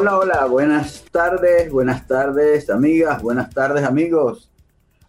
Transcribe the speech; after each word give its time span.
Hola, 0.00 0.16
hola, 0.16 0.44
buenas 0.44 1.04
tardes, 1.10 1.72
buenas 1.72 2.06
tardes 2.06 2.70
amigas, 2.70 3.20
buenas 3.20 3.50
tardes 3.50 3.82
amigos. 3.82 4.48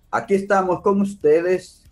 Aquí 0.09 0.33
estamos 0.33 0.81
con 0.81 0.99
ustedes 1.01 1.83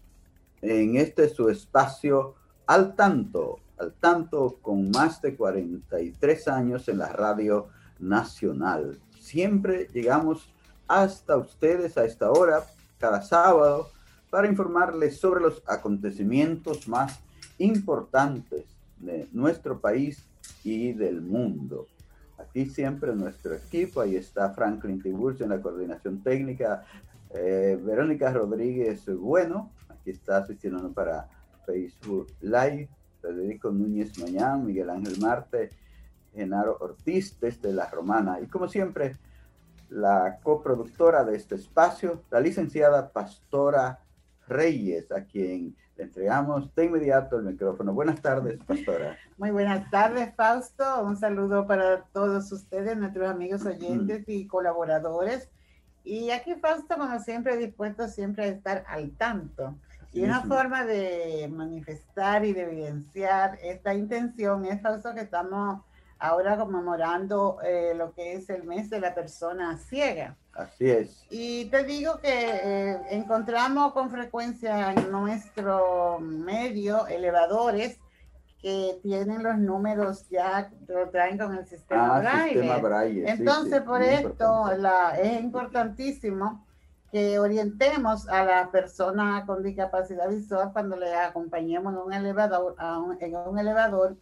en 0.64 0.98
este 0.98 1.30
su 1.30 1.48
espacio 1.50 2.34
al 2.66 2.96
tanto, 2.96 3.60
al 3.78 3.94
tanto 3.94 4.58
con 4.64 4.90
más 4.90 5.22
de 5.22 5.36
43 5.36 6.48
años 6.48 6.88
en 6.88 6.98
la 6.98 7.10
radio 7.10 7.68
nacional. 8.00 9.00
Siempre 9.20 9.88
llegamos 9.94 10.50
hasta 10.88 11.38
ustedes 11.38 12.00
a 12.00 12.06
esta 12.06 12.32
hora, 12.32 12.64
cada 12.98 13.22
sábado, 13.22 13.92
para 14.32 14.48
informarles 14.48 15.20
sobre 15.20 15.42
los 15.42 15.62
acontecimientos 15.68 16.88
más 16.88 17.20
importantes 17.60 18.66
de 18.98 19.30
nuestro 19.34 19.80
país 19.80 20.26
y 20.64 20.94
del 20.94 21.22
mundo. 21.22 21.86
Aquí 22.38 22.66
siempre 22.68 23.16
nuestro 23.16 23.56
equipo, 23.56 24.02
ahí 24.02 24.16
está 24.16 24.52
Franklin 24.52 25.02
Tiburcio 25.02 25.46
en 25.46 25.52
la 25.52 25.62
coordinación 25.62 26.22
técnica, 26.22 26.86
eh, 27.32 27.78
Verónica 27.84 28.32
Rodríguez 28.32 29.06
Bueno, 29.18 29.72
aquí 29.90 30.12
está 30.12 30.38
asistiendo 30.38 30.92
para 30.94 31.28
Facebook 31.66 32.28
Live, 32.42 32.90
Federico 33.22 33.72
Núñez 33.72 34.18
Mañán, 34.20 34.66
Miguel 34.66 34.90
Ángel 34.90 35.20
Marte, 35.20 35.70
Genaro 36.34 36.78
Ortiz 36.80 37.40
desde 37.40 37.74
La 37.74 37.90
Romana. 37.90 38.40
Y 38.40 38.48
como 38.48 38.68
siempre, 38.68 39.18
la 39.90 40.40
coproductora 40.44 41.24
de 41.24 41.36
este 41.36 41.56
espacio, 41.56 42.24
la 42.30 42.40
licenciada 42.40 43.12
Pastora 43.12 44.00
Reyes, 44.48 45.12
a 45.12 45.24
quien 45.26 45.76
le 45.98 46.04
entregamos 46.04 46.74
de 46.76 46.86
inmediato 46.86 47.38
el 47.38 47.46
micrófono. 47.46 47.94
Buenas 47.94 48.22
tardes, 48.22 48.60
pastora. 48.64 49.18
Muy 49.38 49.52
buenas 49.52 49.90
tardes, 49.90 50.34
Fausto. 50.36 51.04
Un 51.04 51.18
saludo 51.18 51.66
para 51.66 52.04
todos 52.14 52.52
ustedes, 52.52 52.96
nuestros 52.98 53.28
amigos 53.28 53.66
oyentes 53.66 54.24
y 54.28 54.48
colaboradores. 54.48 55.50
Y 56.04 56.30
aquí, 56.30 56.56
Fausto, 56.56 56.96
como 56.98 57.20
siempre, 57.20 57.58
dispuesto 57.58 58.08
siempre 58.08 58.46
a 58.46 58.48
estar 58.48 58.84
al 58.88 59.12
tanto. 59.12 59.76
Y 60.14 60.24
una 60.24 60.42
forma 60.44 60.86
de 60.86 61.50
manifestar 61.52 62.46
y 62.46 62.54
de 62.54 62.64
evidenciar 62.64 63.58
esta 63.62 63.94
intención 63.94 64.66
es, 64.66 64.82
Fausto, 64.82 65.14
que 65.14 65.22
estamos 65.22 65.82
ahora 66.20 66.58
conmemorando 66.58 67.58
eh, 67.64 67.94
lo 67.96 68.14
que 68.14 68.34
es 68.34 68.50
el 68.50 68.64
mes 68.64 68.90
de 68.90 69.00
la 69.00 69.14
persona 69.14 69.78
ciega. 69.78 70.36
Así 70.54 70.90
es. 70.90 71.26
Y 71.30 71.66
te 71.66 71.84
digo 71.84 72.20
que 72.20 72.30
eh, 72.32 72.98
encontramos 73.12 73.94
con 73.94 74.10
frecuencia 74.10 74.94
en 74.94 75.12
nuestro 75.12 76.20
medio 76.20 77.06
elevadores 77.08 78.00
que 78.62 79.00
tienen 79.04 79.44
los 79.44 79.58
números 79.58 80.28
ya, 80.30 80.72
lo 80.88 81.10
traen 81.10 81.38
con 81.38 81.56
el 81.56 81.68
sistema, 81.68 82.18
ah, 82.18 82.80
braille. 82.80 83.30
Entonces, 83.30 83.82
por 83.82 84.02
esto 84.02 84.72
la, 84.78 85.12
es 85.12 85.42
importantísimo 85.42 86.66
que 87.12 87.40
orientemos 87.40 88.28
a 88.28 88.44
la 88.44 88.72
persona 88.72 89.44
con 89.46 89.64
discapacidad 89.64 90.28
visual 90.30 90.72
cuando 90.74 90.98
le 90.98 91.14
acompañemos 91.16 91.94
en 91.94 92.00
un 92.00 92.14
elevador, 92.14 92.76
en 93.20 93.36
un 93.36 93.60
elevador 93.60 94.18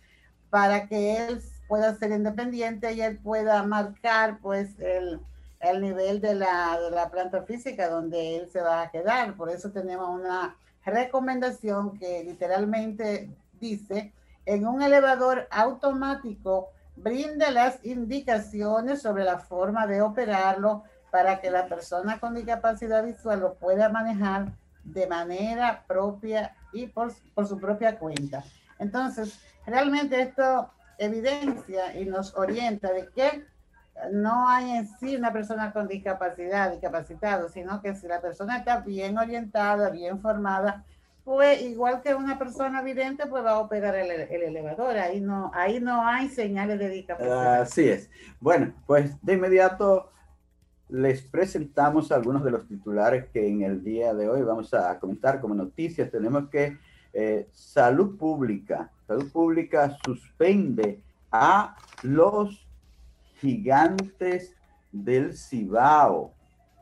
para 0.49 0.87
que 0.87 1.25
él 1.25 1.41
pueda 1.67 1.95
ser 1.95 2.11
independiente 2.11 2.93
y 2.93 3.01
él 3.01 3.17
pueda 3.17 3.63
marcar 3.63 4.39
pues 4.39 4.79
el, 4.79 5.19
el 5.59 5.81
nivel 5.81 6.21
de 6.21 6.35
la, 6.35 6.79
de 6.79 6.91
la 6.91 7.09
planta 7.09 7.43
física 7.43 7.89
donde 7.89 8.37
él 8.37 8.49
se 8.51 8.61
va 8.61 8.81
a 8.81 8.91
quedar. 8.91 9.35
Por 9.35 9.49
eso 9.49 9.71
tenemos 9.71 10.09
una 10.09 10.55
recomendación 10.85 11.97
que 11.97 12.23
literalmente 12.23 13.29
dice, 13.59 14.13
en 14.45 14.67
un 14.67 14.81
elevador 14.81 15.47
automático, 15.49 16.69
brinda 16.95 17.51
las 17.51 17.83
indicaciones 17.83 19.01
sobre 19.01 19.23
la 19.23 19.39
forma 19.39 19.87
de 19.87 20.01
operarlo 20.01 20.83
para 21.11 21.41
que 21.41 21.49
la 21.49 21.67
persona 21.67 22.19
con 22.19 22.35
discapacidad 22.35 23.03
visual 23.03 23.39
lo 23.39 23.55
pueda 23.55 23.89
manejar 23.89 24.51
de 24.83 25.07
manera 25.07 25.83
propia 25.87 26.55
y 26.71 26.87
por, 26.87 27.11
por 27.33 27.47
su 27.47 27.57
propia 27.57 27.97
cuenta. 27.97 28.43
Entonces, 28.77 29.39
realmente 29.65 30.21
esto 30.21 30.69
evidencia 30.97 31.99
y 31.99 32.05
nos 32.05 32.35
orienta 32.35 32.91
de 32.93 33.09
que 33.09 33.45
no 34.11 34.47
hay 34.47 34.71
en 34.71 34.87
sí 34.99 35.15
una 35.15 35.31
persona 35.31 35.71
con 35.71 35.87
discapacidad, 35.87 36.71
discapacitado, 36.71 37.49
sino 37.49 37.81
que 37.81 37.95
si 37.95 38.07
la 38.07 38.21
persona 38.21 38.57
está 38.57 38.81
bien 38.81 39.17
orientada, 39.17 39.89
bien 39.89 40.19
formada, 40.19 40.83
pues 41.23 41.61
igual 41.63 42.01
que 42.01 42.13
una 42.13 42.37
persona 42.37 42.83
vidente, 42.83 43.25
pues 43.25 43.43
va 43.43 43.51
a 43.51 43.59
operar 43.59 43.95
el, 43.95 44.11
elevador. 44.11 44.97
Ahí 44.97 45.21
no, 45.21 45.51
ahí 45.55 45.79
no 45.79 46.05
hay 46.05 46.29
señales 46.29 46.77
de 46.77 46.89
discapacidad. 46.89 47.61
Así 47.61 47.89
es. 47.89 48.09
Bueno, 48.39 48.73
pues 48.85 49.19
de 49.23 49.33
inmediato 49.33 50.11
les 50.87 51.23
presentamos 51.23 52.11
algunos 52.11 52.43
de 52.43 52.51
los 52.51 52.67
titulares 52.67 53.25
que 53.29 53.47
en 53.47 53.63
el 53.63 53.83
día 53.83 54.13
de 54.13 54.29
hoy 54.29 54.43
vamos 54.43 54.71
a 54.75 54.99
comentar 54.99 55.41
como 55.41 55.55
noticias. 55.55 56.11
Tenemos 56.11 56.47
que 56.49 56.77
eh, 57.11 57.47
Salud 57.51 58.17
Pública, 58.17 58.91
Salud 59.07 59.31
Pública 59.31 59.95
suspende 60.03 61.01
a 61.31 61.75
los 62.01 62.67
gigantes 63.39 64.55
del 64.91 65.37
Cibao 65.37 66.33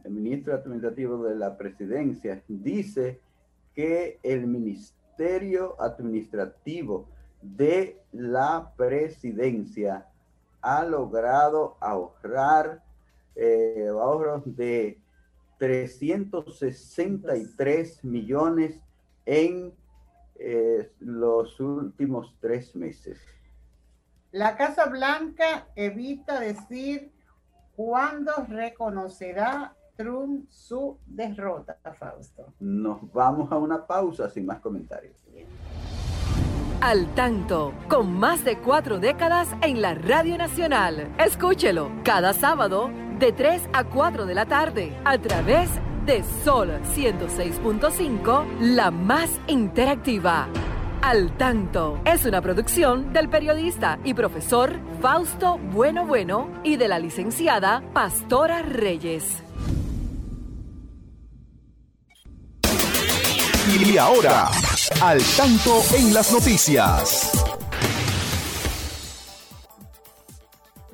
el 0.03 0.11
ministro 0.11 0.55
administrativo 0.55 1.23
de 1.23 1.35
la 1.35 1.57
presidencia, 1.57 2.41
dice 2.47 3.19
que 3.73 4.19
el 4.23 4.47
ministerio 4.47 5.75
administrativo 5.81 7.07
de 7.41 8.01
la 8.11 8.71
presidencia 8.75 10.07
ha 10.61 10.83
logrado 10.83 11.77
ahorrar 11.79 12.84
eh, 13.35 13.87
ahorros 13.89 14.43
de 14.55 14.99
363 15.57 18.03
millones 18.03 18.79
en 19.25 19.73
eh, 20.37 20.91
los 20.99 21.59
últimos 21.59 22.35
tres 22.39 22.75
meses. 22.75 23.19
La 24.31 24.55
Casa 24.57 24.87
Blanca 24.87 25.67
evita 25.75 26.39
decir 26.39 27.11
cuándo 27.75 28.31
reconocerá 28.49 29.75
Trump 29.95 30.49
su 30.49 30.97
derrota, 31.05 31.77
Fausto. 31.97 32.53
Nos 32.59 33.11
vamos 33.13 33.49
a 33.51 33.57
una 33.57 33.87
pausa 33.87 34.29
sin 34.29 34.45
más 34.45 34.59
comentarios. 34.59 35.15
Al 36.81 37.15
tanto, 37.15 37.73
con 37.87 38.11
más 38.11 38.43
de 38.43 38.59
cuatro 38.59 38.99
décadas 38.99 39.47
en 39.61 39.81
la 39.81 39.95
Radio 39.95 40.37
Nacional. 40.37 41.15
Escúchelo 41.17 41.89
cada 42.03 42.33
sábado 42.33 42.91
de 43.19 43.31
3 43.31 43.69
a 43.73 43.83
4 43.83 44.25
de 44.25 44.33
la 44.33 44.45
tarde 44.45 44.93
a 45.05 45.17
través 45.17 45.69
de 46.05 46.23
Sol 46.43 46.71
106.5, 46.95 48.59
la 48.59 48.91
más 48.91 49.29
interactiva. 49.47 50.47
Al 51.01 51.35
tanto 51.37 51.99
es 52.05 52.25
una 52.25 52.41
producción 52.41 53.13
del 53.13 53.29
periodista 53.29 53.99
y 54.03 54.13
profesor 54.13 54.73
Fausto 55.01 55.57
Bueno 55.57 56.05
Bueno 56.05 56.49
y 56.63 56.77
de 56.77 56.87
la 56.87 56.99
licenciada 56.99 57.83
Pastora 57.93 58.61
Reyes. 58.61 59.43
Y 63.67 63.97
ahora, 63.97 64.49
al 65.01 65.21
tanto 65.37 65.81
en 65.95 66.13
las 66.13 66.31
noticias. 66.31 67.54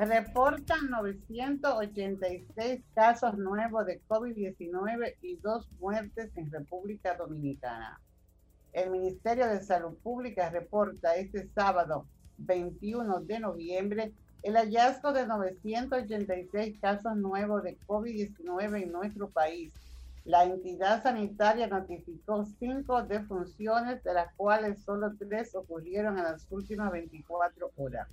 Reportan 0.01 0.89
986 0.89 2.81
casos 2.95 3.37
nuevos 3.37 3.85
de 3.85 4.01
COVID-19 4.07 5.17
y 5.21 5.35
dos 5.35 5.69
muertes 5.79 6.35
en 6.37 6.51
República 6.51 7.15
Dominicana. 7.15 8.01
El 8.73 8.89
Ministerio 8.89 9.45
de 9.45 9.61
Salud 9.61 9.95
Pública 10.01 10.49
reporta 10.49 11.15
este 11.17 11.47
sábado 11.49 12.07
21 12.39 13.21
de 13.21 13.39
noviembre 13.41 14.11
el 14.41 14.55
hallazgo 14.55 15.13
de 15.13 15.27
986 15.27 16.79
casos 16.81 17.15
nuevos 17.15 17.61
de 17.61 17.77
COVID-19 17.85 18.81
en 18.81 18.91
nuestro 18.91 19.29
país. 19.29 19.71
La 20.25 20.45
entidad 20.45 21.03
sanitaria 21.03 21.67
notificó 21.67 22.43
cinco 22.57 23.03
defunciones, 23.03 24.03
de 24.03 24.15
las 24.15 24.33
cuales 24.33 24.81
solo 24.81 25.11
tres 25.19 25.53
ocurrieron 25.53 26.17
en 26.17 26.23
las 26.23 26.47
últimas 26.49 26.91
24 26.91 27.69
horas. 27.77 28.07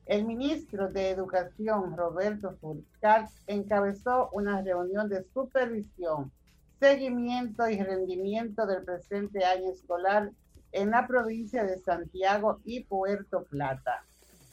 El 0.07 0.25
ministro 0.25 0.89
de 0.89 1.11
Educación, 1.11 1.97
Roberto 1.97 2.53
Furcal, 2.61 3.29
encabezó 3.47 4.31
una 4.33 4.63
reunión 4.63 5.09
de 5.09 5.25
supervisión, 5.35 6.31
seguimiento 6.79 7.69
y 7.69 7.83
rendimiento 7.83 8.67
del 8.67 8.85
presente 8.85 9.45
año 9.45 9.71
escolar 9.71 10.31
en 10.73 10.91
la 10.91 11.07
provincia 11.07 11.65
de 11.65 11.79
Santiago 11.79 12.61
y 12.65 12.85
Puerto 12.85 13.45
Plata. 13.45 14.05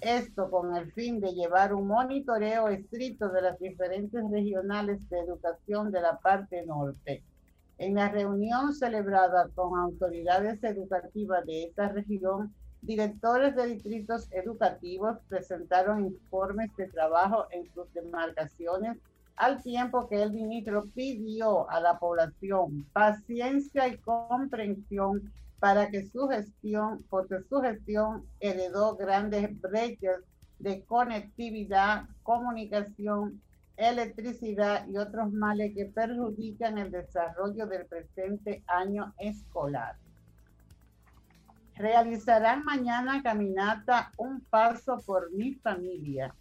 Esto 0.02 0.50
con 0.52 0.76
el 0.76 0.92
fin 0.92 1.20
de 1.20 1.34
llevar 1.34 1.74
un 1.74 1.88
monitoreo 1.88 2.68
estricto 2.70 3.30
de 3.30 3.42
las 3.42 3.60
diferentes 3.60 4.24
regionales 4.30 5.10
de 5.10 5.20
educación 5.20 5.92
de 5.92 6.02
la 6.02 6.18
parte 6.20 6.66
norte. 6.66 7.24
En 7.80 7.96
la 7.96 8.10
reunión 8.10 8.74
celebrada 8.74 9.50
con 9.56 9.78
autoridades 9.78 10.64
educativas 10.64 11.46
de 11.46 11.66
esta 11.66 11.90
región, 11.90 12.54
directores 12.82 13.56
de 13.56 13.68
distritos 13.68 14.28
educativos 14.32 15.18
presentaron 15.28 16.06
informes 16.06 16.76
de 16.76 16.88
trabajo 16.88 17.46
en 17.52 17.72
sus 17.74 17.92
demarcaciones 17.94 18.98
al 19.36 19.62
tiempo 19.62 20.08
que 20.08 20.22
el 20.22 20.32
ministro 20.32 20.86
pidió 20.96 21.70
a 21.70 21.80
la 21.80 22.00
población 22.00 22.86
paciencia 22.94 23.88
y 23.88 23.98
comprensión 23.98 25.32
para 25.60 25.90
que 25.90 26.08
su 26.08 26.28
gestión, 26.28 27.04
porque 27.10 27.42
su 27.50 27.62
gestión 27.62 28.26
heredó 28.40 28.96
grandes 28.96 29.60
brechas 29.60 30.22
de 30.60 30.84
conectividad, 30.86 32.06
comunicación, 32.24 33.42
electricidad 33.76 34.88
y 34.88 34.98
otros 34.98 35.32
males 35.32 35.74
que 35.76 35.86
perjudican 35.86 36.78
el 36.78 36.92
desarrollo 36.92 37.68
del 37.68 37.86
presente 37.86 38.64
año 38.68 39.14
escolar. 39.20 39.96
Realizarán 41.76 42.64
mañana 42.64 43.22
caminata 43.22 44.12
Un 44.18 44.42
Paso 44.42 44.98
por 45.06 45.32
mi 45.32 45.54
familia. 45.56 46.34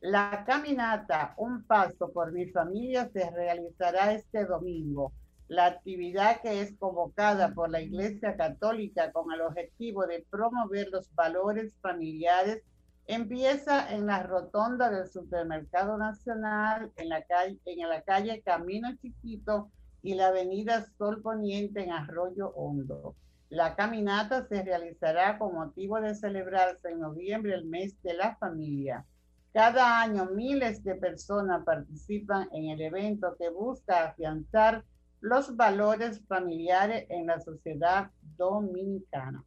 La 0.00 0.44
caminata 0.46 1.34
Un 1.36 1.62
Paso 1.64 2.10
por 2.10 2.32
mi 2.32 2.46
familia 2.46 3.08
se 3.12 3.30
realizará 3.30 4.12
este 4.12 4.46
domingo 4.46 5.12
la 5.48 5.64
actividad 5.64 6.42
que 6.42 6.60
es 6.60 6.76
convocada 6.78 7.54
por 7.54 7.70
la 7.70 7.80
Iglesia 7.80 8.36
Católica 8.36 9.10
con 9.12 9.32
el 9.32 9.40
objetivo 9.40 10.06
de 10.06 10.24
promover 10.30 10.88
los 10.90 11.12
valores 11.14 11.74
familiares 11.80 12.62
empieza 13.06 13.90
en 13.94 14.06
la 14.06 14.22
rotonda 14.22 14.90
del 14.90 15.08
Supermercado 15.08 15.96
Nacional, 15.96 16.92
en 16.96 17.08
la 17.08 18.02
calle, 18.02 18.42
Camino 18.42 18.94
Chiquito 19.00 19.70
y 20.02 20.14
la 20.14 20.28
avenida 20.28 20.84
Sol 20.98 21.22
Poniente 21.22 21.82
en 21.82 21.92
Arroyo 21.92 22.50
Hondo. 22.50 23.16
La 23.48 23.74
caminata 23.74 24.46
se 24.46 24.62
realizará 24.62 25.38
con 25.38 25.54
motivo 25.54 25.98
de 26.02 26.14
celebrarse 26.14 26.90
en 26.90 27.00
noviembre 27.00 27.54
el 27.54 27.64
mes 27.64 28.00
de 28.02 28.12
la 28.12 28.36
familia. 28.36 29.06
Cada 29.54 30.02
año 30.02 30.26
miles 30.26 30.84
de 30.84 30.94
personas 30.96 31.64
participan 31.64 32.46
en 32.52 32.66
el 32.68 32.82
evento 32.82 33.34
que 33.38 33.48
busca 33.48 34.08
afianzar 34.08 34.84
los 35.20 35.56
valores 35.56 36.22
familiares 36.26 37.06
en 37.08 37.26
la 37.26 37.40
sociedad 37.40 38.10
dominicana. 38.36 39.44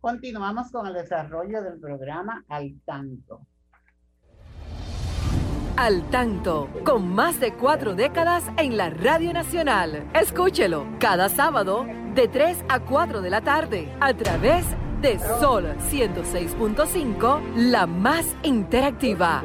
Continuamos 0.00 0.70
con 0.70 0.86
el 0.86 0.94
desarrollo 0.94 1.62
del 1.62 1.78
programa 1.80 2.44
Al 2.48 2.80
Tanto. 2.84 3.40
Al 5.76 6.08
Tanto, 6.10 6.70
con 6.84 7.14
más 7.14 7.38
de 7.38 7.52
cuatro 7.52 7.94
décadas 7.94 8.44
en 8.56 8.76
la 8.76 8.88
Radio 8.88 9.32
Nacional. 9.32 10.08
Escúchelo 10.14 10.86
cada 10.98 11.28
sábado 11.28 11.84
de 12.14 12.28
3 12.28 12.64
a 12.68 12.80
4 12.80 13.20
de 13.20 13.30
la 13.30 13.42
tarde 13.42 13.94
a 14.00 14.14
través 14.14 14.64
de 15.02 15.18
Sol 15.18 15.66
106.5, 15.90 17.54
la 17.56 17.86
más 17.86 18.34
interactiva 18.42 19.44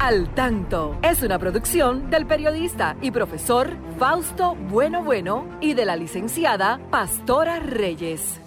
Al 0.00 0.32
Tanto 0.32 0.96
es 1.02 1.24
una 1.24 1.40
producción 1.40 2.08
del 2.08 2.24
periodista 2.24 2.96
y 3.02 3.10
profesor 3.10 3.76
Fausto 3.98 4.54
Bueno 4.54 5.02
Bueno 5.02 5.58
y 5.60 5.74
de 5.74 5.84
la 5.84 5.96
licenciada 5.96 6.78
Pastora 6.88 7.58
Reyes. 7.58 8.40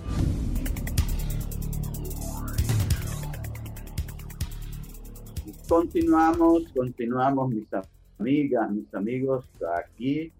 Continuamos, 5.68 6.72
continuamos 6.74 7.50
mis 7.50 7.68
amigas, 8.18 8.72
mis 8.72 8.94
amigos, 8.94 9.44
aquí 9.78 10.32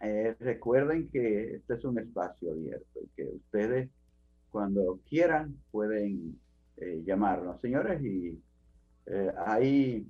eh, 0.00 0.36
recuerden 0.40 1.08
que 1.10 1.54
este 1.54 1.74
es 1.74 1.84
un 1.84 1.98
espacio 1.98 2.52
abierto 2.52 3.00
y 3.00 3.08
que 3.16 3.24
ustedes 3.24 3.90
cuando 4.50 5.00
quieran 5.08 5.56
pueden 5.70 6.38
eh, 6.76 7.02
llamarnos, 7.06 7.60
señores, 7.60 8.02
y 8.02 8.38
eh, 9.06 9.32
hay 9.46 10.06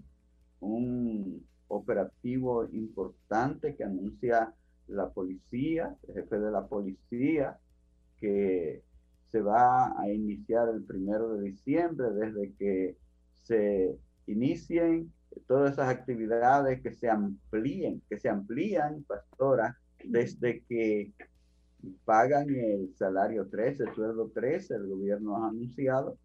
un 0.61 1.45
operativo 1.69 2.65
importante 2.73 3.75
que 3.75 3.85
anuncia 3.85 4.55
la 4.89 5.09
policía, 5.11 5.97
el 6.09 6.15
jefe 6.15 6.39
de 6.39 6.51
la 6.51 6.67
policía, 6.67 7.59
que 8.21 8.83
se 9.31 9.41
va 9.41 9.99
a 9.99 10.11
iniciar 10.11 10.69
el 10.69 10.85
primero 10.85 11.35
de 11.35 11.51
diciembre, 11.51 12.11
desde 12.11 12.53
que 12.55 12.97
se 13.43 13.97
inicien 14.27 15.11
todas 15.47 15.73
esas 15.73 15.89
actividades, 15.89 16.83
que 16.83 16.93
se 16.93 17.09
amplíen, 17.09 18.03
que 18.09 18.19
se 18.19 18.29
amplían, 18.29 19.03
pastora, 19.05 19.79
desde 20.05 20.63
que 20.69 21.13
pagan 22.05 22.51
el 22.51 22.95
salario 22.95 23.49
13, 23.49 23.85
el 23.85 23.95
sueldo 23.95 24.31
13, 24.35 24.75
el 24.75 24.87
gobierno 24.87 25.37
ha 25.43 25.49
anunciado 25.49 26.19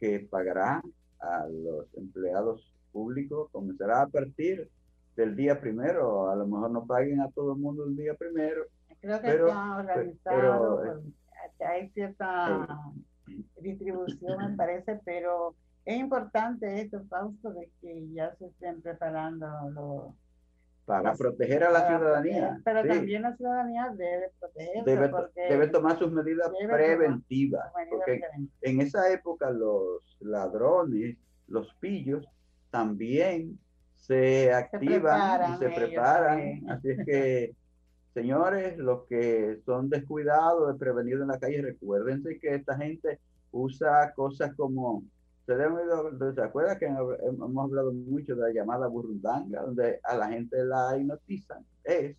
que 0.00 0.20
pagará 0.20 0.82
a 1.20 1.46
los 1.48 1.86
empleados 1.94 2.72
públicos 2.92 3.48
comenzará 3.52 4.02
a 4.02 4.08
partir 4.08 4.70
del 5.16 5.36
día 5.36 5.60
primero. 5.60 6.30
A 6.30 6.36
lo 6.36 6.46
mejor 6.46 6.70
no 6.70 6.86
paguen 6.86 7.20
a 7.20 7.30
todo 7.30 7.52
el 7.52 7.58
mundo 7.58 7.84
el 7.84 7.96
día 7.96 8.14
primero. 8.14 8.64
Creo 9.00 9.20
que 9.20 9.28
pero, 9.28 9.46
está 9.48 9.76
organizado, 9.76 10.80
pero, 10.80 11.02
pues, 11.02 11.68
hay 11.68 11.88
cierta 11.90 12.66
distribución, 13.60 14.50
me 14.50 14.56
parece, 14.56 15.00
pero 15.04 15.54
es 15.84 15.98
importante 15.98 16.80
esto, 16.80 17.04
Fausto, 17.08 17.50
de 17.50 17.70
que 17.80 18.08
ya 18.12 18.34
se 18.36 18.46
estén 18.46 18.82
preparando 18.82 19.46
los 19.70 20.14
para 20.86 21.14
proteger 21.14 21.64
a 21.64 21.70
la 21.70 21.88
ciudadanía. 21.88 22.60
pero 22.64 22.86
también 22.86 23.22
la 23.22 23.36
ciudadanía 23.36 23.92
debe 23.96 24.30
protegerse. 24.38 24.90
Debe, 24.90 25.10
debe 25.34 25.68
tomar 25.68 25.98
sus 25.98 26.12
medidas 26.12 26.50
preventivas. 26.66 27.72
porque 27.90 28.22
en 28.62 28.80
esa 28.80 29.12
época 29.12 29.50
los 29.50 30.00
ladrones, 30.20 31.16
los 31.48 31.74
pillos, 31.80 32.24
también 32.70 33.58
se 33.96 34.52
activan 34.52 35.54
y 35.54 35.58
se 35.58 35.68
preparan. 35.70 36.70
Así 36.70 36.90
es 36.90 36.98
que, 37.06 37.54
señores, 38.14 38.78
los 38.78 39.06
que 39.06 39.60
son 39.66 39.90
descuidados, 39.90 40.72
de 40.72 40.78
prevenido 40.78 41.22
en 41.22 41.28
la 41.28 41.40
calle, 41.40 41.62
recuérdense 41.62 42.38
que 42.38 42.54
esta 42.54 42.76
gente 42.76 43.18
usa 43.50 44.12
cosas 44.14 44.54
como 44.54 45.02
¿Se 45.46 46.42
acuerdan 46.42 46.78
que 46.78 46.86
hemos 46.86 47.64
hablado 47.64 47.92
mucho 47.92 48.34
de 48.34 48.42
la 48.42 48.52
llamada 48.52 48.88
burundanga, 48.88 49.62
donde 49.62 50.00
a 50.02 50.16
la 50.16 50.28
gente 50.28 50.64
la 50.64 50.96
hipnotizan? 50.98 51.64
Es, 51.84 52.16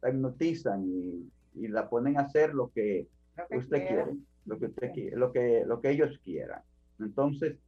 la 0.00 0.08
hipnotizan 0.08 0.84
y, 0.86 1.30
y 1.54 1.68
la 1.68 1.90
ponen 1.90 2.16
a 2.16 2.22
hacer 2.22 2.54
lo 2.54 2.70
que, 2.70 3.06
usted 3.50 3.86
quiere, 3.86 4.16
lo 4.46 4.58
que 4.58 4.66
usted 4.66 4.92
quiere, 4.92 5.16
lo 5.16 5.30
que, 5.30 5.64
lo 5.66 5.80
que 5.80 5.90
ellos 5.90 6.18
quieran. 6.24 6.62
Entonces, 6.98 7.58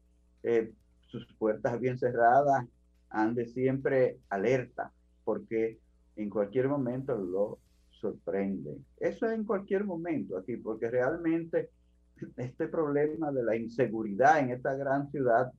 eh, 0.42 0.72
sus 1.08 1.26
puertas 1.34 1.78
bien 1.78 1.98
cerradas, 1.98 2.66
ande 3.10 3.46
siempre 3.46 4.18
alerta, 4.30 4.92
porque 5.24 5.78
en 6.16 6.30
cualquier 6.30 6.68
momento 6.68 7.14
lo 7.16 7.58
sorprende. 7.90 8.78
Eso 8.98 9.26
es 9.26 9.32
en 9.32 9.44
cualquier 9.44 9.84
momento 9.84 10.38
aquí, 10.38 10.56
porque 10.56 10.90
realmente 10.90 11.70
este 12.36 12.68
problema 12.68 13.32
de 13.32 13.42
la 13.42 13.56
inseguridad 13.56 14.40
en 14.40 14.50
esta 14.50 14.74
gran 14.74 15.10
ciudad 15.10 15.52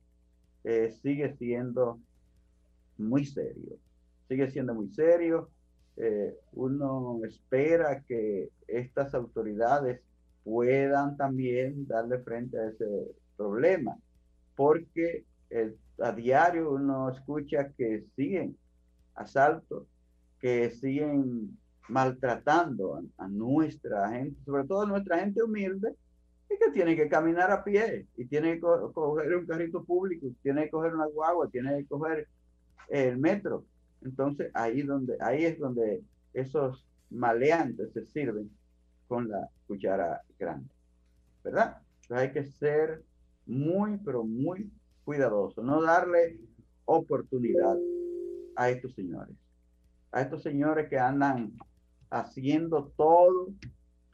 eh, 0.64 0.94
sigue 1.02 1.36
siendo 1.36 2.00
muy 2.96 3.24
serio. 3.26 3.76
Sigue 4.28 4.50
siendo 4.50 4.74
muy 4.74 4.88
serio. 4.94 5.50
Eh, 5.96 6.34
uno 6.52 7.20
espera 7.24 8.02
que 8.02 8.50
estas 8.66 9.14
autoridades 9.14 10.00
puedan 10.42 11.16
también 11.16 11.86
darle 11.86 12.18
frente 12.18 12.58
a 12.58 12.68
ese 12.68 12.86
problema, 13.36 13.96
porque 14.56 15.24
eh, 15.50 15.74
a 16.00 16.12
diario 16.12 16.72
uno 16.72 17.10
escucha 17.10 17.70
que 17.70 18.04
siguen 18.16 18.56
asaltos, 19.14 19.86
que 20.40 20.70
siguen 20.70 21.56
maltratando 21.88 22.96
a, 22.96 23.24
a, 23.24 23.28
nuestra 23.28 24.10
gente, 24.10 24.42
sobre 24.44 24.64
todo 24.64 24.82
a 24.82 24.86
nuestra 24.86 25.18
gente 25.18 25.42
humilde, 25.42 25.94
que 26.58 26.70
tiene 26.72 26.96
que 26.96 27.08
caminar 27.08 27.50
a 27.50 27.64
pie 27.64 28.06
y 28.16 28.24
tiene 28.26 28.54
que 28.54 28.60
coger 28.60 29.36
un 29.36 29.46
carrito 29.46 29.84
público, 29.84 30.26
tiene 30.42 30.64
que 30.64 30.70
coger 30.70 30.94
una 30.94 31.06
guagua, 31.06 31.48
tiene 31.48 31.78
que 31.78 31.86
coger 31.86 32.28
el 32.88 33.18
metro. 33.18 33.64
Entonces 34.02 34.50
ahí, 34.54 34.82
donde, 34.82 35.16
ahí 35.20 35.44
es 35.44 35.58
donde 35.58 36.02
esos 36.32 36.84
maleantes 37.10 37.92
se 37.92 38.06
sirven 38.06 38.50
con 39.08 39.28
la 39.28 39.48
cuchara 39.66 40.22
grande, 40.38 40.68
¿verdad? 41.42 41.78
Entonces 42.02 42.28
hay 42.28 42.32
que 42.32 42.44
ser 42.44 43.02
muy, 43.46 43.98
pero 43.98 44.24
muy 44.24 44.70
cuidadoso, 45.04 45.62
no 45.62 45.82
darle 45.82 46.38
oportunidad 46.84 47.76
a 48.56 48.70
estos 48.70 48.94
señores, 48.94 49.34
a 50.12 50.22
estos 50.22 50.42
señores 50.42 50.88
que 50.88 50.98
andan 50.98 51.52
haciendo 52.10 52.92
todo 52.96 53.48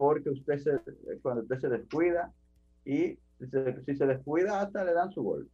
porque 0.01 0.31
usted 0.31 0.59
se, 0.61 1.19
cuando 1.21 1.43
usted 1.43 1.59
se 1.59 1.69
descuida 1.69 2.33
y 2.87 3.19
Si 3.39 3.97
se, 3.97 4.07
descuida, 4.07 4.63
hasta 4.63 4.83
le 4.83 4.95
dan 4.95 5.13
su 5.13 5.23
golpe. 5.23 5.51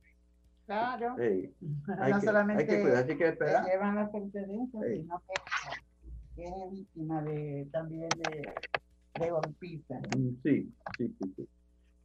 Claro. 0.66 1.16
no 1.18 2.20
solamente 2.20 2.62
hay 2.62 2.68
que 2.68 2.80
cuidar, 2.80 3.10
hay 3.10 3.16
que 3.16 3.28
esperar. 3.28 3.66
llevan 3.66 3.96
las 3.96 4.10
pertenencias, 4.10 4.84
sino 4.86 5.22
que, 6.36 6.44
es 6.44 6.70
víctima 6.70 7.22
de, 7.22 7.68
también 7.72 8.08
de, 8.10 8.54
de 9.18 9.30
golpista. 9.30 9.98
Mm, 10.16 10.36
sí, 10.44 10.72
sí, 10.96 11.16
sí, 11.18 11.34
sí. 11.36 11.48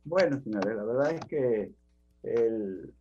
Bueno, 0.04 0.42
señores, 0.42 0.76
la 0.76 0.84
verdad 0.84 1.12
es 1.12 1.26
que 1.26 1.72
el, 2.24 2.92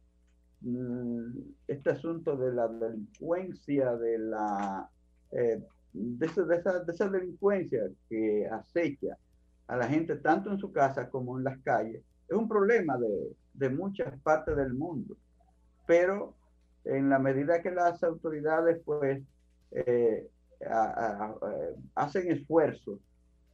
mm, 0.61 1.31
este 1.67 1.91
asunto 1.93 2.37
de 2.37 2.53
la 2.53 2.69
delincuencia, 2.69 3.97
de 3.97 4.19
la 4.19 4.91
eh, 5.31 5.63
de, 5.95 6.27
esa, 6.27 6.45
de, 6.45 6.93
esa, 6.93 7.09
delincuencia 7.09 7.81
que 8.11 8.47
acecha 8.47 9.17
a 9.71 9.77
la 9.77 9.87
gente 9.87 10.17
tanto 10.17 10.51
en 10.51 10.59
su 10.59 10.73
casa 10.73 11.09
como 11.09 11.39
en 11.39 11.45
las 11.45 11.57
calles, 11.61 12.03
es 12.29 12.37
un 12.37 12.49
problema 12.49 12.99
de, 12.99 13.37
de 13.55 13.71
muchas 13.71 14.19
partes 14.21 14.57
del 14.57 14.75
mundo. 14.75 15.17
Pero 15.87 16.35
en 16.85 17.09
la 17.09 17.21
medida 17.21 17.63
que 17.63 17.71
las 17.71 18.03
autoridades 18.03 18.81
pues 18.85 19.23
eh, 19.71 20.29
hacen 21.95 22.33
esfuerzos 22.33 22.99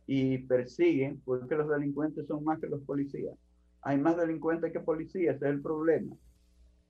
y 0.07 0.39
persiguen, 0.39 1.21
porque 1.23 1.55
los 1.55 1.69
delincuentes 1.69 2.27
son 2.27 2.43
más 2.45 2.61
que 2.61 2.67
los 2.69 2.81
policías. 2.81 3.35
Hay 3.83 3.99
más 3.99 4.17
delincuentes 4.17 4.73
que 4.73 4.81
policías, 4.81 5.37
ese 5.37 5.45
es 5.45 5.51
el 5.51 5.61
problema. 5.61 6.17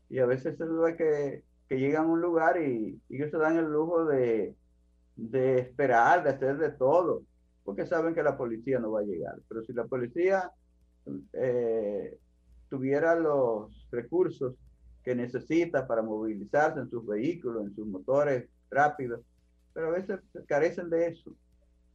Y 0.09 0.21
a 0.21 0.27
veces 0.27 0.57
se 0.57 0.65
duda 0.65 0.97
que, 0.97 1.43
que 1.69 1.81
llegan 1.81 2.05
a 2.05 2.13
un 2.13 2.21
lugar 2.21 2.63
y, 2.63 3.01
y 3.09 3.17
ellos 3.17 3.33
se 3.33 3.39
dan 3.39 3.59
el 3.59 3.67
lujo 3.73 4.05
de, 4.05 4.55
de 5.17 5.59
esperar, 5.59 6.23
de 6.23 6.31
hacer 6.31 6.59
de 6.59 6.71
todo, 6.71 7.23
porque 7.67 7.85
saben 7.85 8.15
que 8.15 8.23
la 8.23 8.37
policía 8.37 8.79
no 8.79 8.93
va 8.93 9.01
a 9.01 9.05
llegar. 9.05 9.35
Pero 9.49 9.63
si 9.65 9.73
la 9.73 9.85
policía 9.85 10.53
eh, 11.33 12.17
tuviera 12.71 13.17
los 13.17 13.89
recursos 13.91 14.55
que 15.03 15.17
necesita 15.17 15.87
para 15.87 16.01
movilizarse 16.01 16.79
en 16.79 16.89
sus 16.89 17.05
vehículos, 17.05 17.67
en 17.67 17.75
sus 17.75 17.87
motores 17.87 18.49
rápidos, 18.71 19.21
pero 19.75 19.89
a 19.89 19.91
veces 19.91 20.21
carecen 20.47 20.89
de 20.89 21.09
eso. 21.09 21.33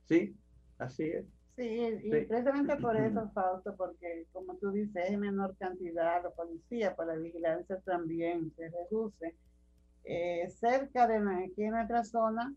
¿Sí? 0.07 0.35
Así 0.77 1.03
es. 1.03 1.25
Sí, 1.55 1.99
y 2.03 2.09
precisamente 2.25 2.75
por 2.75 2.97
eso, 2.97 3.29
Fausto, 3.33 3.73
porque 3.77 4.27
como 4.33 4.55
tú 4.57 4.71
dices, 4.71 5.05
es 5.09 5.17
menor 5.17 5.55
cantidad 5.57 6.21
la 6.21 6.31
policía, 6.31 6.95
para 6.95 7.15
la 7.15 7.21
vigilancia 7.21 7.79
también 7.85 8.51
se 8.57 8.69
reduce. 8.69 9.35
Eh, 10.03 10.49
cerca 10.49 11.07
de 11.07 11.17
aquí 11.45 11.63
en 11.63 11.71
nuestra 11.71 12.03
zona, 12.03 12.53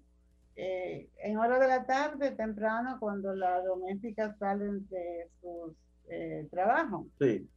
eh, 0.56 1.08
en 1.18 1.36
hora 1.38 1.58
de 1.58 1.68
la 1.68 1.84
tarde, 1.84 2.30
temprano, 2.32 2.98
cuando 3.00 3.34
las 3.34 3.64
domésticas 3.64 4.36
salen 4.38 4.86
de 4.88 5.28
sus 5.40 5.74
eh, 6.08 6.46
trabajos. 6.50 7.06
Sí. 7.18 7.48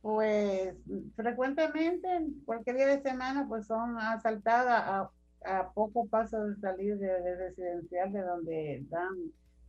Pues 0.00 0.74
frecuentemente, 1.16 2.08
cualquier 2.44 2.76
día 2.76 2.86
de 2.88 3.02
semana, 3.02 3.46
pues 3.48 3.66
son 3.66 3.98
asaltadas 3.98 4.82
a, 4.86 5.10
a 5.44 5.70
poco 5.72 6.06
paso 6.06 6.44
de 6.44 6.56
salir 6.56 6.98
de, 6.98 7.36
residencial 7.36 8.12
de 8.12 8.22
donde 8.22 8.84
dan 8.90 9.14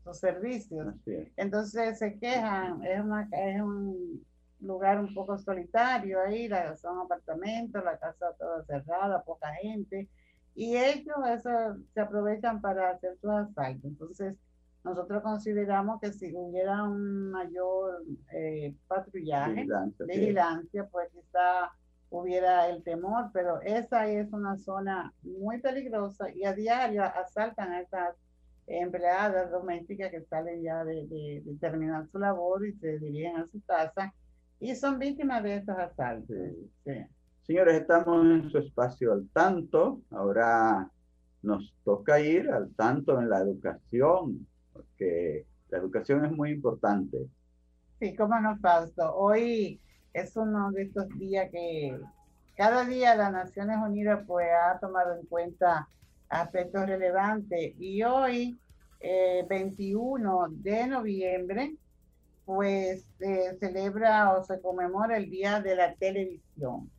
sus 0.03 0.17
servicios. 0.17 0.93
Entonces 1.37 1.97
se 1.99 2.19
quejan, 2.19 2.83
es, 2.83 2.99
una, 2.99 3.29
es 3.31 3.61
un 3.61 4.25
lugar 4.59 4.99
un 4.99 5.13
poco 5.13 5.37
solitario 5.37 6.19
ahí, 6.21 6.49
son 6.81 6.99
apartamentos, 6.99 7.83
la 7.83 7.97
casa 7.97 8.33
toda 8.37 8.63
cerrada, 8.65 9.23
poca 9.23 9.53
gente 9.61 10.09
y 10.55 10.77
ellos 10.77 11.17
eso, 11.29 11.49
se 11.93 11.99
aprovechan 11.99 12.61
para 12.61 12.91
hacer 12.91 13.17
sus 13.19 13.29
asaltos. 13.29 13.83
Entonces, 13.83 14.35
nosotros 14.83 15.21
consideramos 15.21 15.99
que 15.99 16.13
si 16.13 16.33
hubiera 16.33 16.83
un 16.83 17.31
mayor 17.31 18.03
eh, 18.31 18.73
patrullaje, 18.87 19.67
vigilancia, 20.07 20.87
pues 20.91 21.09
quizá 21.11 21.71
hubiera 22.09 22.69
el 22.69 22.83
temor, 22.83 23.31
pero 23.33 23.59
esa 23.61 24.07
es 24.07 24.31
una 24.31 24.57
zona 24.57 25.13
muy 25.23 25.59
peligrosa 25.59 26.29
y 26.33 26.45
a 26.45 26.53
diario 26.53 27.03
asaltan 27.03 27.71
a 27.71 27.81
estas 27.81 28.15
empleadas 28.67 29.51
domésticas 29.51 30.11
que 30.11 30.21
salen 30.23 30.61
ya 30.63 30.85
de, 30.85 31.43
terminar 31.59 32.07
su 32.07 32.19
labor 32.19 32.65
y 32.65 32.73
se 32.73 32.99
dirigen 32.99 33.37
a 33.37 33.47
su 33.47 33.61
casa 33.65 34.13
y 34.59 34.73
son 34.75 34.99
víctimas 34.99 35.43
de 35.43 35.57
estos 35.57 35.77
asaltos. 35.77 36.37
Sí. 36.83 37.05
Señores, 37.45 37.75
estamos 37.75 38.25
en 38.25 38.49
su 38.49 38.57
espacio 38.57 39.13
al 39.13 39.29
tanto. 39.29 40.01
Ahora 40.09 40.89
nos 41.43 41.75
toca 41.83 42.19
ir 42.19 42.49
al 42.49 42.73
tanto 42.73 43.19
en 43.19 43.29
la 43.29 43.39
educación, 43.39 44.47
porque 44.73 45.45
la 45.69 45.77
educación 45.77 46.25
es 46.25 46.31
muy 46.31 46.49
importante. 46.49 47.27
Sí, 47.99 48.15
cómo 48.15 48.39
no, 48.39 48.57
Fausto. 48.57 49.15
Hoy 49.15 49.79
es 50.11 50.35
uno 50.35 50.71
de 50.71 50.83
estos 50.83 51.07
días 51.19 51.51
que 51.51 51.95
cada 52.57 52.83
día 52.83 53.15
las 53.15 53.31
Naciones 53.31 53.77
Unidas 53.77 54.23
pues 54.25 54.47
ha 54.51 54.79
tomado 54.79 55.13
en 55.13 55.27
cuenta 55.27 55.87
aspectos 56.29 56.87
relevantes 56.87 57.75
y 57.79 58.01
hoy, 58.01 58.59
21 59.47 60.45
eh, 60.45 60.49
de 60.49 60.87
noviembre, 60.87 61.75
pues 62.43 63.05
se 63.19 63.55
celebra 63.59 64.33
o 64.33 64.43
se 64.43 64.59
conmemora 64.59 65.17
el 65.17 65.29
Día 65.29 65.61
de 65.61 65.75
la 65.75 65.93
Televisión. 65.93 66.89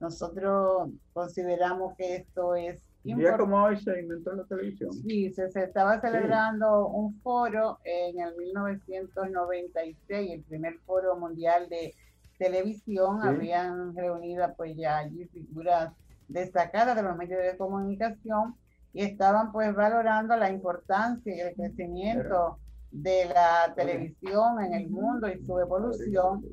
Nosotros 0.00 0.90
consideramos 1.12 1.94
que 1.96 2.16
esto 2.16 2.54
es 2.54 2.82
un 3.04 3.18
día 3.18 3.36
como 3.36 3.62
hoy 3.62 3.78
se 3.78 4.00
inventó 4.00 4.34
la 4.34 4.44
televisión. 4.44 4.92
Sí, 4.92 5.32
se, 5.32 5.46
estaba 5.46 6.00
celebrando 6.00 6.88
un 6.88 7.18
foro 7.20 7.78
en 7.84 8.20
el 8.20 8.36
1996, 8.36 10.32
el 10.32 10.42
primer 10.42 10.78
foro 10.80 11.16
mundial 11.16 11.68
de 11.68 11.94
televisión. 12.38 13.22
Habían 13.22 13.94
reunido 13.94 14.52
pues 14.56 14.76
ya 14.76 14.98
allí 14.98 15.26
figuras 15.26 15.92
destacadas 16.28 16.96
de 16.96 17.02
los 17.02 17.16
medios 17.16 17.42
de 17.42 17.56
comunicación 17.56 18.54
y 18.92 19.02
estaban 19.02 19.50
pues 19.52 19.74
valorando 19.74 20.36
la 20.36 20.50
importancia 20.50 21.34
y 21.34 21.40
el 21.40 21.54
crecimiento 21.54 22.58
de 22.90 23.26
la 23.26 23.72
televisión 23.74 24.60
en 24.62 24.74
el 24.74 24.90
mundo 24.90 25.28
y 25.28 25.44
su 25.44 25.58
evolución 25.58 26.44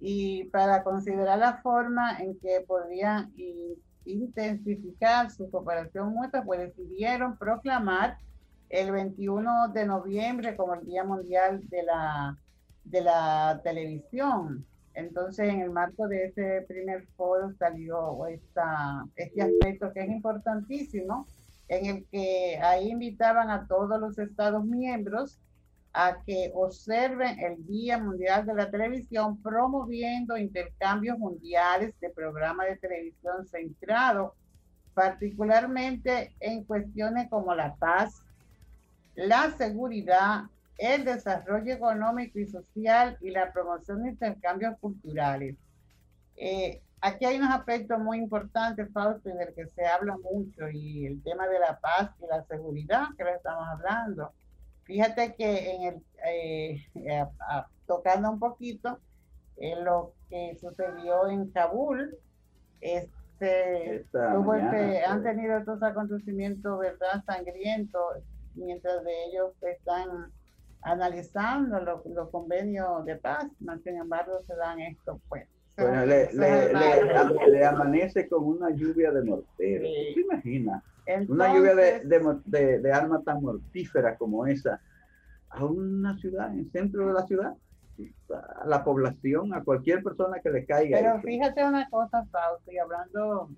y 0.00 0.44
para 0.44 0.82
considerar 0.84 1.38
la 1.38 1.58
forma 1.58 2.18
en 2.18 2.38
que 2.38 2.64
podrían 2.66 3.32
intensificar 4.04 5.30
su 5.30 5.50
cooperación 5.50 6.12
mutua, 6.12 6.42
pues 6.44 6.60
decidieron 6.60 7.36
proclamar 7.36 8.18
el 8.68 8.92
21 8.92 9.68
de 9.68 9.86
noviembre 9.86 10.56
como 10.56 10.74
el 10.74 10.84
Día 10.84 11.04
Mundial 11.04 11.60
de 11.68 11.82
la, 11.82 12.36
de 12.84 13.00
la 13.00 13.60
Televisión. 13.64 14.64
Entonces, 14.94 15.48
en 15.48 15.60
el 15.60 15.70
marco 15.70 16.08
de 16.08 16.26
ese 16.26 16.64
primer 16.68 17.06
foro 17.16 17.52
salió 17.58 18.26
esta, 18.26 19.04
este 19.16 19.42
aspecto 19.42 19.92
que 19.92 20.00
es 20.00 20.08
importantísimo, 20.08 21.26
en 21.68 21.86
el 21.86 22.06
que 22.06 22.58
ahí 22.62 22.90
invitaban 22.90 23.50
a 23.50 23.66
todos 23.66 24.00
los 24.00 24.18
Estados 24.18 24.64
miembros 24.64 25.38
a 25.92 26.18
que 26.26 26.50
observen 26.54 27.38
el 27.40 27.66
Día 27.66 27.98
Mundial 27.98 28.46
de 28.46 28.54
la 28.54 28.70
Televisión 28.70 29.40
promoviendo 29.42 30.36
intercambios 30.36 31.18
mundiales 31.18 31.94
de 32.00 32.10
programas 32.10 32.66
de 32.68 32.76
televisión 32.76 33.46
centrados 33.46 34.32
particularmente 34.98 36.34
en 36.40 36.64
cuestiones 36.64 37.30
como 37.30 37.54
la 37.54 37.76
paz, 37.76 38.20
la 39.14 39.52
seguridad, 39.52 40.46
el 40.76 41.04
desarrollo 41.04 41.72
económico 41.72 42.40
y 42.40 42.48
social 42.48 43.16
y 43.20 43.30
la 43.30 43.52
promoción 43.52 44.02
de 44.02 44.10
intercambios 44.10 44.76
culturales. 44.80 45.54
Eh, 46.34 46.82
aquí 47.00 47.26
hay 47.26 47.36
unos 47.36 47.54
aspectos 47.54 48.00
muy 48.00 48.18
importantes, 48.18 48.88
Fausto, 48.92 49.28
del 49.28 49.54
que 49.54 49.66
se 49.68 49.86
habla 49.86 50.16
mucho, 50.16 50.68
y 50.68 51.06
el 51.06 51.22
tema 51.22 51.46
de 51.46 51.60
la 51.60 51.78
paz 51.78 52.10
y 52.20 52.26
la 52.26 52.42
seguridad, 52.46 53.06
que 53.16 53.22
lo 53.22 53.30
estamos 53.30 53.68
hablando. 53.68 54.32
Fíjate 54.88 55.34
que 55.34 55.70
en 55.74 55.82
el, 55.82 56.02
eh, 56.26 56.82
eh, 56.94 57.24
tocando 57.86 58.30
un 58.30 58.38
poquito, 58.38 58.98
en 59.58 59.84
lo 59.84 60.14
que 60.30 60.56
sucedió 60.58 61.28
en 61.28 61.50
Kabul, 61.50 62.16
este, 62.80 63.96
este 63.96 64.18
han 65.04 65.22
tenido 65.22 65.58
estos 65.58 65.82
acontecimientos, 65.82 66.78
¿verdad?, 66.78 67.22
sangrientos, 67.26 68.02
mientras 68.54 69.04
de 69.04 69.24
ellos 69.26 69.52
están 69.60 70.32
analizando 70.80 71.80
los, 71.80 72.30
convenios 72.30 73.04
de 73.04 73.16
paz, 73.16 73.44
sin 73.84 73.96
embargo 73.96 74.40
se 74.46 74.56
dan 74.56 74.80
esto, 74.80 75.20
pues. 75.28 75.46
Bueno, 75.76 76.06
le, 76.06 77.64
amanece 77.66 78.26
con 78.26 78.42
una 78.42 78.70
lluvia 78.70 79.12
de 79.12 79.22
mortero. 79.22 79.82
¿Te 80.14 80.20
imaginas? 80.20 80.82
Una 81.28 81.54
lluvia 81.54 81.74
de, 81.74 82.78
de, 82.80 82.92
armas 82.92 83.24
tan 83.24 83.42
mortíferas 83.42 84.18
como 84.18 84.46
esa 84.46 84.80
a 85.50 85.64
una 85.64 86.16
ciudad, 86.18 86.52
en 86.52 86.60
el 86.60 86.70
centro 86.70 87.06
de 87.06 87.12
la 87.14 87.26
ciudad, 87.26 87.54
a 88.30 88.66
la 88.66 88.84
población, 88.84 89.54
a 89.54 89.64
cualquier 89.64 90.02
persona 90.02 90.40
que 90.40 90.50
le 90.50 90.66
caiga. 90.66 90.98
Pero 90.98 91.20
fíjate 91.22 91.64
una 91.64 91.88
cosa, 91.88 92.24
Fausto, 92.30 92.70
y 92.70 92.78
hablando 92.78 93.48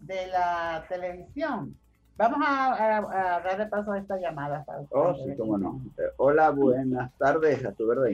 de 0.00 0.26
la 0.26 0.84
televisión, 0.88 1.74
vamos 2.16 2.38
a, 2.46 3.36
a, 3.36 3.40
darle 3.40 3.66
paso 3.66 3.92
a 3.92 3.98
esta 3.98 4.18
llamada, 4.18 4.64
Fausto. 4.64 4.94
Oh, 4.94 5.14
sí, 5.24 5.34
cómo 5.36 5.56
no. 5.56 5.80
hola, 6.18 6.50
buenas 6.50 7.16
tardes, 7.16 7.64
a 7.64 7.72
tu 7.72 7.86
verdad. 7.86 8.10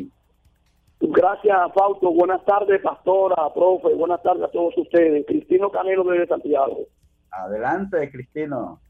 Gracias, 1.01 1.57
Fausto. 1.75 2.13
Buenas 2.13 2.45
tardes, 2.45 2.81
pastora, 2.83 3.53
profe. 3.55 3.95
Buenas 3.95 4.23
tardes 4.23 4.45
a 4.45 4.51
todos 4.51 4.77
ustedes. 4.77 5.25
Cristino 5.27 5.71
Canelo 5.71 6.05
desde 6.05 6.27
Santiago. 6.27 6.87
Adelante, 7.33 8.11
Cristino. 8.11 8.81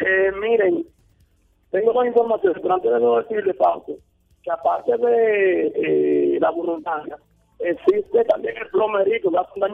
Eh, 0.00 0.32
miren, 0.40 0.86
tengo 1.70 1.92
más 1.92 2.06
información, 2.06 2.54
pero 2.60 2.74
antes 2.74 2.90
de 2.90 2.98
decirle, 2.98 3.54
Fausto, 3.54 3.96
que 4.42 4.50
aparte 4.50 4.96
de 4.96 5.66
eh, 5.74 6.38
la 6.40 6.50
voluntaria, 6.50 7.16
existe 7.58 8.24
también 8.24 8.56
el 8.56 8.68
plomerito, 8.70 9.30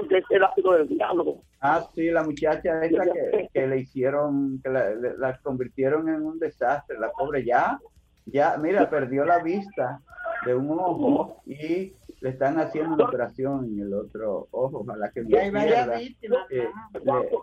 que 0.09 0.19
es 0.19 0.25
el 0.31 0.45
ácido 0.45 0.73
del 0.73 0.89
diálogo. 0.89 1.43
Ah, 1.61 1.87
sí, 1.95 2.11
la 2.11 2.25
muchacha 2.25 2.85
esa 2.85 3.05
que, 3.05 3.49
que 3.55 3.67
le 3.67 3.79
hicieron, 3.81 4.61
que 4.63 4.71
la, 4.71 4.91
la, 5.19 5.39
convirtieron 5.39 6.09
en 6.09 6.23
un 6.23 6.39
desastre, 6.39 6.99
la 6.99 7.11
pobre 7.13 7.45
ya, 7.45 7.79
ya, 8.27 8.57
mira, 8.59 8.91
perdió 8.91 9.25
la 9.25 9.43
vista 9.43 10.01
de 10.45 10.55
un 10.55 10.71
ojo 10.79 11.43
y 11.47 11.93
le 12.21 12.31
están 12.31 12.59
haciendo 12.59 12.95
una 12.95 13.05
operación 13.05 13.67
en 13.67 13.81
el 13.81 13.95
otro 13.95 14.49
ojo, 14.51 14.81
ojalá 14.81 15.11
que 15.11 15.23
no. 15.23 15.37
Eh, 15.37 16.69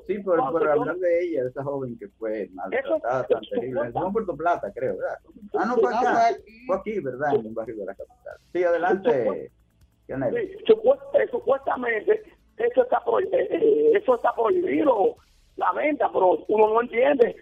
sí, 0.08 0.20
por, 0.20 0.38
por, 0.52 0.68
hablar 0.68 0.98
de 0.98 1.24
ella, 1.24 1.44
de 1.44 1.50
esa 1.50 1.64
joven 1.64 1.98
que 1.98 2.08
fue 2.18 2.50
maltratada 2.54 3.24
tan 3.26 3.42
terrible. 3.42 3.92
En 3.94 4.12
Puerto 4.12 4.36
Plata, 4.36 4.72
creo, 4.74 4.98
¿verdad? 4.98 5.18
Ah, 5.54 5.66
no, 5.68 5.76
fue 5.76 5.94
acá, 5.94 6.30
fue 6.66 6.78
aquí, 6.78 7.00
¿verdad? 7.00 7.36
En 7.36 7.48
un 7.48 7.54
barrio 7.54 7.76
de 7.78 7.86
la 7.86 7.96
capital. 7.96 8.38
Sí, 8.52 8.64
adelante. 8.64 9.52
Sí, 10.08 10.14
eh, 10.14 11.30
supuestamente 11.32 12.24
eso 12.58 12.84
está, 12.84 13.04
prohibido, 13.04 13.38
eh, 13.38 13.92
eso 13.96 14.16
está 14.16 14.34
prohibido, 14.36 15.16
la 15.56 15.72
venta, 15.74 16.10
pero 16.12 16.44
uno 16.48 16.74
no 16.74 16.82
entiende. 16.82 17.36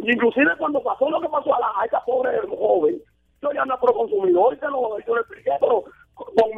Inclusive 0.00 0.56
cuando 0.58 0.82
pasó 0.82 1.08
lo 1.08 1.20
que 1.20 1.28
pasó 1.28 1.54
a, 1.54 1.60
la, 1.60 1.72
a 1.80 1.84
esa 1.84 2.04
pobre 2.04 2.38
joven, 2.48 3.00
yo 3.40 3.52
ya 3.52 3.64
no 3.64 3.78
pro 3.78 3.94
consumidor, 3.94 4.54
y 4.54 4.58
se 4.58 4.66
lo, 4.66 4.98
yo 5.00 5.14
lo 5.14 5.20
expliqué, 5.20 5.52
pero 5.60 5.84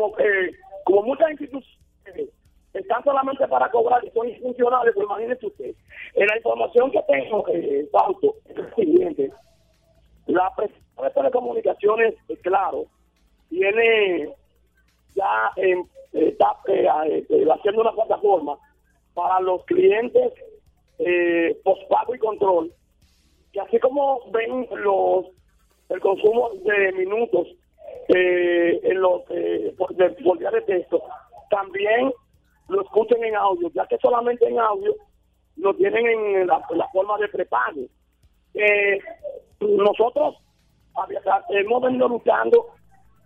como 0.00 0.14
que 0.14 0.50
como 0.84 1.02
muchas 1.02 1.30
instituciones 1.32 2.30
están 2.72 3.04
solamente 3.04 3.46
para 3.48 3.70
cobrar 3.70 4.02
y 4.04 4.10
son 4.10 4.28
funcionales, 4.40 4.94
pues 4.94 5.06
imagínese 5.06 5.46
usted. 5.46 5.74
En 6.14 6.26
la 6.26 6.36
información 6.36 6.90
que 6.90 7.02
tengo, 7.08 7.48
eh, 7.48 7.86
es 8.48 8.56
el 8.56 8.74
siguiente. 8.74 9.30
La 10.26 10.50
presión 10.56 10.80
de 11.02 11.10
telecomunicaciones, 11.10 12.14
claro, 12.42 12.86
tiene 13.48 14.32
ya 15.14 15.50
en, 15.56 15.84
está 16.12 16.56
eh, 16.68 17.26
eh, 17.28 17.46
haciendo 17.52 17.82
una 17.82 17.92
plataforma 17.92 18.56
para 19.14 19.40
los 19.40 19.64
clientes 19.64 20.32
eh, 20.98 21.60
postpago 21.64 22.14
y 22.14 22.18
control, 22.18 22.72
que 23.52 23.60
así 23.60 23.78
como 23.80 24.20
ven 24.30 24.66
los 24.70 25.26
el 25.88 26.00
consumo 26.00 26.50
de 26.64 26.92
minutos 26.92 27.48
eh, 28.14 28.80
en 28.82 29.00
los 29.00 29.22
eh, 29.30 29.74
de, 29.90 30.08
de 30.08 30.60
texto, 30.62 31.02
también 31.50 32.12
lo 32.68 32.82
escuchen 32.82 33.22
en 33.24 33.36
audio, 33.36 33.70
ya 33.74 33.86
que 33.86 33.98
solamente 33.98 34.46
en 34.48 34.58
audio 34.58 34.94
lo 35.56 35.74
tienen 35.74 36.06
en 36.06 36.46
la, 36.46 36.60
forma 36.92 37.18
de 37.18 37.28
prepago. 37.28 37.82
Eh, 38.54 38.98
nosotros 39.60 40.36
hemos 41.50 41.82
venido 41.82 42.08
luchando 42.08 42.66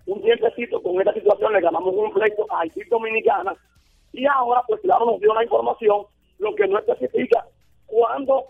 un 0.07 0.23
tiempecito 0.23 0.83
con 0.83 0.99
esta 0.99 1.15
situación, 1.15 1.53
le 1.53 1.61
ganamos 1.61 1.95
un 1.95 2.13
pleito 2.13 2.47
a 2.51 2.61
Haití 2.61 2.83
Dominicana 2.91 3.55
y 4.13 4.27
ahora 4.27 4.63
pues 4.67 4.81
claro 4.83 5.07
nos 5.07 5.21
dio 5.21 5.33
la 5.35 5.45
información, 5.45 6.07
lo 6.39 6.55
que 6.55 6.69
no 6.69 6.79
especifica 6.79 7.47
cuándo 7.87 8.45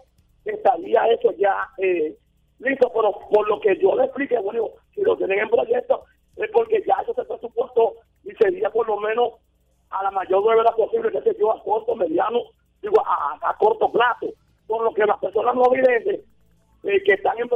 estaría 0.45 1.07
eso 1.09 1.33
ya 1.37 1.69
eh, 1.79 2.17
listo, 2.59 2.91
pero 2.93 3.13
por 3.31 3.49
lo 3.49 3.61
que 3.61 3.79
yo 3.79 3.95
le 3.97 4.05
expliqué, 4.05 4.39
bueno, 4.39 4.69
si 4.95 5.03
lo 5.03 5.17
tienen 5.17 5.41
en 5.41 5.49
proyecto 5.49 6.05
es 6.37 6.51
porque 6.51 6.83
ya 6.87 6.97
eso 7.03 7.15
se 7.15 7.25
presupuestó 7.25 7.95
y 8.25 8.33
sería 8.33 8.71
por 8.71 8.87
lo 8.87 8.99
menos 8.99 9.35
a 9.91 10.03
la 10.03 10.11
mayor 10.11 10.45
brevedad 10.45 10.75
posible, 10.75 11.11
que 11.13 11.23
se 11.23 11.39
yo, 11.39 11.53
a 11.53 11.63
corto, 11.63 11.95
mediano, 11.95 12.41
digo, 12.83 13.01
a, 13.07 13.57
corto 13.59 13.91
plazo, 13.93 14.27
por 14.67 14.83
lo 14.83 14.93
que 14.93 15.07
las 15.07 15.19
personas 15.19 15.55
no 15.55 15.71
videntes 15.71 16.21
eh, 16.83 17.03
que 17.05 17.13
están 17.13 17.39
en 17.39 17.49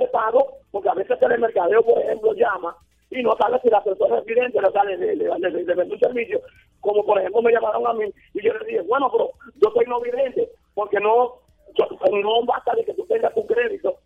porque 0.71 0.88
a 0.88 0.95
veces 0.95 1.19
el 1.21 1.41
mercadeo, 1.41 1.83
por 1.83 1.99
ejemplo, 1.99 2.33
llama 2.35 2.77
y 3.11 3.23
no 3.23 3.35
sabe 3.37 3.59
si 3.62 3.71
la 3.71 3.83
persona 3.83 4.19
es 4.19 4.25
vidente 4.27 4.61
le 4.61 4.71
sale 4.71 4.97
de, 4.97 5.17
de, 5.17 5.31
un 5.31 5.99
servicio, 5.99 6.41
como 6.81 7.05
por 7.05 7.19
ejemplo 7.19 7.43
me 7.43 7.53
llamaron 7.53 7.87
a 7.87 7.95
mí 7.95 8.05
y 8.35 8.43
yo 8.43 8.53
le 8.53 8.67
dije, 8.67 8.83
bueno, 8.83 9.11
pero 9.11 9.31
yo 9.57 9.71
soy 9.73 9.87
no 9.87 10.01
vidente, 10.01 10.49
porque 10.75 11.01
no, 11.01 11.37
no 12.12 12.45
basta 12.45 12.75
de 12.75 12.85
que 12.85 12.95
tú 12.95 13.07
tengas 13.07 13.35
tu 13.35 13.47
crédito, 13.47 13.97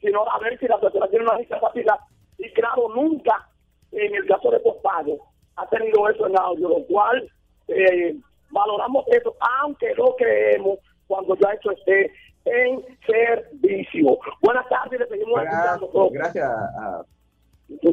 sino 0.00 0.26
a 0.28 0.38
ver 0.38 0.58
si 0.58 0.66
la 0.66 0.78
persona 0.78 1.06
tiene 1.08 1.26
una 1.26 1.38
discapacidad. 1.38 1.96
Y 2.38 2.50
claro, 2.52 2.88
nunca 2.94 3.48
en 3.92 4.14
el 4.14 4.26
caso 4.26 4.50
de 4.50 4.60
postpago 4.60 5.18
ha 5.56 5.68
tenido 5.68 6.08
eso 6.08 6.26
en 6.26 6.38
audio, 6.38 6.68
lo 6.68 6.86
cual 6.86 7.30
eh, 7.68 8.16
valoramos 8.50 9.04
eso, 9.08 9.34
aunque 9.60 9.94
lo 9.94 10.14
creemos 10.16 10.78
cuando 11.06 11.36
ya 11.36 11.50
eso 11.50 11.70
esté 11.70 12.10
en 12.44 12.82
servicio. 13.06 14.18
Buenas 14.42 14.68
tardes, 14.68 15.00
le 15.00 15.08
seguimos 15.08 15.42
escuchando. 15.42 16.10
Gracias 16.10 16.48
a 16.48 17.02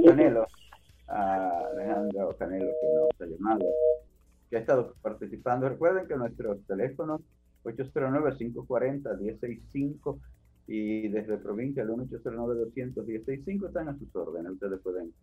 Canelo, 0.06 0.46
a 1.08 1.68
Alejandro 1.72 2.36
Canelo 2.38 2.72
que 2.80 2.88
nos 2.94 3.10
ha 3.22 3.26
llamado, 3.26 3.66
que 4.50 4.58
ha 4.58 4.60
estado 4.60 4.94
participando. 5.02 5.70
Recuerden 5.70 6.08
que 6.08 6.16
nuestros 6.16 6.64
teléfonos 6.68 7.22
809-540-165 7.64 10.20
y 10.68 11.08
desde 11.10 11.38
provincia 11.38 11.84
el 11.84 11.90
1809-200-165 11.90 13.68
están 13.68 13.90
a 13.90 13.98
sus 13.98 14.16
órdenes. 14.16 14.54
Ustedes 14.54 14.80
pueden 14.82 15.14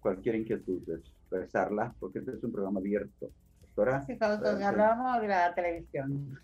cualquier 0.00 0.36
inquietud 0.36 0.82
expresarla 0.88 1.94
porque 2.00 2.20
este 2.20 2.32
es 2.32 2.44
un 2.44 2.52
programa 2.52 2.80
abierto. 2.80 3.30
Doctora. 3.62 4.04
Sí, 4.06 4.18
hablábamos 4.20 5.20
de 5.20 5.28
la 5.28 5.54
televisión. 5.54 6.38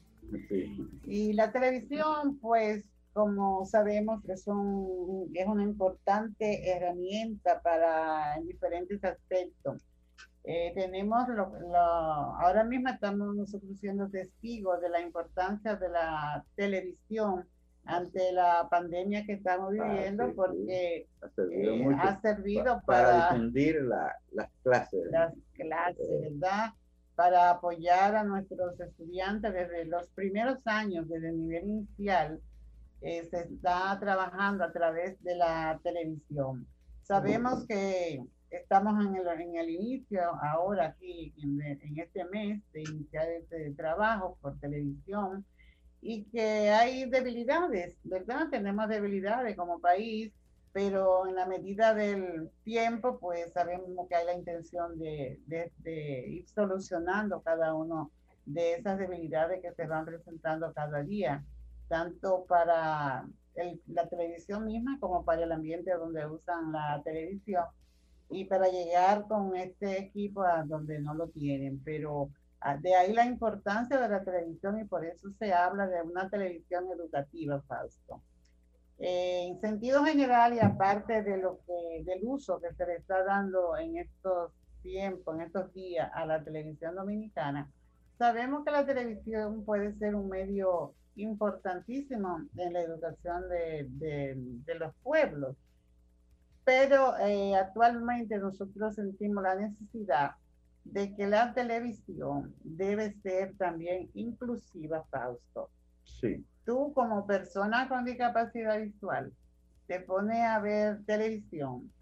Y 1.05 1.33
la 1.33 1.53
televisión, 1.53 2.38
pues, 2.40 2.85
como 3.12 3.64
sabemos, 3.66 4.25
es, 4.29 4.47
un, 4.47 5.31
es 5.35 5.47
una 5.47 5.62
importante 5.62 6.71
herramienta 6.71 7.61
para 7.62 8.37
en 8.37 8.47
diferentes 8.47 9.03
aspectos. 9.05 9.83
Eh, 10.45 10.73
tenemos, 10.77 11.29
lo, 11.29 11.47
ahora 11.75 12.62
mismo 12.62 12.88
estamos 12.88 13.35
nosotros 13.35 13.79
siendo 13.81 14.09
testigos 14.09 14.81
de 14.81 14.88
la 14.88 15.01
importancia 15.01 15.75
de 15.75 15.88
la 15.88 16.45
televisión 16.55 17.45
ante 17.87 18.33
la 18.33 18.68
pandemia 18.68 19.25
que 19.25 19.35
estamos 19.35 19.72
ah, 19.81 19.85
viviendo, 19.85 20.35
porque 20.35 21.07
ha 21.20 22.20
servido, 22.20 22.77
eh, 22.77 22.81
para, 22.85 23.31
difundir 23.33 23.83
las 23.83 24.51
clases. 24.62 25.07
Las 25.11 25.33
clases, 25.55 26.07
¿verdad? 26.20 26.72
Para 27.14 27.51
apoyar 27.51 28.16
a 28.16 28.25
nuestros 28.25 28.79
estudiantes 28.81 29.53
desde 29.53 29.85
los 29.87 30.09
primeros 30.11 30.59
años, 30.66 31.09
desde 31.09 31.29
el 31.29 31.38
nivel 31.38 31.64
inicial, 31.64 32.40
eh, 33.03 33.25
se 33.31 33.40
está 33.40 33.96
trabajando 34.01 34.64
a 34.64 34.72
través 34.72 35.22
de 35.22 35.37
la 35.37 35.79
televisión. 35.83 36.66
Sabemos 37.03 37.66
que 37.66 38.20
estamos 38.51 39.05
en 39.05 39.14
el, 39.14 39.29
en 39.29 39.57
el 39.57 39.70
inicio, 39.70 40.20
ahora 40.42 40.87
aquí, 40.87 41.33
en, 41.42 41.62
en 41.62 41.99
este 41.99 42.25
mes, 42.27 42.61
de 42.72 42.83
iniciar 42.83 43.29
este 43.31 43.70
trabajo 43.72 44.37
por 44.40 44.59
televisión 44.59 45.44
y 46.01 46.25
que 46.25 46.71
hay 46.71 47.09
debilidades, 47.09 47.97
¿verdad? 48.05 48.49
Tenemos 48.51 48.89
debilidades 48.89 49.57
como 49.57 49.81
país, 49.81 50.33
pero 50.73 51.27
en 51.27 51.35
la 51.35 51.47
medida 51.47 51.95
del 51.95 52.51
tiempo, 52.65 53.19
pues 53.19 53.53
sabemos 53.53 54.09
que 54.09 54.15
hay 54.15 54.27
la 54.27 54.35
intención 54.35 54.99
de, 54.99 55.41
de, 55.47 55.73
de 55.79 56.29
ir 56.29 56.49
solucionando 56.49 57.41
cada 57.41 57.75
uno 57.75 58.11
de 58.45 58.75
esas 58.75 58.99
debilidades 58.99 59.61
que 59.63 59.73
se 59.73 59.87
van 59.87 60.05
presentando 60.05 60.73
cada 60.73 61.03
día 61.03 61.45
tanto 61.89 62.45
para 62.47 63.27
la 63.87 64.09
televisión 64.09 64.67
misma 64.67 64.99
como 65.01 65.25
para 65.25 65.45
el 65.45 65.53
ambiente 65.53 65.93
donde 65.93 66.27
usan 66.27 66.73
la 66.73 67.01
televisión 67.05 67.65
y 68.29 68.45
para 68.45 68.69
llegar 68.69 69.27
con 69.29 69.57
este 69.57 69.99
equipo 69.99 70.43
a 70.43 70.65
donde 70.65 70.99
no 70.99 71.15
lo 71.15 71.29
tienen. 71.29 71.81
Pero 71.85 72.31
de 72.81 72.95
ahí 72.95 73.12
la 73.12 73.25
importancia 73.25 73.99
de 73.99 74.09
la 74.09 74.25
televisión 74.25 74.79
y 74.81 74.85
por 74.85 75.05
eso 75.05 75.29
se 75.38 75.53
habla 75.53 75.87
de 75.87 76.03
una 76.03 76.29
televisión 76.29 76.87
educativa, 76.90 77.62
Fausto. 77.62 78.23
Eh, 78.99 79.49
en 79.49 79.61
sentido 79.61 80.05
general 80.05 80.55
y 80.55 80.59
aparte 80.59 81.23
de 81.23 81.37
lo 81.37 81.61
del 81.66 82.21
uso 82.23 82.59
que 82.61 82.73
se 82.75 82.87
le 82.87 82.97
está 82.97 83.25
dando 83.25 83.77
en 83.77 83.99
estos 83.99 84.53
tiempos, 84.83 85.35
en 85.35 85.42
estos 85.42 85.73
días 85.75 86.11
a 86.14 86.25
la 86.25 86.42
televisión 86.42 86.95
dominicana, 86.95 87.71
sabemos 88.19 88.64
que 88.64 88.71
la 88.71 88.87
televisión 88.87 89.64
puede 89.64 89.92
ser 89.99 90.14
un 90.14 90.29
medio 90.31 90.95
importantísimo 91.16 92.40
en 92.57 92.73
la 92.73 92.81
educación 92.81 93.49
de, 93.49 93.87
de, 94.64 94.75
los 94.77 94.95
pueblos. 95.03 95.57
Pero 96.64 97.16
eh, 97.19 97.55
actualmente 97.55 98.38
nosotros 98.38 98.95
sentimos 98.95 99.42
la 99.42 99.55
necesidad 99.55 100.33
de 100.92 101.14
que 101.14 101.27
la 101.27 101.53
televisión 101.53 102.55
debe 102.62 103.12
ser 103.22 103.57
también 103.57 104.11
inclusiva, 104.14 105.05
Fausto. 105.11 105.70
Sí. 106.05 106.44
Tú 106.64 106.92
como 106.94 107.27
persona 107.27 107.88
con 107.88 108.05
discapacidad 108.05 108.81
visual 108.81 109.33
te 109.87 110.01
pone 110.01 110.44
a 110.44 110.59
ver 110.59 111.05
televisión 111.05 111.92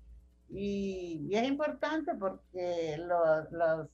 Y, 0.49 1.29
es 1.33 1.49
importante 1.49 2.14
porque 2.14 2.97
los, 2.99 3.51
los, 3.51 3.88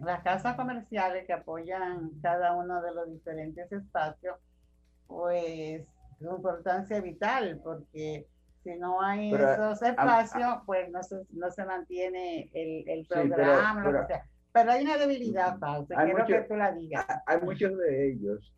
las 0.00 0.22
casas 0.22 0.56
comerciales 0.56 1.26
que 1.26 1.32
apoyan 1.32 2.10
cada 2.22 2.54
uno 2.54 2.80
de 2.82 2.94
los 2.94 3.10
diferentes 3.10 3.70
espacios, 3.70 4.36
pues 5.06 5.82
es 6.20 6.26
importancia 6.26 7.00
vital 7.00 7.60
porque 7.62 8.26
si 8.64 8.74
no 8.76 9.00
hay 9.00 9.32
esos 9.32 9.82
espacios, 9.82 10.56
pues 10.64 10.90
no 10.90 11.02
se, 11.02 11.16
no 11.30 11.50
se 11.50 11.64
mantiene 11.66 12.50
el, 12.54 12.88
el 12.88 13.06
programa, 13.06 13.82
pero, 13.84 13.92
lo 13.92 14.00
que 14.00 14.06
sea. 14.14 14.26
Pero 14.52 14.72
hay 14.72 14.84
una 14.84 14.96
debilidad, 14.96 15.58
Pau, 15.58 15.86
quiero 15.86 16.26
que 16.26 16.40
tú 16.48 16.56
la 16.56 16.72
digas. 16.72 17.06
Hay 17.26 17.40
muchos 17.42 17.76
de 17.76 18.10
ellos 18.10 18.52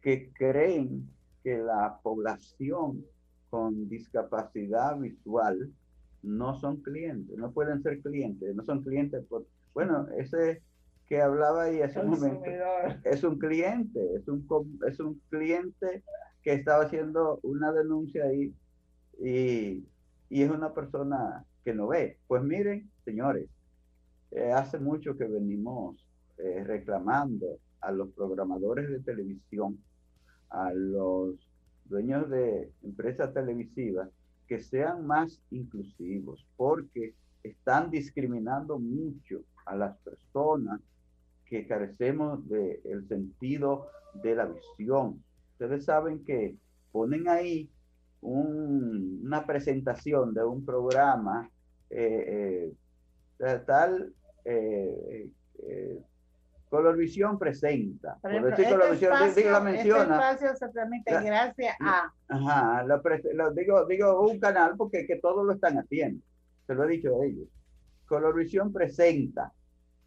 que 0.00 0.30
creen 0.32 1.10
que 1.42 1.58
la 1.58 1.98
población 2.02 3.04
con 3.50 3.88
discapacidad 3.88 4.96
visual 4.96 5.72
no 6.22 6.54
son 6.54 6.82
clientes, 6.82 7.36
no 7.36 7.50
pueden 7.50 7.82
ser 7.82 8.00
clientes, 8.00 8.54
no 8.54 8.62
son 8.64 8.82
clientes 8.82 9.24
por, 9.26 9.46
bueno, 9.74 10.06
ese 10.18 10.62
que 11.08 11.20
hablaba 11.22 11.64
ahí 11.64 11.82
hace 11.82 12.00
un 12.00 12.10
momento 12.10 12.44
es 13.04 13.22
un 13.24 13.38
cliente, 13.38 14.00
es 14.16 14.28
un, 14.28 14.46
es 14.86 15.00
un 15.00 15.20
cliente 15.30 16.02
que 16.42 16.52
estaba 16.52 16.84
haciendo 16.84 17.40
una 17.42 17.72
denuncia 17.72 18.24
ahí 18.24 18.52
y, 19.18 19.84
y 20.28 20.42
es 20.42 20.50
una 20.50 20.72
persona 20.72 21.44
que 21.64 21.74
no 21.74 21.88
ve. 21.88 22.18
Pues 22.26 22.42
miren, 22.42 22.90
señores, 23.04 23.48
eh, 24.30 24.52
hace 24.52 24.78
mucho 24.78 25.16
que 25.16 25.24
venimos 25.24 25.96
eh, 26.38 26.62
reclamando 26.64 27.58
a 27.80 27.92
los 27.92 28.10
programadores 28.10 28.88
de 28.88 29.00
televisión, 29.00 29.78
a 30.50 30.72
los 30.72 31.34
dueños 31.84 32.28
de 32.30 32.70
empresas 32.82 33.32
televisivas, 33.32 34.08
que 34.46 34.60
sean 34.60 35.06
más 35.06 35.40
inclusivos, 35.50 36.46
porque 36.56 37.14
están 37.42 37.90
discriminando 37.90 38.78
mucho 38.78 39.42
a 39.64 39.76
las 39.76 39.96
personas 39.98 40.80
que 41.46 41.66
carecemos 41.66 42.46
del 42.48 43.06
sentido 43.08 43.86
de 44.22 44.34
la 44.34 44.46
visión. 44.46 45.22
Ustedes 45.52 45.84
saben 45.84 46.24
que 46.24 46.56
ponen 46.92 47.28
ahí 47.28 47.70
una 48.26 49.46
presentación 49.46 50.34
de 50.34 50.44
un 50.44 50.64
programa 50.64 51.48
eh, 51.90 52.72
eh, 53.38 53.62
tal 53.66 54.12
eh, 54.44 55.30
eh, 55.62 56.02
Colorvisión 56.68 57.38
presenta. 57.38 58.18
Por 58.20 58.30
ejemplo, 58.32 58.50
este 58.50 58.68
Colorvisión, 58.68 59.12
espacio, 59.12 59.34
digo, 59.36 59.50
la 59.50 59.60
menciona. 59.60 60.02
Este 60.02 60.14
espacio 60.46 60.56
se 60.56 60.72
transmite 60.72 61.20
gracias 61.22 61.76
a. 61.80 62.12
Ajá, 62.28 62.82
lo, 62.82 63.00
lo, 63.34 63.50
digo, 63.52 63.86
digo 63.86 64.28
un 64.28 64.40
canal 64.40 64.74
porque 64.76 65.06
que 65.06 65.16
todos 65.16 65.46
lo 65.46 65.52
están 65.52 65.78
haciendo. 65.78 66.24
Se 66.66 66.74
lo 66.74 66.84
he 66.84 66.88
dicho 66.88 67.20
a 67.20 67.24
ellos. 67.24 67.46
Colorvisión 68.06 68.72
presenta 68.72 69.52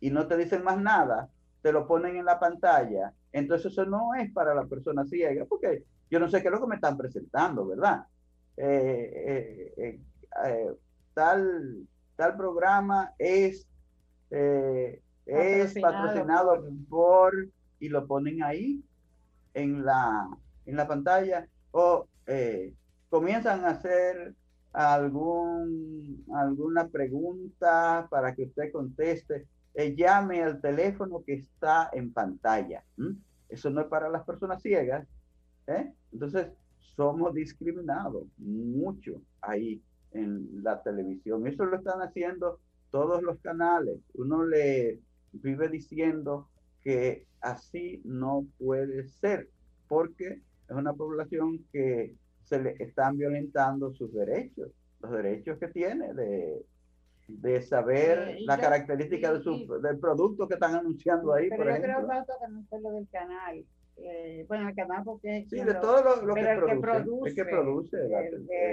y 0.02 0.10
no 0.10 0.28
te 0.28 0.36
dicen 0.36 0.64
más 0.64 0.80
nada, 0.82 1.30
te 1.62 1.72
lo 1.72 1.88
ponen 1.88 2.18
en 2.18 2.26
la 2.26 2.40
pantalla. 2.40 3.14
Entonces 3.32 3.72
eso 3.72 3.86
no 3.86 4.14
es 4.16 4.32
para 4.34 4.54
la 4.54 4.66
persona 4.66 5.06
ciega, 5.06 5.46
porque 5.48 5.84
yo 6.10 6.20
no 6.20 6.30
sé 6.30 6.42
qué 6.42 6.48
es 6.48 6.54
lo 6.54 6.62
que 6.62 6.68
me 6.68 6.76
están 6.76 6.98
presentando, 6.98 7.68
¿verdad? 7.68 8.06
Eh, 8.58 9.74
eh, 9.78 10.02
eh, 10.46 10.72
tal, 11.14 11.88
tal 12.16 12.38
programa 12.38 13.14
es 13.18 13.68
es 14.30 15.74
patrocinado 15.80 16.64
por, 16.88 17.48
y 17.80 17.90
lo 17.90 18.06
ponen 18.06 18.44
ahí 18.44 18.84
en 19.54 19.84
la, 19.86 20.30
en 20.66 20.76
la 20.76 20.88
pantalla 20.88 21.48
o 21.72 22.08
comienzan 23.10 23.66
a 23.66 23.70
hacer 23.70 24.36
algún, 24.74 26.26
alguna 26.34 26.88
pregunta 26.88 28.08
para 28.10 28.36
que 28.36 28.44
usted 28.44 28.72
conteste, 28.72 29.48
eh, 29.74 29.96
llame 29.96 30.44
al 30.44 30.62
teléfono 30.62 31.24
que 31.26 31.36
está 31.36 31.90
en 31.94 32.14
pantalla. 32.14 32.84
Eso 33.48 33.70
no 33.70 33.82
es 33.82 33.88
para 33.88 34.10
las 34.10 34.24
personas 34.24 34.62
ciegas. 34.62 35.08
Entonces, 36.12 36.48
somos 36.96 37.34
discriminados 37.34 38.26
mucho 38.38 39.22
ahí 39.42 39.82
en 40.12 40.64
la 40.64 40.82
televisión. 40.82 41.48
Eso 41.48 41.66
lo 41.66 41.78
están 41.78 42.02
haciendo 42.02 42.60
todos 42.92 43.22
los 43.22 43.40
canales. 43.40 44.00
Uno 44.16 44.46
le 44.46 45.00
vive 45.32 45.70
diciendo 45.70 46.50
que 46.82 47.26
así 47.42 48.02
no 48.04 48.46
puede 48.58 49.08
ser, 49.08 49.50
porque 49.88 50.42
es 50.68 50.76
una 50.76 50.94
población 50.94 51.64
que 51.72 52.16
se 52.44 52.62
le 52.62 52.76
están 52.80 53.18
violentando 53.18 53.94
sus 53.94 54.14
derechos, 54.14 54.72
los 55.02 55.12
derechos 55.12 55.58
que 55.60 55.68
tiene 55.68 56.14
de, 56.14 56.66
de 57.28 57.62
saber 57.62 58.38
la 58.42 58.58
característica 58.58 59.34
de 59.34 59.42
su, 59.42 59.80
del 59.82 60.00
producto 60.00 60.48
que 60.48 60.56
están 60.56 60.76
anunciando 60.76 61.34
ahí. 61.34 61.50
Pero 61.50 61.76
yo 61.76 61.82
creo 61.82 62.02
que 62.02 62.48
no 62.50 62.66
es 62.72 62.82
lo 62.82 62.92
del 62.92 63.08
canal. 63.10 63.66
Eh, 64.04 64.46
bueno, 64.48 64.70
el 64.70 64.76
canal 64.76 65.04
porque 65.04 65.46
sí, 65.50 65.62
de 65.62 65.74
todo 65.76 66.02
lo, 66.04 66.34
que, 66.34 66.42
produce, 66.42 66.66
que, 66.66 66.80
produce, 66.80 67.30
el 67.30 67.36
que 67.36 67.46
produce 67.46 67.98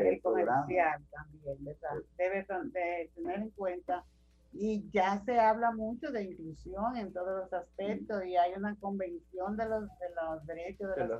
el, 0.09 0.23
comercial 0.23 1.03
también, 1.11 1.77
Debe 2.17 2.47
de 2.73 3.11
tener 3.15 3.41
en 3.41 3.51
cuenta. 3.51 4.05
Y 4.53 4.89
ya 4.91 5.23
se 5.27 5.39
habla 5.39 5.73
mucho 5.73 6.11
de 6.11 6.25
inclusión 6.25 6.97
en 6.97 7.13
todos 7.13 7.43
los 7.43 7.53
aspectos 7.53 8.25
y 8.25 8.37
hay 8.37 8.55
una 8.57 8.75
convención 8.77 9.55
de 9.57 9.69
los, 9.69 9.83
de 9.83 10.09
los 10.15 10.47
derechos 10.47 10.97
de, 10.97 11.07
las 11.07 11.19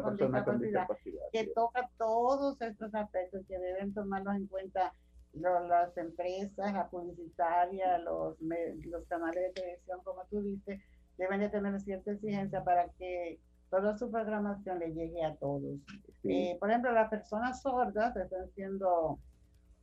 personas, 0.00 0.44
con, 0.44 0.60
discapacidad, 0.60 1.22
que 1.30 1.48
toca 1.48 1.90
todos 1.98 2.58
estos 2.62 2.94
aspectos 2.94 3.42
que 3.46 3.58
deben 3.58 3.92
tomarlos 3.92 4.34
en 4.36 4.46
cuenta 4.46 4.94
las 5.34 5.96
empresas, 5.96 6.72
la 6.72 6.88
publicitaria, 6.88 7.98
los, 7.98 8.36
los 8.40 9.04
canales 9.06 9.42
de 9.42 9.52
televisión, 9.52 10.00
como 10.02 10.24
tú 10.30 10.40
dices, 10.42 10.80
deben 11.20 11.40
de 11.40 11.50
tener 11.50 11.78
cierta 11.80 12.12
exigencia 12.12 12.64
para 12.64 12.88
que 12.98 13.38
toda 13.68 13.96
su 13.96 14.10
programación 14.10 14.78
le 14.78 14.92
llegue 14.92 15.22
a 15.22 15.36
todos. 15.36 15.78
Eh, 16.24 16.56
por 16.58 16.70
ejemplo, 16.70 16.92
las 16.92 17.10
personas 17.10 17.60
sordas 17.60 18.16
están 18.16 18.50
siendo 18.54 19.18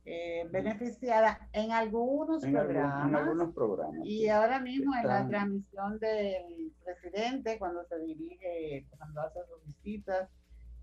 eh, 0.04 0.46
beneficiada 0.50 1.48
en 1.52 1.70
algunos, 1.70 2.42
programas, 2.42 3.08
en 3.08 3.14
algunos 3.14 3.54
programas. 3.54 4.00
Y 4.04 4.28
ahora 4.28 4.58
mismo 4.58 4.94
en 4.96 5.06
la 5.06 5.28
transmisión 5.28 5.98
del 6.00 6.72
presidente, 6.84 7.58
cuando 7.58 7.84
se 7.84 7.98
dirige, 8.00 8.84
cuando 8.98 9.20
hace 9.20 9.38
sus 9.46 9.64
visitas, 9.64 10.28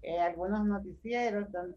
eh, 0.01 0.19
algunos 0.19 0.65
noticieros 0.65 1.47
están, 1.47 1.73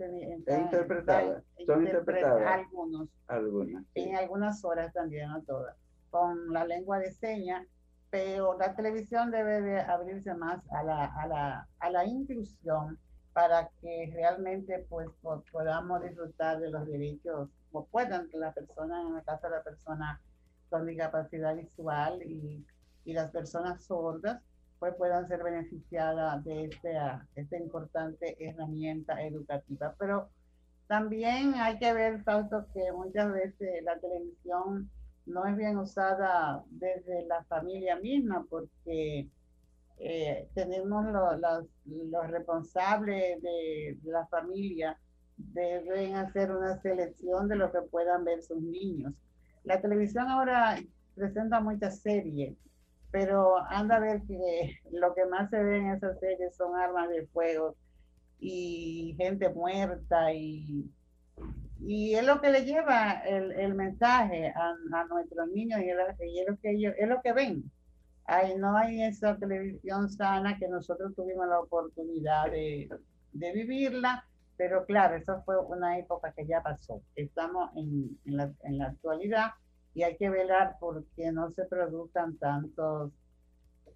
interpretadas, 0.60 1.42
son 1.66 1.84
interpretadas. 1.84 2.46
algunos, 2.46 3.08
algunas, 3.26 3.84
en 3.94 4.16
algunas 4.16 4.64
horas 4.64 4.92
también, 4.92 5.30
no 5.30 5.42
todas, 5.42 5.76
con 6.10 6.52
la 6.52 6.64
lengua 6.64 6.98
de 6.98 7.10
señas, 7.12 7.66
pero 8.10 8.56
la 8.58 8.74
televisión 8.74 9.30
debe 9.30 9.60
de 9.60 9.80
abrirse 9.80 10.34
más 10.34 10.60
a 10.72 10.82
la, 10.82 11.04
a 11.04 11.26
la, 11.26 11.68
a 11.78 11.90
la 11.90 12.04
inclusión 12.06 12.98
para 13.32 13.70
que 13.80 14.10
realmente 14.14 14.86
pues 14.88 15.08
podamos 15.52 16.02
disfrutar 16.02 16.58
de 16.58 16.70
los 16.70 16.86
derechos 16.86 17.48
o 17.72 17.84
puedan 17.86 18.28
las 18.32 18.54
personas, 18.54 19.06
en 19.06 19.16
el 19.16 19.24
caso 19.24 19.48
de 19.48 19.56
la 19.56 19.62
persona 19.62 20.20
con 20.70 20.86
discapacidad 20.86 21.54
visual 21.54 22.22
y, 22.22 22.64
y 23.04 23.12
las 23.12 23.30
personas 23.30 23.84
sordas, 23.84 24.40
pues 24.78 24.94
puedan 24.94 25.28
ser 25.28 25.42
beneficiadas 25.42 26.44
de 26.44 26.64
esta, 26.64 27.26
esta 27.34 27.56
importante 27.56 28.36
herramienta 28.38 29.22
educativa. 29.22 29.94
Pero 29.98 30.28
también 30.86 31.54
hay 31.54 31.78
que 31.78 31.92
ver, 31.92 32.24
tanto 32.24 32.66
que 32.72 32.92
muchas 32.92 33.32
veces 33.32 33.82
la 33.82 33.98
televisión 33.98 34.90
no 35.28 35.46
es 35.46 35.56
bien 35.56 35.76
usada 35.76 36.64
desde 36.70 37.26
la 37.26 37.44
familia 37.44 37.96
misma, 37.96 38.46
porque 38.48 39.28
eh, 39.98 40.48
tenemos 40.54 41.04
los 41.84 42.30
responsables 42.30 43.42
de, 43.42 43.98
la 44.04 44.26
familia 44.26 44.98
deben 45.36 46.16
hacer 46.16 46.50
una 46.50 46.80
selección 46.80 47.48
de 47.48 47.56
lo 47.56 47.70
que 47.70 47.82
puedan 47.82 48.24
ver 48.24 48.42
sus 48.42 48.60
niños. 48.60 49.12
La 49.64 49.80
televisión 49.80 50.28
ahora 50.28 50.78
presenta 51.14 51.60
muchas 51.60 52.00
series, 52.00 52.56
pero 53.10 53.58
anda 53.68 53.96
a 53.96 54.00
ver 54.00 54.22
que 54.22 54.78
lo 54.92 55.14
que 55.14 55.26
más 55.26 55.50
se 55.50 55.62
ve 55.62 55.78
en 55.78 55.90
esas 55.90 56.18
series 56.18 56.56
son 56.56 56.76
armas 56.76 57.08
de 57.08 57.26
fuego 57.26 57.76
y 58.40 59.14
gente 59.18 59.48
muerta 59.50 60.32
y, 60.32 60.90
y 61.80 62.14
es 62.14 62.26
lo 62.26 62.40
que 62.40 62.50
le 62.50 62.64
lleva 62.64 63.20
el, 63.20 63.52
el 63.52 63.74
mensaje 63.74 64.48
a, 64.48 64.74
a, 64.92 65.04
nuestros 65.06 65.48
niños 65.48 65.80
y, 65.80 65.84
y 65.84 65.90
es, 66.40 66.48
lo 66.48 66.58
que 66.58 66.70
ellos, 66.70 66.94
es 66.98 67.08
lo 67.08 67.20
que 67.22 67.32
ven 67.32 67.70
no 68.58 68.76
hay 68.76 69.02
esa 69.02 69.36
televisión 69.36 70.10
sana 70.10 70.58
que 70.58 70.68
nosotros 70.68 71.14
tuvimos 71.14 71.48
la 71.48 71.60
oportunidad 71.60 72.50
de, 72.50 72.88
de 73.32 73.52
vivirla, 73.52 74.24
pero 74.56 74.84
claro, 74.84 75.16
eso 75.16 75.42
fue 75.44 75.58
una 75.58 75.98
época 75.98 76.32
que 76.32 76.46
ya 76.46 76.62
pasó. 76.62 77.00
Estamos 77.14 77.70
en, 77.76 78.18
en, 78.26 78.36
la, 78.36 78.52
en 78.64 78.78
la 78.78 78.86
actualidad 78.86 79.52
y 79.94 80.02
hay 80.02 80.16
que 80.16 80.28
velar 80.28 80.76
porque 80.78 81.32
no 81.32 81.50
se 81.52 81.64
produzcan 81.64 82.36
tantos, 82.36 83.12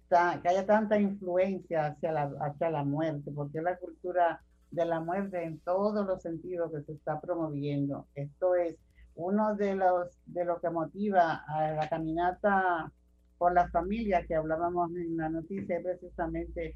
que 0.09 0.49
haya 0.49 0.65
tanta 0.65 0.99
influencia 0.99 1.87
hacia 1.87 2.11
la, 2.11 2.31
hacia 2.41 2.69
la 2.69 2.83
muerte, 2.83 3.31
porque 3.31 3.61
la 3.61 3.77
cultura 3.77 4.41
de 4.73 4.85
la 4.85 4.99
muerte 4.99 5.43
en 5.43 5.59
todos 5.59 6.05
los 6.05 6.21
sentidos 6.21 6.71
que 6.71 6.81
se 6.81 6.93
está 6.93 7.21
promoviendo. 7.21 8.07
Esto 8.15 8.55
es 8.55 8.75
uno 9.15 9.55
de 9.55 9.75
los 9.75 10.17
de 10.25 10.43
lo 10.45 10.59
que 10.59 10.69
motiva 10.71 11.43
a 11.47 11.71
la 11.73 11.87
caminata 11.87 12.91
por 13.37 13.53
la 13.53 13.69
familia 13.69 14.25
que 14.25 14.35
hablábamos 14.35 14.89
en 14.95 15.17
la 15.17 15.29
noticia 15.29 15.77
es 15.77 15.83
precisamente 15.83 16.75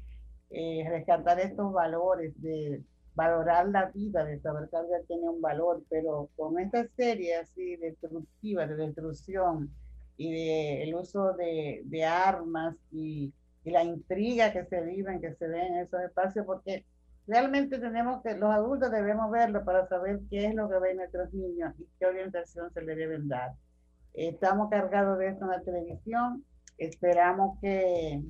eh, 0.50 0.86
rescatar 0.88 1.40
estos 1.40 1.72
valores 1.72 2.40
de 2.40 2.82
valorar 3.16 3.68
la 3.68 3.86
vida, 3.86 4.24
de 4.24 4.38
saber 4.38 4.68
que 4.70 4.76
la 4.76 5.02
tiene 5.08 5.28
un 5.28 5.40
valor, 5.40 5.82
pero 5.90 6.30
con 6.36 6.60
esta 6.60 6.86
serie 6.96 7.34
así 7.34 7.74
destructiva, 7.76 8.64
de 8.68 8.76
destrucción 8.76 9.72
y 10.16 10.30
de 10.30 10.82
el 10.84 10.94
uso 10.94 11.32
de, 11.32 11.82
de 11.84 12.04
armas 12.04 12.76
y, 12.92 13.32
y, 13.64 13.70
la 13.72 13.82
intriga 13.82 14.52
que 14.52 14.64
se 14.66 14.82
vive, 14.82 15.20
que 15.20 15.34
se 15.34 15.48
ve 15.48 15.66
en 15.66 15.78
esos 15.78 16.00
espacios, 16.00 16.46
porque 16.46 16.84
realmente 17.28 17.78
tenemos 17.78 18.22
que, 18.22 18.34
los 18.36 18.50
adultos 18.50 18.90
debemos 18.90 19.30
verlo 19.30 19.64
para 19.64 19.86
saber 19.86 20.20
qué 20.30 20.46
es 20.46 20.54
lo 20.54 20.68
que 20.68 20.78
ven 20.78 20.96
nuestros 20.96 21.32
niños 21.32 21.74
y 21.78 21.86
qué 21.98 22.06
orientación 22.06 22.72
se 22.72 22.82
le 22.82 22.96
deben 22.96 23.28
dar. 23.28 23.52
Estamos 24.14 24.70
cargados 24.70 25.18
de 25.18 25.28
esto 25.28 25.44
en 25.44 25.50
la 25.50 25.60
televisión, 25.60 26.44
esperamos 26.78 27.58
que, 27.60 28.22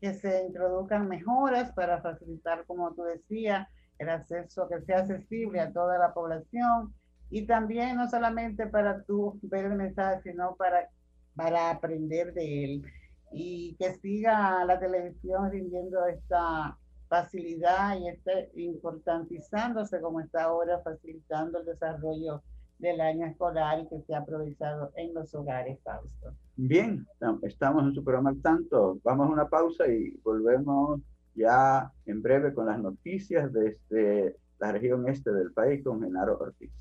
que 0.00 0.14
se 0.14 0.44
introduzcan 0.44 1.08
mejoras 1.08 1.72
para 1.72 2.00
facilitar, 2.00 2.64
como 2.66 2.94
tú 2.94 3.02
decías, 3.02 3.68
el 3.98 4.08
acceso 4.08 4.68
que 4.68 4.80
sea 4.82 4.98
accesible 5.00 5.60
a 5.60 5.72
toda 5.72 5.98
la 5.98 6.14
población. 6.14 6.94
Y 7.28 7.46
también 7.46 7.96
no 7.96 8.08
solamente 8.08 8.68
para 8.68 9.02
tú 9.02 9.40
ver 9.42 9.64
el 9.64 9.74
mensaje, 9.74 10.22
sino 10.22 10.54
para, 10.54 10.88
para 11.34 11.70
aprender 11.70 12.32
de 12.32 12.64
él. 12.64 12.84
Y 13.32 13.74
que 13.80 13.94
siga 13.94 14.64
la 14.64 14.78
televisión 14.78 15.50
rindiendo 15.50 16.06
esta 16.06 16.78
facilidad 17.08 17.98
y 17.98 18.08
esté 18.08 18.50
importantizándose 18.54 20.00
como 20.00 20.20
está 20.20 20.44
ahora, 20.44 20.80
facilitando 20.82 21.60
el 21.60 21.66
desarrollo 21.66 22.42
del 22.78 23.00
año 23.00 23.26
escolar 23.26 23.80
y 23.80 23.88
que 23.88 24.02
sea 24.02 24.18
aprovechado 24.18 24.92
en 24.96 25.14
los 25.14 25.34
hogares, 25.34 25.78
Fausto. 25.82 26.32
Bien, 26.56 27.06
estamos 27.42 27.84
en 27.84 27.94
su 27.94 28.04
programa 28.04 28.30
al 28.30 28.42
tanto. 28.42 28.98
Vamos 29.02 29.28
a 29.28 29.32
una 29.32 29.48
pausa 29.48 29.86
y 29.88 30.10
volvemos 30.22 31.00
ya 31.34 31.90
en 32.06 32.22
breve 32.22 32.54
con 32.54 32.66
las 32.66 32.78
noticias 32.78 33.52
desde 33.52 34.36
la 34.58 34.72
región 34.72 35.08
este 35.08 35.32
del 35.32 35.52
país 35.52 35.84
con 35.84 36.02
Genaro 36.02 36.38
Ortiz. 36.38 36.72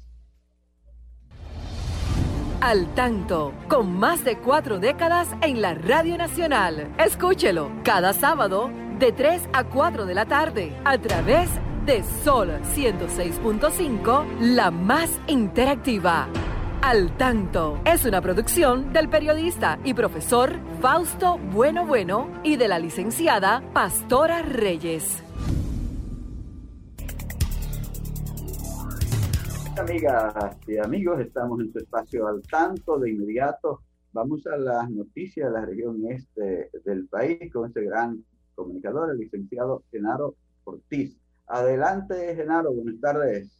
Al 2.61 2.93
tanto, 2.95 3.53
con 3.69 3.93
más 3.93 4.23
de 4.25 4.39
cuatro 4.39 4.79
décadas 4.79 5.29
en 5.41 5.61
la 5.61 5.75
Radio 5.75 6.17
Nacional. 6.17 6.95
Escúchelo 6.97 7.69
cada 7.83 8.13
sábado 8.13 8.71
de 8.99 9.12
3 9.12 9.49
a 9.51 9.65
4 9.65 10.05
de 10.05 10.13
la 10.13 10.25
tarde 10.25 10.71
a 10.86 10.97
través 10.97 11.49
de 11.86 12.01
Sol 12.23 12.49
106.5, 12.73 14.39
la 14.39 14.71
más 14.71 15.19
interactiva. 15.27 16.27
Al 16.81 17.15
tanto 17.17 17.79
es 17.86 18.05
una 18.05 18.21
producción 18.21 18.93
del 18.93 19.10
periodista 19.10 19.79
y 19.84 19.93
profesor 19.93 20.53
Fausto 20.81 21.38
Bueno 21.38 21.86
Bueno 21.86 22.29
y 22.43 22.55
de 22.55 22.67
la 22.67 22.79
licenciada 22.79 23.62
Pastora 23.73 24.41
Reyes. 24.43 25.21
Amigas 29.77 30.58
y 30.67 30.77
amigos, 30.77 31.19
estamos 31.19 31.60
en 31.60 31.73
su 31.73 31.79
espacio 31.79 32.27
al 32.27 32.41
tanto 32.43 32.97
de 32.97 33.12
inmediato. 33.12 33.81
Vamos 34.13 34.47
a 34.47 34.55
las 34.55 34.89
noticias 34.89 35.51
de 35.51 35.60
la 35.60 35.65
región 35.65 35.99
este 36.10 36.69
del 36.86 37.08
país 37.10 37.51
con 37.51 37.67
este 37.67 37.84
gran 37.84 38.23
comunicador, 38.55 39.11
el 39.11 39.19
licenciado 39.19 39.83
Genaro 39.91 40.35
Ortiz. 40.63 41.15
Adelante, 41.47 42.35
Genaro, 42.35 42.73
buenas 42.73 42.99
tardes. 42.99 43.51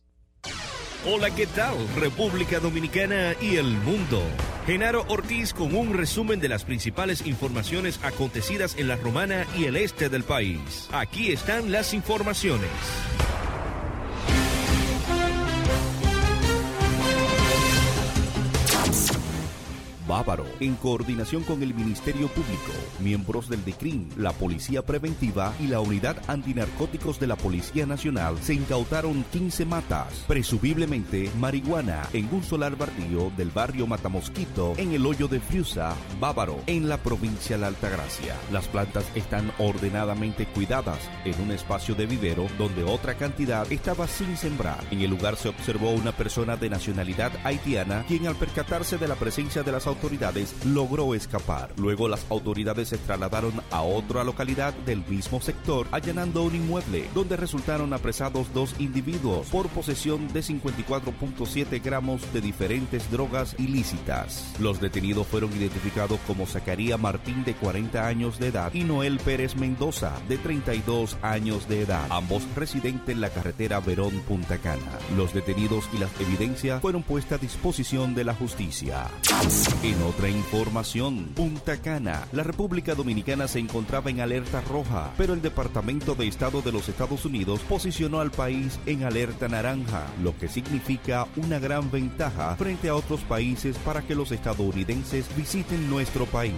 Hola, 1.08 1.30
¿qué 1.36 1.46
tal? 1.46 1.76
República 2.00 2.60
Dominicana 2.60 3.36
y 3.40 3.58
el 3.58 3.66
mundo. 3.66 4.24
Genaro 4.66 5.06
Ortiz 5.08 5.54
con 5.54 5.76
un 5.76 5.94
resumen 5.94 6.40
de 6.40 6.50
las 6.50 6.66
principales 6.66 7.28
informaciones 7.28 8.04
acontecidas 8.04 8.76
en 8.80 8.88
la 8.88 8.96
Romana 8.96 9.46
y 9.56 9.66
el 9.66 9.76
este 9.76 10.10
del 10.10 10.24
país. 10.24 10.90
Aquí 10.92 11.32
están 11.32 11.72
las 11.72 11.94
informaciones. 11.94 12.72
Bávaro, 20.08 20.46
en 20.60 20.76
coordinación 20.76 21.44
con 21.44 21.64
el 21.64 21.74
Ministerio 21.74 22.28
Público, 22.28 22.72
miembros 23.00 23.50
del 23.50 23.66
DICRIN, 23.66 24.10
la 24.18 24.32
Policía 24.34 24.84
Preventiva 24.84 25.54
y 25.60 25.68
la 25.68 25.80
Unidad 25.80 26.18
Antinarcóticos 26.28 27.20
de 27.20 27.28
la 27.28 27.36
Policía 27.36 27.86
Nacional, 27.86 28.38
se 28.42 28.54
incautaron 28.54 29.26
15 29.32 29.66
matas, 29.66 30.24
presumiblemente 30.28 31.32
marihuana, 31.40 32.08
en 32.14 32.30
un 32.32 32.44
solar 32.44 32.76
bardío 32.76 33.32
del 33.36 33.50
barrio 33.50 33.88
Matamosquito, 33.88 34.74
en 34.78 34.94
el 34.94 35.06
hoyo 35.06 35.28
de 35.28 35.40
Friusa, 35.40 35.96
Bávaro, 36.20 36.60
en 36.68 36.88
la 36.88 36.98
provincia 36.98 37.58
de 37.58 37.66
Altagracia. 37.66 38.36
Las 38.52 38.68
plantas 38.68 39.06
están 39.16 39.52
ordenadamente 39.58 40.46
cuidadas 40.46 41.00
en 41.24 41.40
un 41.42 41.52
espacio 41.52 41.96
de 41.96 42.06
vivero 42.06 42.48
donde 42.58 42.84
otra 42.84 43.16
cantidad 43.16 43.72
estaba 43.72 44.08
sin 44.08 44.38
sembrar. 44.38 44.84
En 44.92 45.02
el 45.02 45.10
lugar 45.10 45.36
se 45.36 45.50
observó 45.50 45.92
una 45.92 46.12
persona 46.12 46.58
de 46.58 46.70
nacionalidad 46.70 47.32
haitiana, 47.44 48.06
quien 48.08 48.28
al 48.28 48.36
percatarse 48.36 48.98
de 48.98 49.08
la 49.08 49.16
presencia 49.16 49.64
de 49.64 49.72
las 49.72 49.88
autoridades 49.88 49.95
autoridades 49.96 50.54
logró 50.66 51.16
escapar. 51.16 51.72
Luego 51.78 52.08
las 52.08 52.26
autoridades 52.30 52.90
se 52.90 52.98
trasladaron 52.98 53.54
a 53.72 53.82
otra 53.82 54.24
localidad 54.24 54.74
del 54.86 55.06
mismo 55.08 55.40
sector, 55.42 55.88
allanando 55.92 56.44
un 56.44 56.56
inmueble, 56.56 57.08
donde 57.14 57.38
resultaron 57.38 57.94
apresados 57.94 58.54
dos 58.54 58.76
individuos 58.80 59.48
por 59.48 59.70
posesión 59.70 60.28
de 60.34 60.42
54.7 60.42 61.82
gramos 61.82 62.22
de 62.34 62.42
diferentes 62.42 63.10
drogas 63.10 63.56
ilícitas. 63.58 64.54
Los 64.60 64.82
detenidos 64.82 65.28
fueron 65.28 65.52
identificados 65.56 66.20
como 66.28 66.46
Zacarías 66.46 67.00
Martín 67.00 67.44
de 67.46 67.54
40 67.54 68.06
años 68.06 68.38
de 68.40 68.48
edad 68.48 68.74
y 68.74 68.84
Noel 68.84 69.20
Pérez 69.20 69.56
Mendoza 69.56 70.12
de 70.28 70.38
32 70.38 71.18
años 71.22 71.70
de 71.70 71.82
edad, 71.82 72.06
ambos 72.10 72.44
residentes 72.56 73.10
en 73.10 73.22
la 73.22 73.30
carretera 73.30 73.80
Verón 73.80 74.22
Punta 74.28 74.58
Cana. 74.58 74.82
Los 75.16 75.34
detenidos 75.34 75.86
y 75.94 76.00
las 76.00 76.10
evidencias 76.20 76.82
fueron 76.82 77.04
puestas 77.04 77.40
a 77.40 77.42
disposición 77.42 78.14
de 78.14 78.24
la 78.24 78.34
justicia. 78.34 79.08
En 79.86 80.02
otra 80.02 80.30
información, 80.30 81.26
Punta 81.36 81.80
Cana, 81.80 82.28
la 82.32 82.42
República 82.42 82.96
Dominicana 82.96 83.48
se 83.48 83.60
encontraba 83.60 84.10
en 84.10 84.20
alerta 84.20 84.62
roja, 84.62 85.14
pero 85.16 85.36
el 85.36 85.44
Departamento 85.44 86.16
de 86.16 86.28
Estado 86.28 86.64
de 86.64 86.72
los 86.72 86.90
Estados 86.90 87.24
Unidos 87.24 87.60
posicionó 87.70 88.20
al 88.20 88.32
país 88.32 88.80
en 88.88 89.04
alerta 89.04 89.48
naranja, 89.48 90.08
lo 90.24 90.36
que 90.40 90.48
significa 90.48 91.28
una 91.36 91.60
gran 91.60 91.92
ventaja 91.92 92.56
frente 92.56 92.90
a 92.90 92.96
otros 92.96 93.22
países 93.26 93.78
para 93.78 94.02
que 94.02 94.16
los 94.16 94.32
estadounidenses 94.32 95.28
visiten 95.38 95.88
nuestro 95.88 96.26
país. 96.26 96.56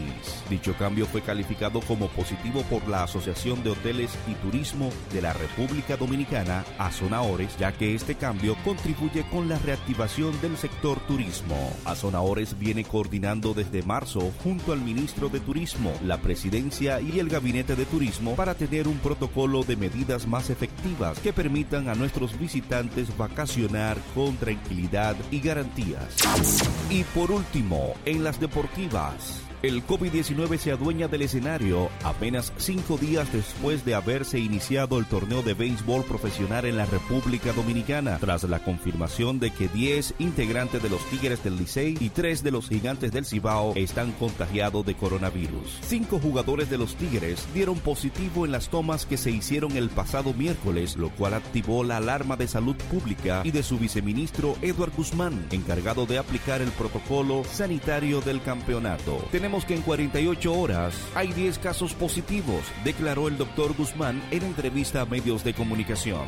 Dicho 0.50 0.74
cambio 0.78 1.06
fue 1.06 1.22
calificado 1.22 1.82
como 1.82 2.08
positivo 2.08 2.62
por 2.70 2.88
la 2.88 3.04
Asociación 3.04 3.62
de 3.62 3.72
Hoteles 3.72 4.18
y 4.32 4.36
Turismo 4.36 4.90
de 5.12 5.22
la 5.22 5.34
República 5.34 5.98
Dominicana, 5.98 6.64
Azonaores, 6.78 7.58
ya 7.58 7.74
que 7.74 7.94
este 7.94 8.16
cambio 8.16 8.56
contribuye 8.64 9.26
con 9.30 9.50
la 9.50 9.60
reactivación 9.60 10.40
del 10.40 10.56
sector 10.56 10.98
turismo. 11.02 11.74
Azonaores 11.84 12.58
viene 12.58 12.86
desde 13.20 13.82
marzo 13.82 14.32
junto 14.44 14.74
al 14.74 14.82
ministro 14.82 15.28
de 15.28 15.40
Turismo, 15.40 15.92
la 16.04 16.20
presidencia 16.20 17.02
y 17.02 17.20
el 17.20 17.30
gabinete 17.30 17.76
de 17.76 17.86
turismo 17.86 18.36
para 18.36 18.54
tener 18.54 18.88
un 18.88 19.00
protocolo 19.00 19.64
de 19.64 19.76
medidas 19.76 20.28
más 20.28 20.52
efectivas 20.52 21.20
que 21.20 21.34
permitan 21.34 21.90
a 21.90 21.96
nuestros 21.96 22.38
visitantes 22.38 23.18
vacacionar 23.18 23.98
con 24.14 24.38
tranquilidad 24.38 25.16
y 25.32 25.40
garantías. 25.40 26.16
Y 26.92 27.04
por 27.06 27.32
último, 27.32 27.96
en 28.06 28.24
las 28.24 28.40
deportivas. 28.40 29.47
El 29.64 29.84
COVID-19 29.88 30.60
se 30.60 30.72
adueña 30.72 31.08
del 31.08 31.24
escenario 31.24 31.90
apenas 32.04 32.54
cinco 32.58 32.96
días 32.96 33.34
después 33.34 33.84
de 33.86 33.96
haberse 33.96 34.38
iniciado 34.38 35.00
el 35.00 35.06
torneo 35.08 35.42
de 35.42 35.56
béisbol 35.56 36.04
profesional 36.04 36.66
en 36.66 36.78
la 36.78 36.86
República 36.86 37.54
Dominicana, 37.54 38.20
tras 38.20 38.44
la 38.44 38.60
confirmación 38.60 39.40
de 39.40 39.50
que 39.50 39.68
10 39.68 40.14
integrantes 40.20 40.84
de 40.84 40.92
los 40.92 41.04
Tigres 41.10 41.44
del 41.44 41.58
Licey 41.58 41.98
y 42.00 42.10
3 42.10 42.44
de 42.44 42.52
los 42.52 42.70
Gigantes 42.70 43.12
del 43.12 43.26
Cibao 43.26 43.74
están 43.76 44.12
contagiados 44.12 44.86
de 44.86 44.94
coronavirus. 44.94 45.80
Cinco 45.82 46.20
jugadores 46.20 46.70
de 46.70 46.78
los 46.78 46.96
Tigres 46.96 47.48
dieron 47.56 47.80
positivo 47.80 48.46
en 48.46 48.52
las 48.52 48.70
tomas 48.70 49.08
que 49.08 49.18
se 49.18 49.32
hicieron 49.32 49.76
el 49.76 49.90
pasado 49.90 50.36
miércoles, 50.36 50.98
lo 50.98 51.10
cual 51.10 51.34
activó 51.34 51.84
la 51.84 51.98
alarma 51.98 52.36
de 52.36 52.48
salud 52.48 52.76
pública 52.92 53.42
y 53.44 53.50
de 53.50 53.64
su 53.64 53.80
viceministro 53.80 54.56
Edward 54.62 54.92
Guzmán, 54.96 55.48
encargado 55.50 56.06
de 56.06 56.20
aplicar 56.20 56.62
el 56.62 56.70
protocolo 56.70 57.44
sanitario 57.44 58.22
del 58.22 58.40
campeonato 58.44 59.18
que 59.48 59.76
en 59.76 59.82
48 59.82 60.54
horas 60.54 60.94
hay 61.16 61.32
10 61.32 61.60
casos 61.60 61.94
positivos, 61.94 62.62
declaró 62.84 63.30
el 63.30 63.38
doctor 63.38 63.74
Guzmán 63.78 64.22
en 64.30 64.44
entrevista 64.44 65.02
a 65.02 65.06
medios 65.06 65.46
de 65.46 65.54
comunicación. 65.54 66.28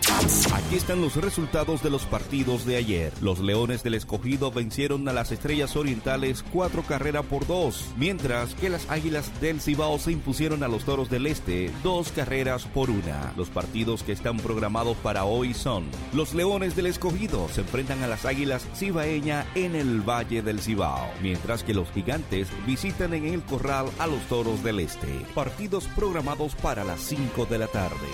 Aquí 0.54 0.76
están 0.76 1.02
los 1.02 1.18
resultados 1.18 1.84
de 1.84 1.90
los 1.90 2.06
partidos 2.06 2.66
de 2.66 2.78
ayer. 2.78 3.12
Los 3.20 3.40
Leones 3.40 3.84
del 3.84 3.96
Escogido 3.96 4.52
vencieron 4.52 5.06
a 5.10 5.14
las 5.14 5.34
Estrellas 5.34 5.76
Orientales 5.76 6.46
cuatro 6.54 6.82
carreras 6.84 7.26
por 7.26 7.46
dos, 7.46 7.92
mientras 7.98 8.56
que 8.56 8.70
las 8.70 8.90
Águilas 8.90 9.30
del 9.42 9.60
Cibao 9.60 10.00
se 10.00 10.14
impusieron 10.14 10.64
a 10.64 10.70
los 10.70 10.86
Toros 10.86 11.10
del 11.10 11.28
Este 11.28 11.72
dos 11.84 12.14
carreras 12.14 12.64
por 12.68 12.90
una. 12.90 13.34
Los 13.36 13.50
partidos 13.50 14.02
que 14.02 14.14
están 14.14 14.38
programados 14.38 14.96
para 14.98 15.26
hoy 15.26 15.54
son 15.54 15.84
los 16.14 16.34
Leones 16.34 16.78
del 16.78 16.86
Escogido 16.86 17.50
se 17.50 17.62
enfrentan 17.62 18.02
a 18.02 18.08
las 18.08 18.24
Águilas 18.24 18.66
Cibaeña 18.76 19.46
en 19.56 19.76
el 19.76 20.02
Valle 20.02 20.42
del 20.42 20.62
Cibao, 20.62 21.10
mientras 21.22 21.64
que 21.64 21.74
los 21.74 21.92
Gigantes 21.92 22.48
visitan 22.66 23.09
en 23.14 23.26
el 23.26 23.42
Corral 23.44 23.88
a 24.00 24.08
los 24.08 24.22
Toros 24.28 24.64
del 24.64 24.80
Este. 24.80 25.08
Partidos 25.34 25.88
programados 25.88 26.56
para 26.56 26.84
las 26.84 27.00
5 27.02 27.46
de 27.46 27.58
la 27.58 27.68
tarde. 27.68 28.08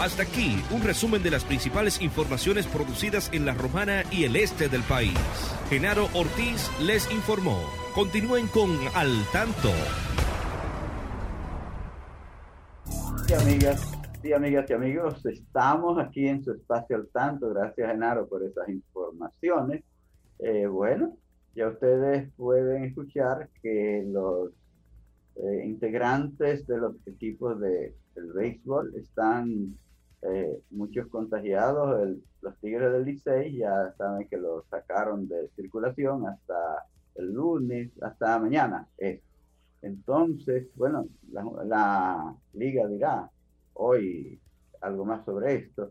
Hasta 0.00 0.22
aquí 0.22 0.62
un 0.70 0.82
resumen 0.82 1.22
de 1.22 1.30
las 1.30 1.44
principales 1.44 2.00
informaciones 2.02 2.66
producidas 2.66 3.30
en 3.32 3.46
la 3.46 3.54
Romana 3.54 4.02
y 4.10 4.24
el 4.24 4.36
este 4.36 4.68
del 4.68 4.82
país. 4.82 5.18
Genaro 5.68 6.08
Ortiz 6.14 6.70
les 6.80 7.10
informó. 7.12 7.60
Continúen 7.94 8.48
con 8.48 8.70
Al 8.94 9.24
Tanto. 9.32 9.70
Sí, 13.26 13.34
amigas, 13.34 13.92
sí, 14.20 14.32
amigas 14.32 14.68
y 14.68 14.72
amigos, 14.74 15.24
estamos 15.24 15.98
aquí 15.98 16.26
en 16.28 16.44
su 16.44 16.52
espacio 16.52 16.96
al 16.96 17.08
tanto. 17.08 17.48
Gracias, 17.50 17.88
Genaro, 17.88 18.28
por 18.28 18.42
esas 18.42 18.68
informaciones. 18.68 19.82
Eh, 20.40 20.66
bueno, 20.66 21.16
ya 21.54 21.68
ustedes 21.68 22.30
pueden 22.36 22.84
escuchar 22.84 23.48
que 23.62 24.04
los 24.06 24.50
eh, 25.36 25.64
integrantes 25.64 26.66
de 26.66 26.78
los 26.78 26.94
equipos 27.06 27.60
de, 27.60 27.94
del 28.14 28.32
béisbol 28.32 28.94
están 28.96 29.76
eh, 30.22 30.60
muchos 30.70 31.06
contagiados. 31.08 32.16
los 32.40 32.58
Tigres 32.60 32.92
del 32.92 33.04
Licey 33.04 33.56
ya 33.56 33.92
saben 33.96 34.26
que 34.28 34.36
lo 34.36 34.64
sacaron 34.70 35.28
de 35.28 35.48
circulación 35.56 36.26
hasta 36.26 36.86
el 37.16 37.32
lunes, 37.32 37.90
hasta 38.02 38.38
mañana. 38.38 38.88
Entonces, 39.82 40.68
bueno, 40.76 41.06
la, 41.32 42.34
liga 42.54 42.88
dirá 42.88 43.30
hoy 43.74 44.40
algo 44.80 45.04
más 45.04 45.24
sobre 45.24 45.54
esto, 45.56 45.90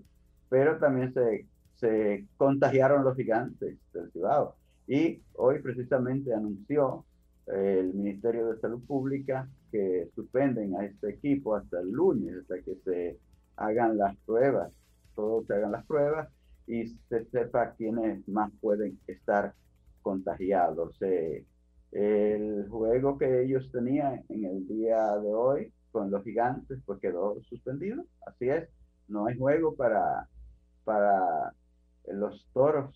pero 0.49 0.77
también 0.79 1.13
se, 1.13 1.47
se 1.75 2.25
contagiaron 2.37 3.03
los 3.03 3.15
gigantes 3.15 3.77
del 3.93 4.11
Cibao. 4.11 4.55
Y 4.87 5.21
hoy 5.35 5.59
precisamente 5.61 6.33
anunció 6.33 7.05
el 7.47 7.93
Ministerio 7.93 8.47
de 8.47 8.59
Salud 8.59 8.81
Pública 8.85 9.49
que 9.71 10.09
suspenden 10.15 10.75
a 10.75 10.85
este 10.85 11.09
equipo 11.09 11.55
hasta 11.55 11.79
el 11.79 11.91
lunes, 11.91 12.35
hasta 12.41 12.61
que 12.61 12.75
se 12.83 13.19
hagan 13.57 13.97
las 13.97 14.15
pruebas, 14.25 14.73
todos 15.15 15.45
se 15.47 15.53
hagan 15.53 15.71
las 15.71 15.85
pruebas 15.85 16.29
y 16.67 16.87
se 17.09 17.25
sepa 17.25 17.73
quiénes 17.75 18.27
más 18.27 18.51
pueden 18.61 18.99
estar 19.07 19.53
contagiados. 20.01 20.95
Eh, 21.01 21.45
el 21.91 22.67
juego 22.69 23.17
que 23.17 23.43
ellos 23.43 23.69
tenían 23.71 24.23
en 24.29 24.45
el 24.45 24.67
día 24.67 25.17
de 25.17 25.33
hoy 25.33 25.73
con 25.91 26.09
los 26.09 26.23
gigantes 26.23 26.79
pues 26.85 26.99
quedó 26.99 27.41
suspendido. 27.43 28.03
Así 28.25 28.49
es, 28.49 28.67
no 29.07 29.27
hay 29.27 29.37
juego 29.37 29.75
para, 29.75 30.27
para 30.83 31.53
los 32.07 32.45
toros 32.53 32.95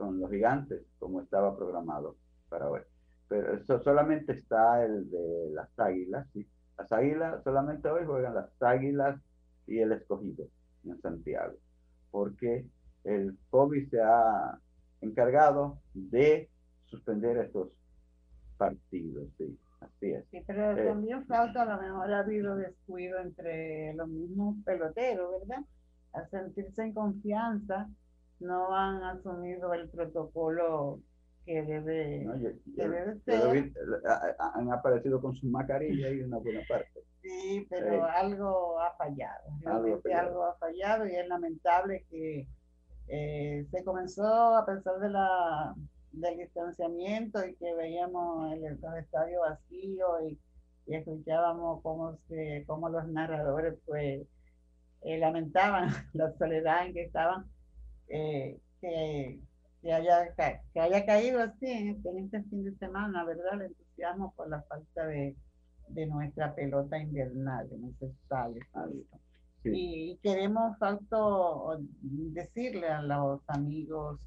con 0.00 0.18
los 0.18 0.30
gigantes 0.30 0.82
como 0.98 1.20
estaba 1.20 1.54
programado 1.54 2.16
para 2.48 2.70
hoy. 2.70 2.80
Pero 3.28 3.54
eso 3.54 3.78
solamente 3.82 4.32
está 4.32 4.82
el 4.82 5.10
de 5.10 5.50
las 5.52 5.78
águilas. 5.78 6.26
¿sí? 6.32 6.48
Las 6.78 6.90
águilas, 6.90 7.44
solamente 7.44 7.86
hoy 7.90 8.06
juegan 8.06 8.34
las 8.34 8.50
águilas 8.62 9.20
y 9.66 9.78
el 9.78 9.92
escogido 9.92 10.46
en 10.84 10.98
Santiago, 11.02 11.54
porque 12.10 12.66
el 13.04 13.36
COVID 13.50 13.90
se 13.90 14.00
ha 14.00 14.58
encargado 15.02 15.78
de 15.92 16.48
suspender 16.86 17.36
estos 17.36 17.68
partidos, 18.56 19.28
sí, 19.36 19.58
así 19.80 20.12
es. 20.12 20.24
Sí, 20.30 20.42
pero 20.46 20.78
eh, 20.78 20.86
también 20.86 21.26
falta, 21.26 21.62
a 21.62 21.76
lo 21.76 21.82
mejor 21.82 22.10
ha 22.10 22.20
habido 22.20 22.56
descuido 22.56 23.18
entre 23.18 23.92
los 23.94 24.08
mismos 24.08 24.56
peloteros, 24.64 25.30
¿verdad? 25.40 25.62
Al 26.14 26.28
sentirse 26.30 26.82
en 26.82 26.94
confianza, 26.94 27.88
no 28.40 28.74
han 28.74 29.02
asumido 29.02 29.72
el 29.74 29.88
protocolo 29.88 31.00
que 31.44 31.62
debe, 31.62 32.26
ser. 33.24 33.72
han 34.38 34.72
aparecido 34.72 35.20
con 35.20 35.34
su 35.34 35.46
mascarilla 35.46 36.10
y 36.10 36.22
una 36.22 36.38
buena 36.38 36.60
parte. 36.68 37.00
Sí, 37.22 37.66
pero 37.68 38.04
algo 38.04 38.80
ha 38.80 38.92
fallado. 38.96 39.50
Realmente 39.60 40.14
algo, 40.14 40.44
ha 40.44 40.54
fallado 40.56 41.06
y 41.06 41.14
es 41.14 41.28
lamentable 41.28 42.06
que 42.10 42.46
eh, 43.08 43.66
se 43.70 43.84
comenzó 43.84 44.56
a 44.56 44.64
pesar 44.64 44.98
de 45.00 45.10
la 45.10 45.74
del 46.12 46.38
distanciamiento 46.38 47.44
y 47.46 47.54
que 47.54 47.74
veíamos 47.74 48.52
el, 48.52 48.64
el 48.64 48.78
estadio 48.98 49.40
vacío 49.40 50.28
y, 50.28 50.38
escuchábamos 50.86 51.82
cómo, 51.82 52.18
se, 52.28 52.64
cómo 52.66 52.88
los 52.88 53.06
narradores 53.06 53.78
pues 53.86 54.26
eh, 55.02 55.18
lamentaban 55.18 55.88
la 56.14 56.32
soledad 56.36 56.86
en 56.86 56.94
que 56.94 57.04
estaban, 57.04 57.46
eh, 58.10 58.58
que, 58.80 59.40
que, 59.80 59.92
haya, 59.92 60.34
que 60.72 60.80
haya 60.80 61.06
caído 61.06 61.40
así 61.40 61.66
en 61.66 61.88
este, 61.88 62.18
este 62.18 62.42
fin 62.44 62.64
de 62.64 62.76
semana, 62.76 63.24
¿verdad? 63.24 63.54
El 63.54 63.62
entusiasmo 63.68 64.34
por 64.36 64.48
la 64.48 64.62
falta 64.62 65.06
de, 65.06 65.34
de 65.88 66.06
nuestra 66.06 66.54
pelota 66.54 66.98
invernal 66.98 67.68
en 67.72 67.84
ese 67.84 68.06
estadio. 68.06 68.62
Y 69.64 70.18
queremos 70.22 70.78
falto 70.78 71.78
decirle 72.00 72.88
a 72.88 73.02
los 73.02 73.40
amigos 73.48 74.20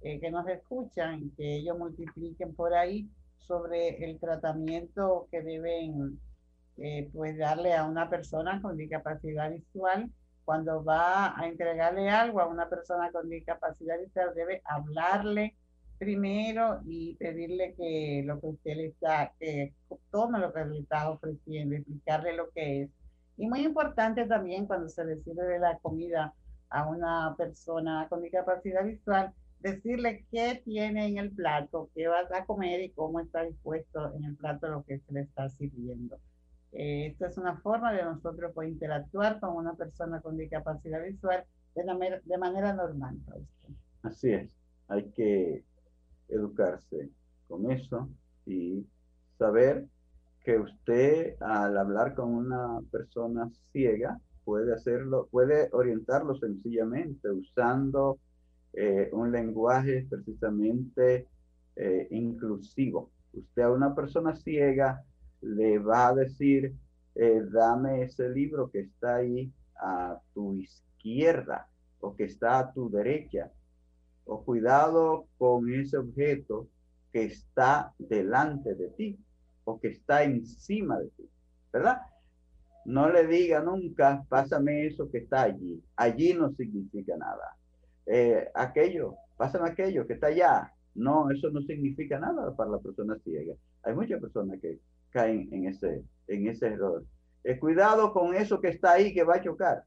eh, 0.00 0.18
que 0.20 0.30
nos 0.30 0.48
escuchan, 0.48 1.30
que 1.36 1.56
ellos 1.56 1.78
multipliquen 1.78 2.54
por 2.54 2.72
ahí 2.72 3.08
sobre 3.36 4.02
el 4.04 4.18
tratamiento 4.18 5.28
que 5.30 5.42
deben 5.42 6.18
eh, 6.78 7.10
pues 7.12 7.36
darle 7.36 7.74
a 7.74 7.84
una 7.84 8.08
persona 8.08 8.62
con 8.62 8.76
discapacidad 8.76 9.50
visual. 9.50 10.10
Cuando 10.50 10.82
va 10.82 11.38
a 11.38 11.46
entregarle 11.46 12.10
algo 12.10 12.40
a 12.40 12.48
una 12.48 12.68
persona 12.68 13.12
con 13.12 13.30
discapacidad 13.30 14.00
visual, 14.00 14.34
debe 14.34 14.60
hablarle 14.64 15.54
primero 15.96 16.80
y 16.84 17.14
pedirle 17.14 17.72
que 17.76 18.24
lo 18.26 18.40
que 18.40 18.46
usted 18.48 18.74
le 18.74 18.86
está, 18.86 19.32
que 19.38 19.72
tome 20.10 20.40
lo 20.40 20.52
que 20.52 20.64
le 20.64 20.80
está 20.80 21.08
ofreciendo, 21.08 21.76
explicarle 21.76 22.34
lo 22.34 22.50
que 22.50 22.82
es. 22.82 22.90
Y 23.36 23.46
muy 23.46 23.60
importante 23.60 24.26
también 24.26 24.66
cuando 24.66 24.88
se 24.88 25.04
le 25.04 25.22
sirve 25.22 25.60
la 25.60 25.78
comida 25.78 26.34
a 26.68 26.88
una 26.88 27.36
persona 27.38 28.08
con 28.08 28.20
discapacidad 28.20 28.84
visual, 28.84 29.32
decirle 29.60 30.26
qué 30.32 30.60
tiene 30.64 31.06
en 31.06 31.18
el 31.18 31.30
plato, 31.30 31.90
qué 31.94 32.08
va 32.08 32.22
a 32.28 32.44
comer 32.44 32.82
y 32.82 32.90
cómo 32.90 33.20
está 33.20 33.44
dispuesto 33.44 34.12
en 34.16 34.24
el 34.24 34.34
plato 34.34 34.66
lo 34.66 34.82
que 34.82 34.98
se 34.98 35.12
le 35.12 35.20
está 35.20 35.48
sirviendo. 35.48 36.18
Eh, 36.72 37.06
esto 37.08 37.26
es 37.26 37.36
una 37.36 37.56
forma 37.58 37.92
de 37.92 38.04
nosotros 38.04 38.52
poder 38.52 38.70
interactuar 38.70 39.40
con 39.40 39.56
una 39.56 39.74
persona 39.74 40.20
con 40.20 40.36
discapacidad 40.36 41.02
visual 41.02 41.44
de, 41.74 42.20
de 42.24 42.38
manera 42.38 42.72
normal. 42.72 43.18
Así 44.02 44.32
es, 44.32 44.50
hay 44.88 45.10
que 45.10 45.64
educarse 46.28 47.10
con 47.48 47.70
eso 47.70 48.08
y 48.46 48.86
saber 49.38 49.86
que 50.44 50.58
usted 50.58 51.36
al 51.42 51.76
hablar 51.76 52.14
con 52.14 52.34
una 52.34 52.80
persona 52.90 53.50
ciega 53.72 54.20
puede 54.44 54.72
hacerlo, 54.72 55.28
puede 55.30 55.68
orientarlo 55.72 56.34
sencillamente 56.36 57.30
usando 57.30 58.18
eh, 58.72 59.10
un 59.12 59.30
lenguaje 59.32 60.06
precisamente 60.08 61.26
eh, 61.76 62.08
inclusivo. 62.10 63.10
Usted 63.32 63.62
a 63.62 63.70
una 63.70 63.94
persona 63.94 64.34
ciega 64.34 65.04
le 65.40 65.78
va 65.78 66.08
a 66.08 66.14
decir, 66.14 66.74
eh, 67.14 67.42
dame 67.50 68.02
ese 68.02 68.28
libro 68.28 68.70
que 68.70 68.80
está 68.80 69.16
ahí 69.16 69.52
a 69.76 70.20
tu 70.34 70.54
izquierda 70.54 71.68
o 72.00 72.14
que 72.14 72.24
está 72.24 72.58
a 72.58 72.72
tu 72.72 72.90
derecha, 72.90 73.50
o 74.24 74.44
cuidado 74.44 75.26
con 75.38 75.72
ese 75.72 75.98
objeto 75.98 76.68
que 77.12 77.24
está 77.24 77.92
delante 77.98 78.74
de 78.74 78.88
ti 78.90 79.18
o 79.64 79.80
que 79.80 79.88
está 79.88 80.24
encima 80.24 80.98
de 80.98 81.08
ti, 81.10 81.28
¿verdad? 81.72 82.00
No 82.84 83.10
le 83.10 83.26
diga 83.26 83.60
nunca, 83.60 84.24
pásame 84.28 84.86
eso 84.86 85.10
que 85.10 85.18
está 85.18 85.42
allí. 85.42 85.82
Allí 85.96 86.32
no 86.32 86.50
significa 86.54 87.16
nada. 87.16 87.56
Eh, 88.06 88.48
aquello, 88.54 89.16
pásame 89.36 89.68
aquello 89.68 90.06
que 90.06 90.14
está 90.14 90.28
allá. 90.28 90.72
No, 90.94 91.30
eso 91.30 91.50
no 91.50 91.60
significa 91.62 92.18
nada 92.18 92.54
para 92.56 92.70
la 92.70 92.78
persona 92.78 93.18
ciega. 93.22 93.54
Hay 93.82 93.94
muchas 93.94 94.20
personas 94.20 94.58
que 94.60 94.78
caen 95.10 95.48
en 95.52 95.66
ese, 95.66 96.04
en 96.26 96.48
ese 96.48 96.66
error. 96.68 97.04
Eh, 97.44 97.58
cuidado 97.58 98.12
con 98.12 98.34
eso 98.34 98.60
que 98.60 98.68
está 98.68 98.92
ahí 98.92 99.14
que 99.14 99.24
va 99.24 99.36
a 99.36 99.42
chocar. 99.42 99.84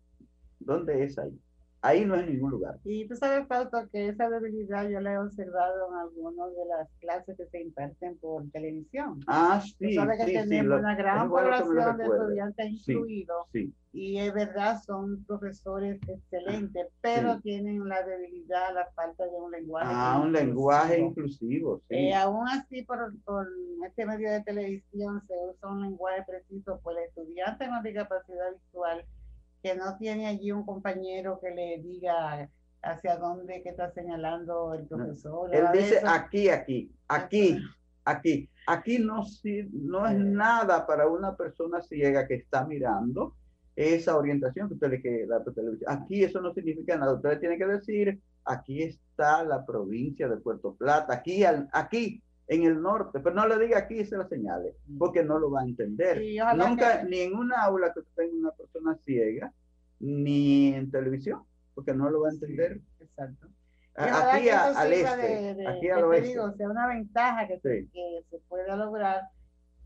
¿Dónde 0.59 1.03
es 1.03 1.17
ahí? 1.17 1.37
Ahí 1.85 2.05
no 2.05 2.15
es 2.15 2.25
ningún 2.25 2.51
lugar. 2.51 2.79
Y 2.85 3.05
tú 3.09 3.15
sabes, 3.17 3.45
Fausto, 3.45 3.77
que 3.91 4.07
esa 4.07 4.29
debilidad 4.29 4.87
yo 4.89 5.01
la 5.01 5.13
he 5.13 5.17
observado 5.19 5.89
en 5.89 5.95
algunas 5.99 6.49
de 6.55 6.65
las 6.65 6.89
clases 7.01 7.35
que 7.35 7.45
se 7.47 7.61
imparten 7.61 8.17
por 8.19 8.49
televisión. 8.51 9.19
Ah, 9.27 9.61
sí. 9.61 9.75
Tú 9.89 9.93
sabes 9.95 10.17
que 10.19 10.25
sí, 10.27 10.31
sí, 10.31 10.37
tenemos 10.49 10.69
lo- 10.69 10.77
una 10.79 10.95
gran 10.95 11.29
población 11.29 11.97
de 11.97 12.03
estudiantes 12.05 12.83
Sí, 12.85 12.91
incluidos 12.93 13.45
Sí, 13.51 13.73
y 13.91 14.17
es 14.17 14.33
verdad, 14.33 14.81
son 14.85 15.25
profesores 15.25 15.99
excelentes, 16.07 16.87
pero 17.01 17.35
Sí. 17.35 17.41
tienen 17.41 17.85
la 17.87 18.01
debilidad, 18.03 18.73
la 18.73 18.89
falta 18.95 19.25
de 19.25 19.31
un 19.35 19.51
lenguaje. 19.51 19.87
ah, 19.93 20.19
un 20.21 20.29
inclusivo. 20.29 20.47
lenguaje 20.47 20.99
inclusivo, 20.99 21.81
sí. 21.89 21.95
Eh, 21.95 22.15
aún 22.15 22.47
así, 22.47 22.83
por, 22.83 23.13
por 23.25 23.45
este 23.85 24.05
medio 24.05 24.31
de 24.31 24.41
televisión 24.43 25.21
se 25.27 25.33
usa 25.49 25.69
un 25.69 25.81
lenguaje 25.81 26.23
preciso, 26.25 26.79
pues 26.81 26.95
el 26.97 27.03
estudiante 27.09 27.67
con 27.67 27.83
discapacidad 27.83 28.51
visual 28.53 29.03
que 29.63 29.75
no 29.75 29.97
tiene 29.97 30.27
allí 30.27 30.51
un 30.51 30.65
compañero 30.65 31.39
que 31.41 31.51
le 31.51 31.79
diga 31.81 32.49
hacia 32.81 33.15
dónde 33.15 33.63
que 33.63 33.69
está 33.69 33.89
señalando 33.93 34.73
el 34.73 34.85
profesor. 34.85 35.55
Él 35.55 35.65
a 35.65 35.71
dice 35.71 36.01
aquí, 36.05 36.49
aquí, 36.49 36.91
aquí, 37.07 37.57
aquí. 38.03 38.49
Aquí 38.67 38.99
no, 38.99 39.23
no 39.71 40.05
es 40.05 40.17
Sí. 40.17 40.23
nada 40.23 40.85
para 40.85 41.07
una 41.07 41.35
persona 41.35 41.81
ciega 41.81 42.27
que 42.27 42.35
está 42.35 42.65
mirando 42.65 43.35
esa 43.75 44.17
orientación 44.17 44.67
que 44.67 44.73
usted 44.75 44.89
le 44.91 45.01
televisión. 45.53 45.91
Aquí 45.91 46.23
eso 46.23 46.41
no 46.41 46.53
significa 46.53 46.97
nada. 46.97 47.13
Usted 47.13 47.29
le 47.29 47.37
tiene 47.37 47.57
que 47.57 47.65
decir, 47.65 48.21
aquí 48.45 48.83
está 48.83 49.43
la 49.43 49.65
provincia 49.65 50.27
de 50.27 50.37
Puerto 50.37 50.75
Plata, 50.75 51.13
aquí, 51.13 51.43
al- 51.45 51.69
aquí, 51.71 52.21
en 52.47 52.63
el 52.63 52.81
norte, 52.81 53.19
pero 53.19 53.35
no 53.35 53.47
le 53.47 53.57
diga 53.57 53.79
aquí 53.79 54.03
se 54.05 54.17
lo 54.17 54.27
señale, 54.27 54.75
porque 54.99 55.23
no 55.23 55.39
lo 55.39 55.49
va 55.51 55.61
a 55.61 55.65
entender. 55.65 56.19
Sí, 56.19 56.37
Nunca, 56.57 57.01
que- 57.01 57.07
ni 57.09 57.19
en 57.21 57.35
una 57.35 57.63
aula 57.63 57.93
que 57.93 58.01
tenga 58.15 58.33
una 58.35 58.51
persona 58.51 58.95
ciega, 59.03 59.53
ni 59.99 60.73
en 60.73 60.91
televisión, 60.91 61.43
porque 61.73 61.93
no 61.93 62.09
lo 62.09 62.21
va 62.21 62.29
a 62.29 62.33
entender. 62.33 62.81
Exacto. 62.99 63.47
Y 63.47 64.01
A- 64.01 64.05
ojalá 64.07 64.33
Aquí 64.35 64.49
a- 64.49 64.63
al 64.79 64.93
este, 64.93 65.21
de- 65.21 65.53
de- 65.55 65.67
aquí 65.67 65.89
al 65.89 65.99
te 65.99 66.03
oeste. 66.03 66.27
digo, 66.29 66.51
sea 66.53 66.69
una 66.69 66.87
ventaja 66.87 67.47
que, 67.47 67.59
se- 67.59 67.81
Sí. 67.83 67.89
que 67.93 68.23
se 68.29 68.39
pueda 68.49 68.75
lograr 68.75 69.21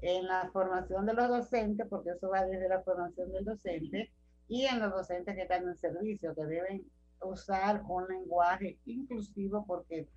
en 0.01 0.25
la 0.27 0.49
formación 0.51 1.05
de 1.05 1.13
los 1.13 1.27
docentes, 1.27 1.85
porque 1.89 2.11
eso 2.11 2.29
va 2.29 2.45
desde 2.45 2.69
la 2.69 2.81
formación 2.81 3.31
del 3.33 3.45
docente 3.45 4.11
y 4.47 4.65
en 4.65 4.79
los 4.79 4.91
docentes 4.91 5.35
que 5.35 5.41
están 5.41 5.67
en 5.67 5.75
servicio, 5.77 6.33
que 6.33 6.45
deben 6.45 6.85
usar 7.21 7.81
un 7.87 8.07
lenguaje 8.07 8.77
inclusivo 8.85 9.65
porque 9.67 10.07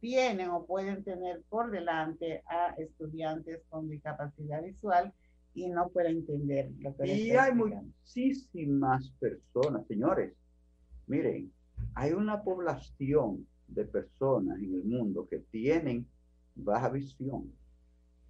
tienen 0.00 0.48
o 0.50 0.64
pueden 0.64 1.04
tener 1.04 1.42
por 1.48 1.70
delante 1.70 2.42
a 2.46 2.74
estudiantes 2.78 3.60
con 3.68 3.88
discapacidad 3.88 4.62
visual 4.62 5.12
y 5.54 5.68
no 5.68 5.88
pueden 5.88 6.18
entender 6.18 6.70
lo 6.78 6.96
que 6.96 7.06
Y 7.06 7.30
hay 7.32 7.52
muchísimas 7.54 9.10
personas, 9.20 9.86
señores. 9.86 10.32
Miren, 11.06 11.52
hay 11.94 12.12
una 12.12 12.42
población 12.42 13.46
de 13.66 13.84
personas 13.84 14.58
en 14.58 14.74
el 14.74 14.84
mundo 14.84 15.26
que 15.28 15.38
tienen 15.50 16.06
baja 16.54 16.88
visión, 16.88 17.52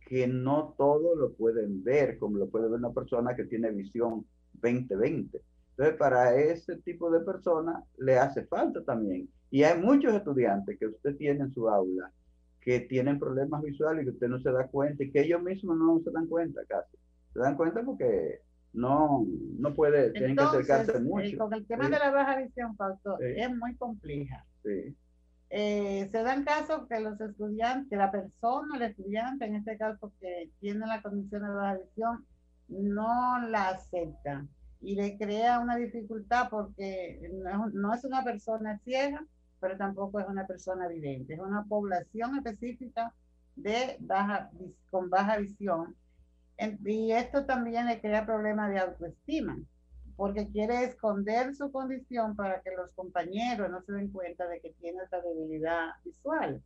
que 0.07 0.27
no 0.27 0.75
todo 0.77 1.14
lo 1.14 1.33
pueden 1.35 1.83
ver, 1.85 2.18
como 2.18 2.39
lo 2.39 2.49
puede 2.49 2.68
ver 2.68 2.79
una 2.79 2.93
persona 2.93 3.37
que 3.37 3.45
tiene 3.45 3.71
visión 3.71 4.27
20-20. 4.61 5.41
Entonces, 5.71 5.97
para 5.97 6.37
ese 6.37 6.77
tipo 6.77 7.11
de 7.11 7.21
personas 7.21 7.85
le 7.99 8.18
hace 8.18 8.45
falta 8.45 8.85
también. 8.85 9.29
Y 9.51 9.63
hay 9.65 9.81
muchos 9.81 10.15
estudiantes 10.15 10.79
que 10.79 10.87
usted 10.87 11.17
tiene 11.17 11.41
en 11.41 11.53
su 11.53 11.69
aula 11.69 12.11
que 12.61 12.81
tienen 12.81 13.19
problemas 13.19 13.63
visuales 13.63 14.03
y 14.03 14.05
que 14.07 14.13
usted 14.13 14.29
no 14.29 14.39
se 14.41 14.53
da 14.53 14.67
cuenta 14.69 15.03
y 15.03 15.11
que 15.11 15.23
ellos 15.23 15.43
mismos 15.43 15.77
no 15.79 15.99
se 16.05 16.11
dan 16.11 16.27
cuenta 16.27 16.61
casi. 16.69 16.97
Se 17.33 17.39
dan 17.41 17.57
cuenta 17.57 17.83
porque 17.83 18.41
no, 18.75 19.27
no 19.59 19.75
puede, 19.75 20.11
tienen 20.11 20.37
que 20.37 20.43
Entonces, 20.43 20.71
acercarse 20.71 20.99
eh, 20.99 21.01
mucho. 21.01 21.39
con 21.39 21.55
el 21.55 21.67
tema 21.67 21.87
Sí. 21.87 21.91
de 21.93 21.99
la 21.99 22.11
baja 22.11 22.37
visión, 22.37 22.77
Fausto, 22.77 23.17
Sí. 23.19 23.25
es 23.37 23.57
muy 23.57 23.75
compleja. 23.77 24.45
Sí, 24.63 24.95
Eh, 25.53 26.09
se 26.13 26.23
dan 26.23 26.45
casos 26.45 26.87
que 26.89 27.01
los 27.01 27.21
estudiantes, 27.21 27.89
que 27.91 27.97
la 27.97 28.13
persona, 28.13 28.77
el 28.77 28.83
estudiante, 28.83 29.47
en 29.47 29.57
este 29.57 29.77
caso 29.77 30.13
que 30.21 30.49
tiene 30.61 30.87
la 30.87 31.03
condición 31.03 31.43
de 31.43 31.49
baja 31.49 31.79
visión, 31.79 32.25
no 32.69 33.41
la 33.49 33.71
acepta 33.71 34.47
y 34.81 34.95
le 34.95 35.19
crea 35.19 35.59
una 35.59 35.75
dificultad 35.77 36.49
porque 36.51 37.21
no, 37.43 37.69
no 37.71 37.93
es 37.95 38.05
una 38.05 38.23
persona 38.23 38.79
ciega, 38.85 39.25
pero 39.61 39.77
tampoco 39.77 40.21
es 40.21 40.27
una 40.27 40.47
persona 40.47 40.89
vidente, 40.89 41.35
es 41.35 41.41
una 41.41 41.65
población 41.65 42.37
específica 42.37 43.15
de 43.57 43.97
baja, 44.01 44.51
con 44.91 45.11
baja 45.11 45.37
visión. 45.37 45.97
Y 46.85 47.13
esto 47.13 47.47
también 47.47 47.87
le 47.87 48.01
crea 48.01 48.27
problemas 48.27 48.71
de 48.71 48.81
autoestima 48.81 49.59
porque 50.17 50.51
quiere 50.51 50.85
esconder 50.85 51.55
su 51.55 51.73
condición 51.73 52.37
para 52.37 52.61
que 52.61 52.73
los 52.77 52.91
compañeros 52.91 53.71
no 53.71 53.81
se 53.81 53.93
den 53.93 54.11
cuenta 54.11 54.47
de 54.49 54.61
que 54.61 54.71
tiene 54.79 55.03
esa 55.03 55.19
debilidad 55.23 55.93
visual. 56.05 56.63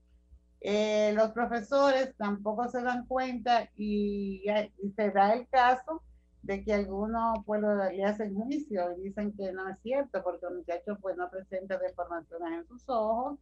Eh, 0.60 1.12
los 1.14 1.30
profesores 1.30 2.16
tampoco 2.16 2.68
se 2.68 2.82
dan 2.82 3.06
cuenta 3.06 3.68
y, 3.76 4.42
y 4.82 4.90
se 4.96 5.10
da 5.12 5.34
el 5.34 5.46
caso 5.46 6.02
de 6.44 6.62
que 6.62 6.74
algunos 6.74 7.38
pues 7.46 7.62
le 7.62 8.04
hacen 8.04 8.34
juicio 8.34 8.92
y 8.98 9.02
dicen 9.04 9.32
que 9.32 9.50
no 9.52 9.68
es 9.68 9.78
cierto 9.82 10.22
porque 10.22 10.46
el 10.46 10.56
muchacho 10.56 10.98
pues 11.00 11.16
no 11.16 11.30
presenta 11.30 11.78
deformaciones 11.78 12.60
en 12.60 12.68
sus 12.68 12.84
ojos, 12.86 13.38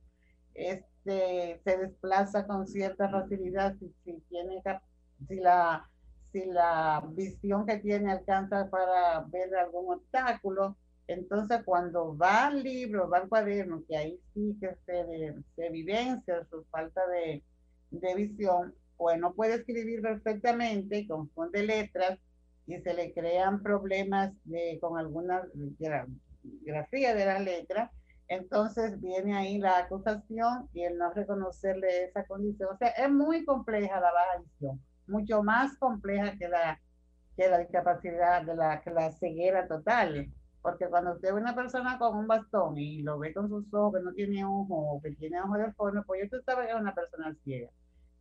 este, 0.54 1.60
se 1.64 1.78
desplaza 1.78 2.46
con 2.46 2.66
cierta 2.68 3.08
facilidad 3.08 3.74
si, 3.78 3.92
si 4.04 4.20
tiene 4.28 4.62
si 5.28 5.36
la 5.36 5.88
si 6.30 6.46
la 6.46 7.04
visión 7.10 7.66
que 7.66 7.78
tiene 7.78 8.10
alcanza 8.10 8.70
para 8.70 9.20
ver 9.28 9.54
algún 9.54 9.92
obstáculo, 9.92 10.76
entonces 11.06 11.60
cuando 11.62 12.16
va 12.16 12.46
al 12.46 12.62
libro, 12.62 13.10
va 13.10 13.18
al 13.18 13.28
cuaderno, 13.28 13.82
que 13.86 13.96
ahí 13.98 14.20
sí 14.32 14.56
que 14.58 14.74
se, 14.86 15.34
se 15.54 15.66
evidencia 15.66 16.46
su 16.48 16.64
falta 16.70 17.06
de, 17.08 17.42
de 17.90 18.14
visión, 18.14 18.74
pues 18.96 19.18
no 19.20 19.34
puede 19.34 19.56
escribir 19.56 20.00
perfectamente, 20.00 21.06
confunde 21.06 21.64
letras 21.64 22.18
y 22.66 22.78
se 22.80 22.94
le 22.94 23.12
crean 23.12 23.62
problemas 23.62 24.32
de, 24.44 24.78
con 24.80 24.98
alguna 24.98 25.42
gra- 25.78 26.06
grafía 26.42 27.14
de 27.14 27.26
las 27.26 27.40
letras. 27.42 27.90
Entonces 28.28 29.00
viene 29.00 29.36
ahí 29.36 29.58
la 29.58 29.78
acusación 29.78 30.68
y 30.72 30.84
el 30.84 30.96
no 30.98 31.12
reconocerle 31.12 32.04
esa 32.04 32.24
condición. 32.26 32.70
O 32.72 32.76
sea, 32.78 32.88
es 32.90 33.10
muy 33.10 33.44
compleja 33.44 34.00
la 34.00 34.12
baja 34.12 34.38
visión 34.42 34.80
mucho 35.06 35.42
más 35.42 35.76
compleja 35.78 36.36
que 36.38 36.48
la, 36.48 36.80
que 37.36 37.48
la 37.48 37.58
discapacidad, 37.58 38.42
de 38.44 38.54
la, 38.56 38.80
que 38.82 38.90
la 38.90 39.12
ceguera 39.12 39.66
total. 39.68 40.32
Porque 40.62 40.86
cuando 40.88 41.14
usted 41.14 41.34
ve 41.34 41.40
una 41.40 41.54
persona 41.54 41.98
con 41.98 42.16
un 42.16 42.26
bastón 42.28 42.78
y 42.78 43.02
lo 43.02 43.18
ve 43.18 43.34
con 43.34 43.48
sus 43.48 43.72
ojos, 43.74 43.94
que 43.98 44.04
no 44.04 44.12
tiene 44.14 44.44
ojo 44.44 45.00
que 45.02 45.12
tiene 45.16 45.40
ojo 45.40 45.58
deforme, 45.58 46.02
pues 46.06 46.24
usted 46.24 46.38
sabe 46.46 46.66
que 46.66 46.72
es 46.72 46.80
una 46.80 46.94
persona 46.94 47.34
ciega. 47.44 47.70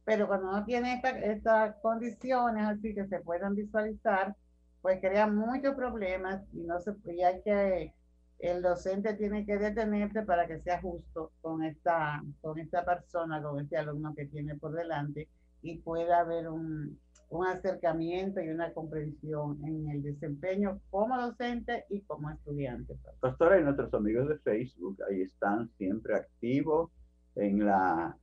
Pero 0.05 0.27
cuando 0.27 0.51
no 0.51 0.65
tiene 0.65 0.95
esta- 0.95 1.19
estas 1.19 1.75
condiciones 1.81 2.65
así 2.67 2.93
que 2.95 3.05
se 3.07 3.19
puedan 3.21 3.55
visualizar, 3.55 4.35
pues 4.81 4.99
crea 4.99 5.27
muchos 5.27 5.75
problemas 5.75 6.41
y 6.53 6.61
no 6.63 6.79
se 6.79 6.93
y 7.05 7.21
hay 7.21 7.41
que 7.43 7.93
el 8.39 8.63
docente 8.63 9.13
tiene 9.13 9.45
que 9.45 9.57
detenerse 9.59 10.23
para 10.23 10.47
que 10.47 10.59
sea 10.61 10.81
justo 10.81 11.31
con 11.41 11.63
esta 11.63 12.23
con 12.41 12.57
esta 12.57 12.83
persona, 12.83 13.41
con 13.41 13.59
este 13.59 13.77
alumno 13.77 14.15
que 14.15 14.25
tiene 14.25 14.55
por 14.55 14.73
delante 14.73 15.29
y 15.61 15.77
pueda 15.77 16.21
haber 16.21 16.49
un, 16.49 16.99
un 17.29 17.45
acercamiento 17.45 18.41
y 18.41 18.49
una 18.49 18.73
comprensión 18.73 19.63
en 19.63 19.87
el 19.91 20.01
desempeño 20.01 20.81
como 20.89 21.15
docente 21.21 21.85
y 21.89 22.01
como 22.01 22.31
estudiante. 22.31 22.97
Pastora 23.19 23.59
y 23.59 23.63
nuestros 23.63 23.93
amigos 23.93 24.27
de 24.27 24.39
Facebook, 24.39 24.97
ahí 25.07 25.21
están 25.21 25.69
siempre 25.77 26.15
activos 26.15 26.89
en 27.35 27.63
las 27.65 28.15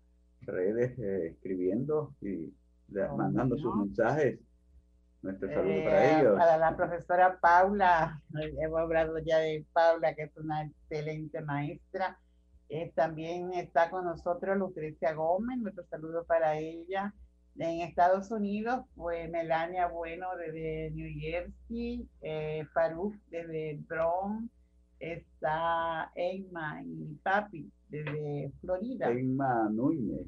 redes, 0.49 0.99
eh, 0.99 1.29
escribiendo 1.35 2.15
y 2.21 2.53
Oh, 3.11 3.17
mandando 3.19 3.55
no. 3.57 3.61
sus 3.63 3.77
mensajes. 3.77 4.39
Nuestro 5.21 5.49
saludo 5.49 5.71
Eh, 5.73 5.85
para 5.85 6.21
ellos. 6.21 6.39
para 6.39 6.57
la 6.59 6.77
profesora 6.77 7.39
Paula, 7.41 8.23
hemos 8.35 8.79
hablado 8.81 9.19
ya 9.19 9.39
de 9.39 9.67
Paula, 9.75 10.15
que 10.15 10.23
es 10.23 10.37
una 10.37 10.63
excelente 10.65 11.41
maestra. 11.43 12.19
Eh, 12.71 12.93
también 12.95 13.53
está 13.53 13.91
con 13.91 14.05
nosotros 14.05 14.57
Lucrecia 14.57 15.13
Gómez, 15.13 15.59
nuestro 15.59 15.85
saludo 15.87 16.25
para 16.25 16.57
ella. 16.59 17.13
En 17.57 17.81
Estados 17.81 18.31
Unidos, 18.31 18.85
pues 18.95 19.29
Melania 19.31 19.89
Bueno 19.89 20.29
desde 20.37 20.91
New 20.93 21.11
Jersey, 21.21 22.09
eh, 22.23 22.65
Faruk 22.73 23.15
desde 23.31 23.79
Bronx, 23.89 24.51
está 25.01 26.11
Emma 26.15 26.83
y 26.85 27.15
Papi 27.23 27.71
desde 27.89 28.53
Florida. 28.61 29.11
Emma 29.11 29.69
Núñez, 29.71 30.27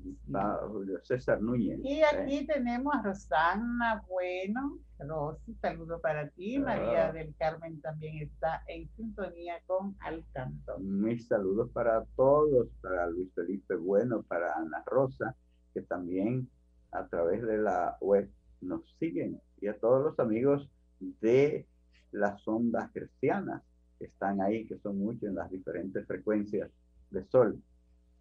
César 1.02 1.40
Núñez. 1.42 1.78
Y 1.82 2.02
aquí 2.02 2.46
tenemos 2.46 2.94
a 2.94 3.02
Rosana 3.02 4.02
Bueno. 4.08 4.78
Rosy, 4.98 5.54
saludo 5.62 6.00
para 6.00 6.28
ti. 6.28 6.56
Ah. 6.56 6.60
María 6.60 7.12
del 7.12 7.34
Carmen 7.36 7.80
también 7.80 8.18
está 8.18 8.62
en 8.66 8.88
sintonía 8.96 9.54
con 9.66 9.96
Al 10.00 10.24
Tanto. 10.32 10.78
Mis 10.78 11.26
saludos 11.26 11.70
para 11.72 12.04
todos, 12.16 12.68
para 12.82 13.06
Luis 13.08 13.32
Felipe 13.34 13.76
Bueno, 13.76 14.22
para 14.22 14.54
Ana 14.56 14.82
Rosa, 14.86 15.34
que 15.72 15.82
también 15.82 16.48
a 16.92 17.06
través 17.06 17.42
de 17.42 17.58
la 17.58 17.96
web 18.00 18.30
nos 18.60 18.82
siguen, 18.98 19.40
y 19.60 19.68
a 19.68 19.78
todos 19.78 20.04
los 20.04 20.18
amigos 20.18 20.68
de 20.98 21.66
las 22.12 22.46
ondas 22.46 22.90
cristianas. 22.92 23.62
Están 24.06 24.40
ahí, 24.40 24.64
que 24.66 24.78
son 24.78 24.98
muchos 24.98 25.24
en 25.24 25.34
las 25.34 25.50
diferentes 25.50 26.06
frecuencias 26.06 26.70
de 27.10 27.24
sol. 27.24 27.60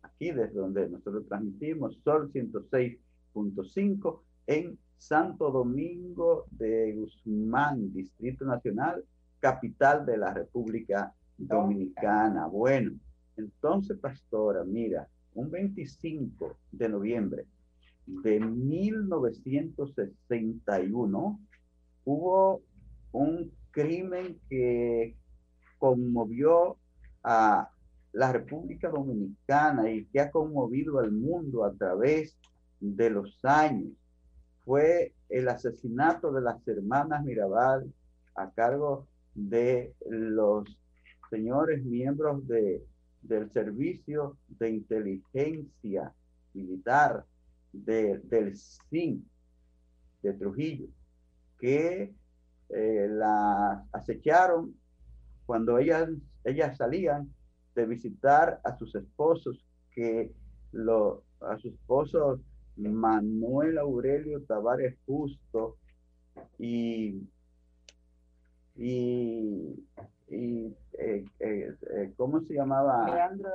Aquí 0.01 0.31
desde 0.31 0.53
donde 0.53 0.89
nosotros 0.89 1.27
transmitimos 1.27 1.97
Sol 2.03 2.31
106.5 2.31 4.21
en 4.47 4.79
Santo 4.97 5.51
Domingo 5.51 6.45
de 6.51 6.93
Guzmán, 6.93 7.93
Distrito 7.93 8.45
Nacional, 8.45 9.03
capital 9.39 10.05
de 10.05 10.17
la 10.17 10.33
República 10.33 11.13
Dominicana. 11.37 12.47
Bueno, 12.47 12.91
entonces, 13.37 13.97
pastora, 13.97 14.65
mira, 14.65 15.07
un 15.33 15.49
25 15.49 16.57
de 16.71 16.89
noviembre 16.89 17.45
de 18.23 18.39
1961 18.39 21.39
hubo 22.05 22.61
un 23.11 23.51
crimen 23.71 24.39
que 24.49 25.17
conmovió 25.79 26.77
a 27.23 27.69
la 28.11 28.31
República 28.31 28.89
Dominicana 28.89 29.89
y 29.91 30.05
que 30.05 30.19
ha 30.19 30.31
conmovido 30.31 30.99
al 30.99 31.11
mundo 31.11 31.63
a 31.63 31.73
través 31.73 32.37
de 32.79 33.09
los 33.09 33.43
años. 33.43 33.93
Fue 34.65 35.13
el 35.29 35.47
asesinato 35.47 36.31
de 36.31 36.41
las 36.41 36.67
hermanas 36.67 37.23
Mirabal 37.23 37.91
a 38.35 38.51
cargo 38.51 39.07
de 39.33 39.93
los 40.07 40.65
señores 41.29 41.83
miembros 41.83 42.47
de, 42.47 42.83
del 43.21 43.51
Servicio 43.51 44.37
de 44.47 44.71
Inteligencia 44.71 46.13
Militar 46.53 47.25
del 47.71 48.57
SIN 48.57 49.27
de 50.21 50.33
Trujillo, 50.33 50.87
que 51.59 52.13
eh, 52.69 53.07
la 53.09 53.85
acecharon 53.91 54.75
cuando 55.49 55.79
ellas, 55.79 56.07
ellas 56.43 56.77
salían 56.77 57.33
de 57.73 57.87
visitar 57.87 58.61
a 58.63 58.77
sus 58.77 58.93
esposos, 58.93 59.65
que 59.89 60.31
lo, 60.73 61.23
a 61.41 61.57
sus 61.57 61.73
esposos 61.73 62.39
Manuel 62.77 63.79
Aurelio 63.79 64.43
Tavares 64.43 64.95
Justo 65.07 65.77
y, 66.59 67.27
y, 68.75 69.87
y 70.27 70.75
eh, 70.99 71.25
eh, 71.39 71.75
eh, 71.95 72.13
¿cómo 72.15 72.41
se 72.41 72.53
llamaba? 72.53 73.09
Leandro. 73.11 73.49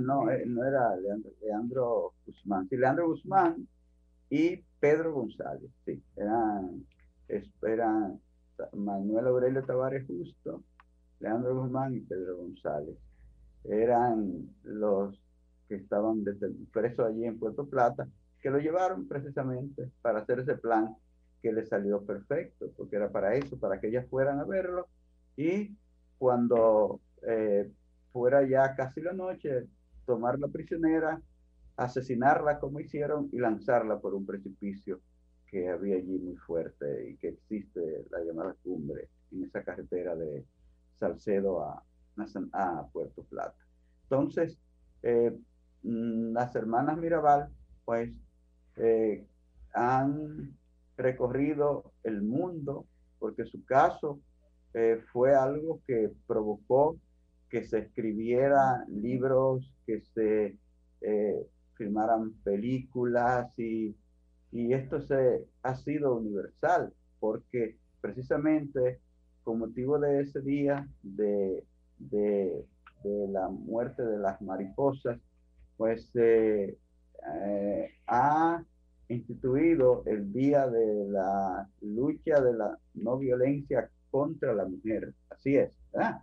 no, 0.00 0.24
no 0.46 0.64
era 0.64 0.96
Leandro, 0.96 1.30
Leandro 1.42 2.12
Guzmán. 2.24 2.66
Sí, 2.70 2.78
Leandro 2.78 3.06
Guzmán 3.06 3.68
y 4.30 4.64
Pedro 4.80 5.12
González. 5.12 5.70
Sí, 5.84 6.02
eran, 6.16 6.86
eran 7.68 8.18
Manuel 8.72 9.26
Aurelio 9.26 9.62
Tavares 9.62 10.06
Justo, 10.06 10.62
Leandro 11.20 11.54
Guzmán 11.62 11.94
y 11.94 12.00
Pedro 12.00 12.38
González. 12.38 12.96
Eran 13.64 14.48
los 14.64 15.20
que 15.68 15.76
estaban 15.76 16.24
presos 16.72 17.06
allí 17.06 17.24
en 17.24 17.38
Puerto 17.38 17.66
Plata, 17.66 18.08
que 18.40 18.50
lo 18.50 18.58
llevaron 18.58 19.06
precisamente 19.06 19.90
para 20.02 20.20
hacer 20.20 20.40
ese 20.40 20.56
plan 20.56 20.96
que 21.42 21.52
le 21.52 21.64
salió 21.64 22.02
perfecto, 22.02 22.72
porque 22.76 22.96
era 22.96 23.10
para 23.10 23.34
eso, 23.36 23.58
para 23.58 23.80
que 23.80 23.88
ellas 23.88 24.06
fueran 24.08 24.40
a 24.40 24.44
verlo 24.44 24.88
y 25.36 25.76
cuando 26.18 27.00
eh, 27.26 27.70
fuera 28.12 28.46
ya 28.46 28.74
casi 28.74 29.00
la 29.00 29.12
noche, 29.12 29.66
tomar 30.06 30.38
la 30.38 30.48
prisionera, 30.48 31.20
asesinarla 31.76 32.58
como 32.58 32.80
hicieron 32.80 33.28
y 33.32 33.38
lanzarla 33.38 34.00
por 34.00 34.14
un 34.14 34.26
precipicio 34.26 35.00
que 35.46 35.68
había 35.68 35.96
allí 35.96 36.18
muy 36.18 36.36
fuerte 36.36 37.10
y 37.10 37.16
que 37.16 37.28
existe 37.28 38.06
la 38.10 38.20
llamada 38.22 38.54
cumbre 38.62 39.08
en 39.32 39.44
esa 39.44 39.62
carretera 39.62 40.14
de 40.14 40.44
Salcedo 41.00 41.62
a, 41.62 41.82
Puerto 42.92 43.22
Plata. 43.24 43.56
Entonces, 44.02 44.58
eh, 45.02 45.34
mm, 45.82 46.32
las 46.32 46.54
hermanas 46.54 46.98
Mirabal, 46.98 47.48
pues, 47.86 48.14
eh, 48.76 49.26
han 49.72 50.54
recorrido 50.96 51.92
el 52.04 52.22
mundo 52.22 52.86
porque 53.18 53.46
su 53.46 53.64
caso 53.64 54.20
eh, 54.74 55.02
fue 55.12 55.34
algo 55.34 55.80
que 55.86 56.12
provocó 56.26 56.98
que 57.48 57.64
se 57.64 57.78
escribieran 57.78 58.84
libros, 58.88 59.74
que 59.86 60.02
se 60.02 60.56
filmaran 61.76 62.32
películas 62.44 63.58
y, 63.58 63.96
y 64.52 64.74
esto 64.74 65.00
se, 65.00 65.46
ha 65.62 65.74
sido 65.74 66.16
universal 66.16 66.92
porque 67.18 67.78
precisamente 68.02 69.00
con 69.44 69.58
motivo 69.58 69.98
de 69.98 70.20
ese 70.20 70.40
día 70.40 70.88
de, 71.02 71.64
de, 71.98 72.64
la 73.04 73.48
muerte 73.48 74.02
de 74.02 74.18
las 74.18 74.40
mariposas, 74.42 75.18
pues 75.76 76.06
se 76.12 76.76
eh, 77.34 77.94
ha 78.06 78.62
instituido 79.08 80.02
el 80.06 80.32
Día 80.32 80.68
de 80.68 81.08
la 81.08 81.68
Lucha 81.80 82.40
de 82.40 82.52
la 82.52 82.78
No 82.94 83.18
Violencia 83.18 83.90
contra 84.10 84.52
la 84.52 84.66
Mujer. 84.66 85.14
Así 85.30 85.56
es, 85.56 85.70
¿verdad? 85.92 86.22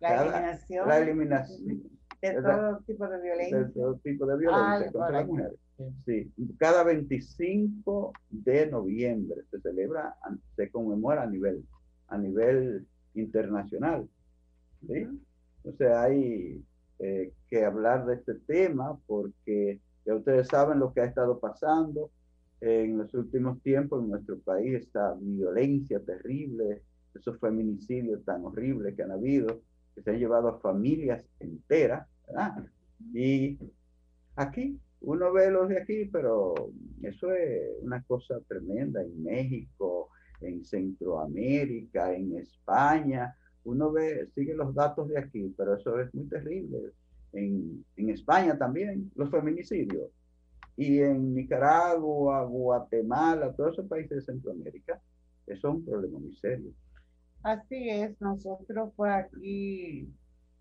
La 0.00 0.22
eliminación. 0.22 0.88
La 0.88 0.98
eliminación. 0.98 1.82
De 2.20 2.42
todo 2.42 2.78
tipo 2.86 3.08
de 3.08 3.22
violencia. 3.22 3.58
De 3.58 3.64
todo 3.72 3.96
tipo 3.96 4.26
de 4.26 4.36
violencia 4.36 4.88
ah, 4.88 4.92
contra 4.92 5.20
la 5.20 5.24
mujer. 5.24 5.56
Sí, 6.04 6.30
cada 6.58 6.84
25 6.84 8.12
de 8.28 8.66
noviembre 8.70 9.42
se 9.50 9.60
celebra, 9.60 10.14
se 10.54 10.70
conmemora 10.70 11.22
a 11.22 11.26
nivel 11.26 11.64
a 12.10 12.18
nivel 12.18 12.86
internacional. 13.14 14.08
¿sí? 14.86 15.06
O 15.64 15.72
sea, 15.72 16.02
hay 16.02 16.62
eh, 16.98 17.32
que 17.48 17.64
hablar 17.64 18.06
de 18.06 18.16
este 18.16 18.34
tema 18.34 18.98
porque 19.06 19.80
ya 20.04 20.14
ustedes 20.14 20.48
saben 20.48 20.78
lo 20.78 20.92
que 20.92 21.00
ha 21.00 21.04
estado 21.04 21.38
pasando 21.38 22.10
en 22.60 22.98
los 22.98 23.12
últimos 23.14 23.62
tiempos 23.62 24.02
en 24.02 24.10
nuestro 24.10 24.38
país, 24.40 24.74
esta 24.74 25.14
violencia 25.14 26.00
terrible, 26.00 26.82
esos 27.14 27.38
feminicidios 27.38 28.24
tan 28.24 28.44
horribles 28.44 28.94
que 28.94 29.02
han 29.02 29.12
habido, 29.12 29.62
que 29.94 30.02
se 30.02 30.10
han 30.10 30.18
llevado 30.18 30.48
a 30.48 30.60
familias 30.60 31.24
enteras, 31.38 32.06
¿verdad? 32.26 32.66
Y 33.14 33.58
aquí, 34.36 34.78
uno 35.00 35.32
ve 35.32 35.50
los 35.50 35.68
de 35.68 35.80
aquí, 35.80 36.04
pero 36.06 36.54
eso 37.02 37.32
es 37.32 37.62
una 37.80 38.02
cosa 38.02 38.38
tremenda 38.46 39.02
en 39.02 39.22
México, 39.22 40.10
en 40.40 40.64
Centroamérica, 40.64 42.12
en 42.12 42.36
España. 42.38 43.34
Uno 43.64 43.92
ve, 43.92 44.28
sigue 44.34 44.54
los 44.54 44.74
datos 44.74 45.08
de 45.08 45.18
aquí, 45.18 45.52
pero 45.56 45.74
eso 45.74 45.98
es 46.00 46.12
muy 46.14 46.26
terrible. 46.26 46.92
En, 47.32 47.84
en 47.96 48.10
España 48.10 48.56
también, 48.56 49.10
los 49.14 49.30
feminicidios. 49.30 50.10
Y 50.76 51.00
en 51.00 51.34
Nicaragua, 51.34 52.44
Guatemala, 52.44 53.52
todos 53.52 53.74
esos 53.74 53.86
países 53.86 54.18
de 54.18 54.32
Centroamérica, 54.32 55.00
eso 55.46 55.68
es 55.68 55.74
un 55.74 55.84
problema 55.84 56.18
muy 56.18 56.34
serio. 56.36 56.72
Así 57.42 57.88
es, 57.88 58.20
nosotros 58.20 58.92
fue 58.96 59.10
aquí 59.12 60.08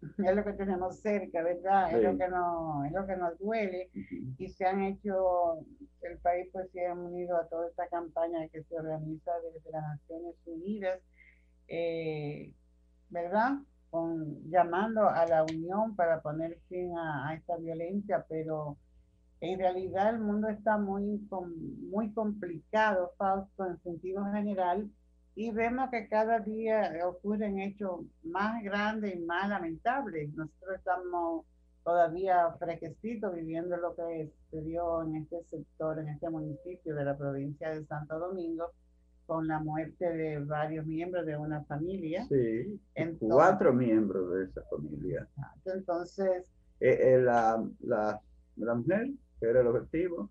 es 0.01 0.35
lo 0.35 0.43
que 0.43 0.53
tenemos 0.53 0.99
cerca, 0.99 1.43
¿verdad? 1.43 1.91
Es, 1.91 2.03
lo 2.03 2.17
que 2.17 2.27
nos, 2.29 2.85
es 2.85 2.91
lo 2.93 3.05
que 3.05 3.17
nos 3.17 3.37
duele. 3.37 3.89
Y 4.37 4.47
se 4.49 4.65
han 4.65 4.81
hecho, 4.83 5.65
el 6.01 6.17
país 6.19 6.47
pues 6.51 6.69
se 6.71 6.85
ha 6.85 6.93
unido 6.93 7.37
a 7.37 7.47
toda 7.47 7.67
esta 7.69 7.87
campaña 7.87 8.47
que 8.49 8.63
se 8.63 8.75
organiza 8.75 9.31
desde 9.41 9.71
las 9.71 9.83
Naciones 9.83 10.35
Unidas, 10.45 10.99
eh, 11.67 12.53
¿verdad? 13.09 13.59
Con, 13.89 14.49
llamando 14.49 15.09
a 15.09 15.25
la 15.25 15.43
unión 15.43 15.95
para 15.95 16.21
poner 16.21 16.59
fin 16.67 16.95
a, 16.97 17.33
esta 17.33 17.57
violencia, 17.57 18.25
pero 18.29 18.77
en 19.41 19.57
realidad 19.57 20.09
el 20.09 20.19
mundo 20.19 20.47
está 20.49 20.77
muy, 20.77 21.27
muy 21.91 22.11
complicado, 22.13 23.13
Fausto, 23.17 23.65
en 23.65 23.81
sentido 23.81 24.23
general, 24.31 24.89
y 25.35 25.51
vemos 25.51 25.89
que 25.89 26.07
cada 26.07 26.39
día 26.39 26.91
ocurren 27.05 27.59
hechos 27.59 28.01
más 28.23 28.61
grandes 28.63 29.15
y 29.15 29.19
más 29.19 29.47
lamentables. 29.47 30.33
Nosotros 30.33 30.75
estamos 30.75 31.45
todavía 31.83 32.51
fresquecitos 32.59 33.33
viviendo 33.33 33.77
lo 33.77 33.95
que 33.95 34.31
se 34.51 34.61
dio 34.61 35.03
en 35.03 35.15
este 35.15 35.43
sector, 35.45 35.99
en 35.99 36.09
este 36.09 36.29
municipio 36.29 36.95
de 36.95 37.05
la 37.05 37.17
provincia 37.17 37.69
de 37.69 37.85
Santo 37.85 38.19
Domingo, 38.19 38.71
con 39.25 39.47
la 39.47 39.59
muerte 39.59 40.11
de 40.11 40.39
varios 40.39 40.85
miembros 40.85 41.25
de 41.25 41.37
una 41.37 41.63
familia. 41.65 42.25
Sí, 42.27 42.79
cuatro 43.19 43.73
miembros 43.73 44.33
de 44.33 44.45
esa 44.45 44.61
familia. 44.69 45.27
Entonces... 45.65 46.51
Eh, 46.81 47.15
eh, 47.15 47.21
la, 47.21 47.61
la, 47.81 48.21
la 48.55 48.73
mujer, 48.73 49.09
que 49.39 49.47
era 49.47 49.59
el 49.59 49.67
objetivo, 49.67 50.29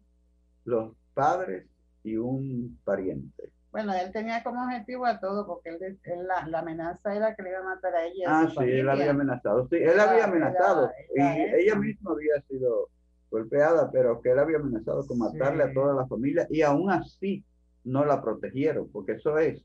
los 0.65 0.95
padres 1.13 1.67
y 2.03 2.17
un 2.17 2.79
pariente. 2.85 3.51
Bueno, 3.71 3.93
él 3.93 4.11
tenía 4.13 4.43
como 4.43 4.63
objetivo 4.65 5.05
a 5.05 5.21
todo, 5.21 5.47
porque 5.47 5.71
él, 5.71 5.99
la, 6.27 6.59
amenaza 6.59 7.15
era 7.15 7.35
que 7.35 7.43
le 7.43 7.51
iba 7.51 7.59
a 7.59 7.65
matar 7.65 7.95
a 7.95 8.05
ella. 8.07 8.25
Ah, 8.27 8.49
sí, 8.51 8.65
él 8.65 8.89
había 8.89 9.11
amenazado. 9.11 9.69
Sí, 9.69 9.77
él 9.77 10.01
había 10.01 10.25
amenazado. 10.25 10.91
y 11.15 11.21
ella 11.21 11.75
misma 11.77 12.13
había 12.13 12.41
sido 12.49 12.89
golpeada, 13.31 13.91
pero 13.91 14.23
que 14.23 14.31
él 14.31 14.39
había 14.39 14.57
amenazado 14.57 15.07
con 15.07 15.19
matarle 15.19 15.65
a 15.65 15.73
toda 15.75 15.95
la 15.95 16.07
familia 16.07 16.47
y 16.49 16.63
aún 16.63 16.91
así 16.91 17.45
no 17.85 18.05
la 18.05 18.23
protegieron, 18.23 18.89
porque 18.91 19.13
eso 19.13 19.39
es 19.39 19.63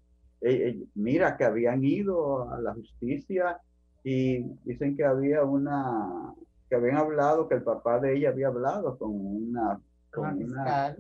mira 0.96 1.38
que 1.38 1.46
habían 1.46 1.84
ido 1.84 2.52
a 2.52 2.60
la 2.60 2.74
justicia 2.74 3.60
y 4.04 4.44
dicen 4.66 4.96
que 4.96 5.06
había 5.06 5.44
una, 5.44 6.34
que 6.70 6.76
habían 6.76 6.98
hablado, 6.98 7.48
que 7.48 7.56
el 7.56 7.64
papá 7.64 8.00
de 8.00 8.18
ella 8.18 8.30
había 8.30 8.48
hablado 8.48 8.98
con 8.98 9.12
una, 9.12 9.80
con 10.12 10.44
una 10.44 10.90
eh, 10.90 10.98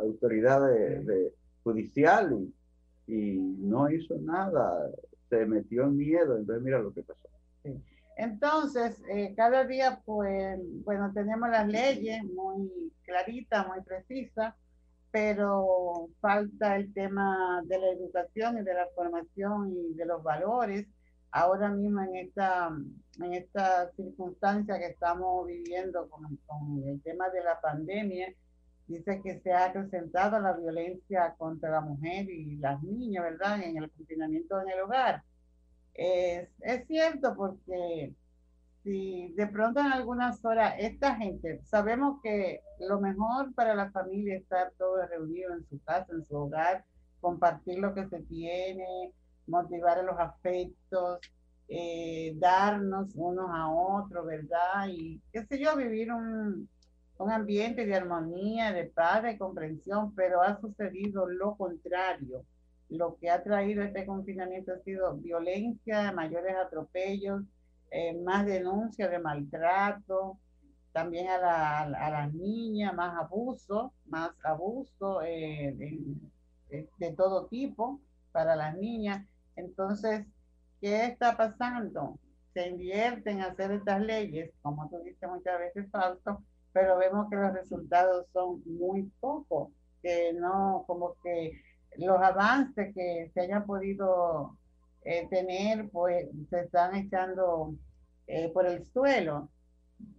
autoridad 0.00 0.64
de, 0.68 1.32
judicial 1.62 2.52
y, 3.06 3.14
y, 3.14 3.38
no 3.38 3.90
hizo 3.90 4.16
nada, 4.18 4.90
se 5.28 5.46
metió 5.46 5.84
en 5.84 5.96
miedo, 5.96 6.36
entonces 6.36 6.62
mira 6.62 6.78
lo 6.78 6.92
que 6.92 7.02
pasó. 7.02 7.28
Entonces, 8.16 9.00
eh, 9.08 9.32
cada 9.34 9.64
día, 9.64 10.02
pues, 10.04 10.60
bueno, 10.84 11.10
tenemos 11.14 11.48
las 11.48 11.66
leyes 11.66 12.22
muy 12.24 12.92
claritas, 13.02 13.66
muy 13.66 13.80
precisas, 13.80 14.54
pero 15.10 16.08
falta 16.20 16.76
el 16.76 16.92
tema 16.92 17.62
de 17.64 17.78
la 17.78 17.88
educación 17.92 18.58
y 18.58 18.62
de 18.62 18.74
la 18.74 18.86
formación 18.94 19.72
y 19.74 19.94
de 19.94 20.04
los 20.04 20.22
valores. 20.22 20.86
Ahora 21.32 21.70
mismo 21.70 22.02
en 22.02 22.16
esta, 22.16 22.70
en 23.20 23.34
esta 23.34 23.90
circunstancia 23.92 24.78
que 24.78 24.86
estamos 24.86 25.46
viviendo 25.46 26.08
con, 26.10 26.36
con 26.46 26.82
el 26.86 27.00
tema 27.02 27.30
de 27.30 27.42
la 27.42 27.60
pandemia, 27.60 28.34
dice 28.90 29.20
que 29.22 29.40
se 29.40 29.52
ha 29.52 29.66
acrecentado 29.66 30.38
la 30.40 30.52
violencia 30.52 31.34
contra 31.38 31.70
la 31.70 31.80
mujer 31.80 32.28
y 32.28 32.56
las 32.56 32.82
niñas, 32.82 33.24
¿verdad? 33.24 33.62
En 33.62 33.76
el 33.76 33.90
confinamiento 33.90 34.60
en 34.60 34.70
el 34.70 34.80
hogar. 34.80 35.22
Es, 35.94 36.48
es 36.60 36.86
cierto 36.86 37.34
porque 37.36 38.14
si 38.82 39.32
de 39.36 39.46
pronto 39.46 39.80
en 39.80 39.92
algunas 39.92 40.44
horas 40.44 40.74
esta 40.78 41.16
gente, 41.16 41.60
sabemos 41.64 42.20
que 42.22 42.62
lo 42.80 43.00
mejor 43.00 43.54
para 43.54 43.74
la 43.74 43.90
familia 43.90 44.36
es 44.36 44.42
estar 44.42 44.72
todos 44.78 45.08
reunidos 45.08 45.58
en 45.58 45.68
su 45.68 45.82
casa, 45.84 46.12
en 46.12 46.24
su 46.26 46.36
hogar, 46.36 46.84
compartir 47.20 47.78
lo 47.78 47.94
que 47.94 48.08
se 48.08 48.20
tiene, 48.22 49.12
motivar 49.46 50.02
los 50.04 50.18
afectos, 50.18 51.20
eh, 51.68 52.34
darnos 52.36 53.14
unos 53.14 53.50
a 53.52 53.70
otros, 53.70 54.26
¿verdad? 54.26 54.88
Y 54.88 55.20
qué 55.32 55.44
sé 55.44 55.58
yo, 55.58 55.76
vivir 55.76 56.12
un, 56.12 56.68
un 57.20 57.30
ambiente 57.30 57.84
de 57.84 57.94
armonía, 57.94 58.72
de 58.72 58.84
paz, 58.84 59.22
de 59.22 59.36
comprensión, 59.36 60.14
pero 60.14 60.40
ha 60.40 60.58
sucedido 60.58 61.28
lo 61.28 61.54
contrario. 61.54 62.46
Lo 62.88 63.16
que 63.16 63.28
ha 63.28 63.42
traído 63.42 63.82
este 63.82 64.06
confinamiento 64.06 64.72
ha 64.72 64.78
sido 64.78 65.14
violencia, 65.16 66.12
mayores 66.12 66.56
atropellos, 66.56 67.42
eh, 67.90 68.18
más 68.22 68.46
denuncias 68.46 69.10
de 69.10 69.18
maltrato, 69.18 70.38
también 70.92 71.28
a, 71.28 71.80
a 71.82 72.10
las 72.10 72.32
niñas, 72.32 72.94
más 72.94 73.14
abuso, 73.18 73.92
más 74.06 74.30
abuso 74.42 75.20
eh, 75.22 75.74
de, 75.76 76.88
de, 76.96 77.12
todo 77.12 77.48
tipo 77.48 78.00
para 78.32 78.56
las 78.56 78.74
niñas. 78.78 79.26
Entonces, 79.56 80.24
¿qué 80.80 81.04
está 81.04 81.36
pasando? 81.36 82.18
Se 82.54 82.66
invierte 82.66 83.30
en 83.30 83.42
hacer 83.42 83.72
estas 83.72 84.00
leyes, 84.00 84.52
como 84.62 84.88
tú 84.88 85.00
dices 85.04 85.28
muchas 85.28 85.58
veces, 85.58 85.90
falso, 85.90 86.42
pero 86.72 86.98
vemos 86.98 87.28
que 87.28 87.36
los 87.36 87.52
resultados 87.52 88.26
son 88.32 88.62
muy 88.64 89.10
pocos, 89.20 89.70
que 90.02 90.32
no, 90.32 90.84
como 90.86 91.16
que 91.22 91.60
los 91.98 92.20
avances 92.20 92.94
que 92.94 93.30
se 93.34 93.40
hayan 93.40 93.66
podido 93.66 94.56
eh, 95.02 95.26
tener, 95.28 95.88
pues 95.90 96.28
se 96.50 96.60
están 96.60 96.94
echando 96.94 97.74
eh, 98.26 98.50
por 98.52 98.66
el 98.66 98.84
suelo. 98.86 99.48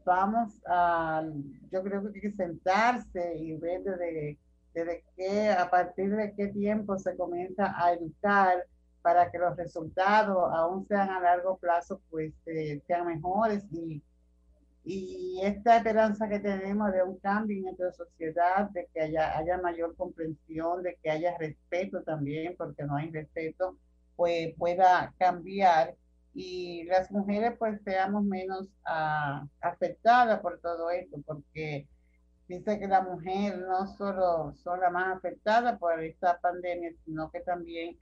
Vamos 0.06 0.62
a, 0.68 1.24
yo 1.72 1.84
creo 1.84 2.02
que 2.02 2.08
hay 2.16 2.22
que 2.22 2.32
sentarse 2.34 3.36
y 3.38 3.56
ver 3.58 3.84
desde, 3.84 4.38
desde 4.74 5.04
qué, 5.16 5.50
a 5.50 5.70
partir 5.70 6.16
de 6.16 6.34
qué 6.36 6.48
tiempo 6.48 6.98
se 6.98 7.16
comienza 7.16 7.74
a 7.76 7.94
educar 7.94 8.66
para 9.02 9.32
que 9.32 9.40
los 9.40 9.56
resultados, 9.58 10.52
aún 10.54 10.86
sean 10.88 11.10
a 11.10 11.20
largo 11.20 11.58
plazo, 11.58 12.02
pues 12.12 12.34
eh, 12.46 12.82
sean 12.86 13.08
mejores 13.08 13.66
y, 13.72 14.02
y 14.84 15.40
esta 15.44 15.78
esperanza 15.78 16.28
que 16.28 16.40
tenemos 16.40 16.92
de 16.92 17.04
un 17.04 17.20
cambio 17.20 17.58
en 17.58 17.64
nuestra 17.64 17.92
sociedad, 17.94 18.70
de 18.72 18.88
que 18.94 19.02
haya, 19.02 19.38
haya 19.38 19.58
mayor 19.60 19.96
comprensión, 19.96 20.82
de 20.82 20.98
que 21.02 21.12
haya 21.12 21.38
respeto 21.38 22.02
también, 22.04 22.56
porque 22.58 22.84
no 22.84 22.96
hay 22.96 23.12
respeto, 23.12 23.78
pues 24.16 24.56
pueda 24.58 25.14
cambiar. 25.20 25.96
Y 26.34 26.86
las 26.86 27.12
mujeres 27.12 27.54
pues 27.60 27.82
seamos 27.84 28.24
menos 28.24 28.68
uh, 28.88 29.46
afectadas 29.62 30.40
por 30.40 30.60
todo 30.62 30.90
esto, 30.90 31.18
porque 31.26 31.88
dice 32.48 32.80
que 32.80 32.88
la 32.88 33.02
mujer 33.02 33.60
no 33.60 33.88
solo 33.88 34.54
son 34.64 34.80
las 34.80 34.92
más 34.92 35.18
afectadas 35.18 35.78
por 35.78 36.02
esta 36.04 36.40
pandemia, 36.40 36.92
sino 37.06 37.30
que 37.32 37.42
también 37.42 37.98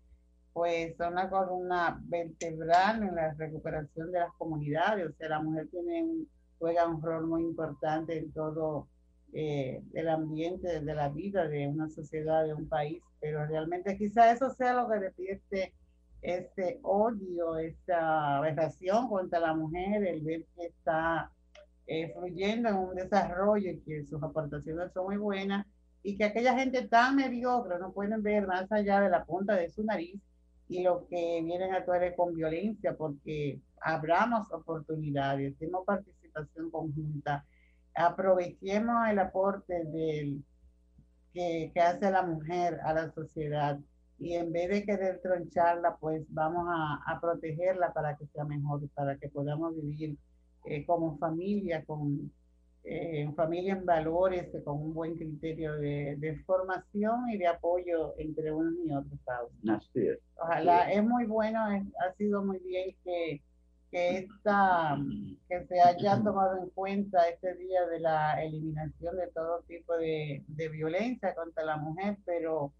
pues 0.53 0.95
son 0.97 1.13
una 1.13 1.29
columna 1.29 1.99
vertebral 2.03 3.03
en 3.03 3.15
la 3.15 3.33
recuperación 3.33 4.11
de 4.11 4.19
las 4.19 4.33
comunidades, 4.33 5.09
o 5.09 5.13
sea, 5.13 5.29
la 5.29 5.39
mujer 5.41 5.67
tiene 5.69 6.03
un, 6.03 6.27
juega 6.59 6.87
un 6.87 7.01
rol 7.01 7.25
muy 7.25 7.43
importante 7.43 8.17
en 8.17 8.31
todo 8.31 8.87
eh, 9.33 9.81
el 9.93 10.09
ambiente 10.09 10.81
de 10.81 10.95
la 10.95 11.09
vida 11.09 11.47
de 11.47 11.67
una 11.67 11.89
sociedad, 11.89 12.45
de 12.45 12.53
un 12.53 12.67
país, 12.67 13.01
pero 13.19 13.45
realmente 13.45 13.97
quizá 13.97 14.31
eso 14.31 14.49
sea 14.51 14.73
lo 14.73 14.89
que 14.89 14.99
despierte 14.99 15.73
este 16.21 16.79
odio, 16.83 17.57
esta 17.57 18.37
aberración 18.37 19.07
contra 19.07 19.39
la 19.39 19.53
mujer, 19.53 20.05
el 20.05 20.21
ver 20.21 20.45
que 20.55 20.67
está 20.67 21.31
eh, 21.87 22.11
fluyendo 22.13 22.69
en 22.69 22.75
un 22.75 22.95
desarrollo 22.95 23.71
y 23.71 23.79
que 23.79 24.05
sus 24.05 24.21
aportaciones 24.21 24.91
son 24.93 25.05
muy 25.05 25.17
buenas 25.17 25.65
y 26.03 26.17
que 26.17 26.25
aquella 26.25 26.57
gente 26.57 26.87
tan 26.87 27.15
mediocre 27.15 27.79
no 27.79 27.91
pueden 27.91 28.21
ver 28.21 28.47
más 28.47 28.71
allá 28.71 29.01
de 29.01 29.09
la 29.09 29.25
punta 29.25 29.55
de 29.55 29.69
su 29.69 29.83
nariz 29.83 30.19
y 30.67 30.83
lo 30.83 31.07
que 31.07 31.41
vienen 31.43 31.73
a 31.73 31.77
actuar 31.77 32.15
con 32.15 32.33
violencia 32.35 32.95
porque 32.95 33.59
abramos 33.81 34.51
oportunidades, 34.51 35.57
tenemos 35.57 35.85
conjunta, 36.71 37.45
aprovechemos 37.95 39.07
el 39.09 39.19
aporte 39.19 39.83
del, 39.85 40.43
que, 41.33 41.71
que 41.73 41.81
hace 41.81 42.11
la 42.11 42.23
mujer 42.23 42.79
a 42.83 42.93
la 42.93 43.11
sociedad 43.11 43.79
y 44.19 44.33
en 44.33 44.51
vez 44.51 44.69
de 44.69 44.83
querer 44.83 45.21
troncharla, 45.21 45.95
pues 45.97 46.23
vamos 46.29 46.67
a, 46.69 47.01
a 47.05 47.21
protegerla 47.21 47.93
para 47.93 48.17
que 48.17 48.27
sea 48.27 48.43
mejor, 48.43 48.81
para 48.93 49.17
que 49.17 49.29
podamos 49.29 49.75
vivir 49.75 50.17
eh, 50.65 50.85
como 50.85 51.17
familia, 51.17 51.85
con 51.85 52.29
eh, 52.83 53.31
familia 53.35 53.73
en 53.73 53.85
valores, 53.85 54.49
con 54.63 54.81
un 54.81 54.93
buen 54.93 55.15
criterio 55.15 55.73
de, 55.75 56.17
de, 56.17 56.37
formación 56.43 57.29
y 57.29 57.37
de 57.37 57.47
apoyo 57.47 58.13
entre 58.17 58.51
unos 58.51 58.73
y 58.85 58.91
otros. 58.91 59.19
Así 59.69 60.07
es. 60.07 60.19
Ojalá, 60.35 60.91
es 60.91 61.03
muy 61.03 61.25
bueno, 61.25 61.59
ha 61.61 62.13
sido 62.17 62.43
muy 62.43 62.59
bien 62.59 62.95
que, 63.03 63.41
que, 63.91 64.19
esta, 64.19 64.97
que 65.47 65.65
se 65.65 65.81
haya 65.81 66.21
tomado 66.23 66.57
en 66.57 66.69
cuenta 66.69 67.27
este 67.27 67.55
día 67.55 67.85
de 67.87 67.99
la 67.99 68.43
eliminación 68.43 69.17
de 69.17 69.27
todo 69.27 69.61
tipo 69.67 69.97
de, 69.97 70.43
de 70.47 70.69
violencia 70.69 71.33
contra 71.35 71.63
la 71.63 71.77
mujer, 71.77 72.17
pero 72.25 72.73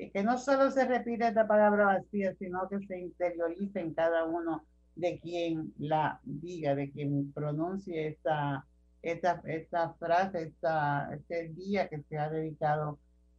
y 0.00 0.10
que 0.10 0.22
no 0.22 0.38
solo 0.38 0.70
se 0.70 0.86
repita 0.86 1.28
esta 1.28 1.46
palabra 1.46 1.84
vacía, 1.84 2.34
sino 2.38 2.66
que 2.68 2.78
se 2.86 2.98
interiorice 2.98 3.80
en 3.80 3.92
cada 3.92 4.24
uno 4.24 4.64
de 4.96 5.20
quien 5.20 5.74
la 5.78 6.20
diga, 6.24 6.74
de 6.74 6.90
quien 6.90 7.32
pronuncie 7.32 8.08
esta, 8.08 8.66
esta, 9.02 9.42
esta 9.44 9.92
frase, 9.94 10.44
esta, 10.44 11.10
este 11.14 11.50
día 11.50 11.88
que 11.88 12.02
se 12.08 12.16
ha 12.16 12.30
dedicado 12.30 12.98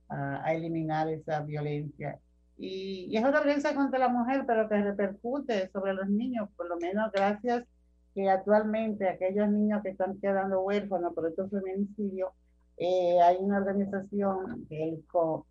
a, 0.10 0.54
eliminar 0.54 1.10
esa 1.10 1.42
violencia. 1.42 2.20
Y, 2.62 3.07
y, 3.09 3.18
es 3.18 3.24
una 3.24 3.41
violencia 3.41 3.74
contra 3.74 3.99
la 3.99 4.07
mujer, 4.07 4.43
pero 4.45 4.70
que 4.70 4.82
repercute 4.82 5.70
sobre 5.72 5.93
los 5.93 6.07
niños, 6.07 6.47
por 6.55 6.68
lo 6.70 6.78
menos 6.78 7.12
gracias 7.12 7.66
que 8.14 8.30
actualmente 8.30 9.07
aquellos 9.07 9.49
niños 9.49 9.82
que 9.84 9.89
están 9.89 10.20
quedando 10.20 10.62
huérfanos 10.62 11.14
por 11.14 11.28
estos 11.28 11.49
feminicidios, 11.49 12.30
eh, 12.78 13.20
hay 13.22 13.38
una 13.39 13.57
organización, 13.57 14.68
el 14.70 15.03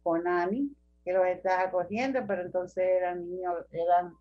CONANI, 0.03 0.71
que 1.05 1.13
los 1.13 1.27
está 1.27 1.63
acogiendo, 1.63 2.21
pero 2.27 2.43
entonces 2.43 2.85
eran 2.85 3.29
niños, 3.29 3.55
eran 3.73 4.15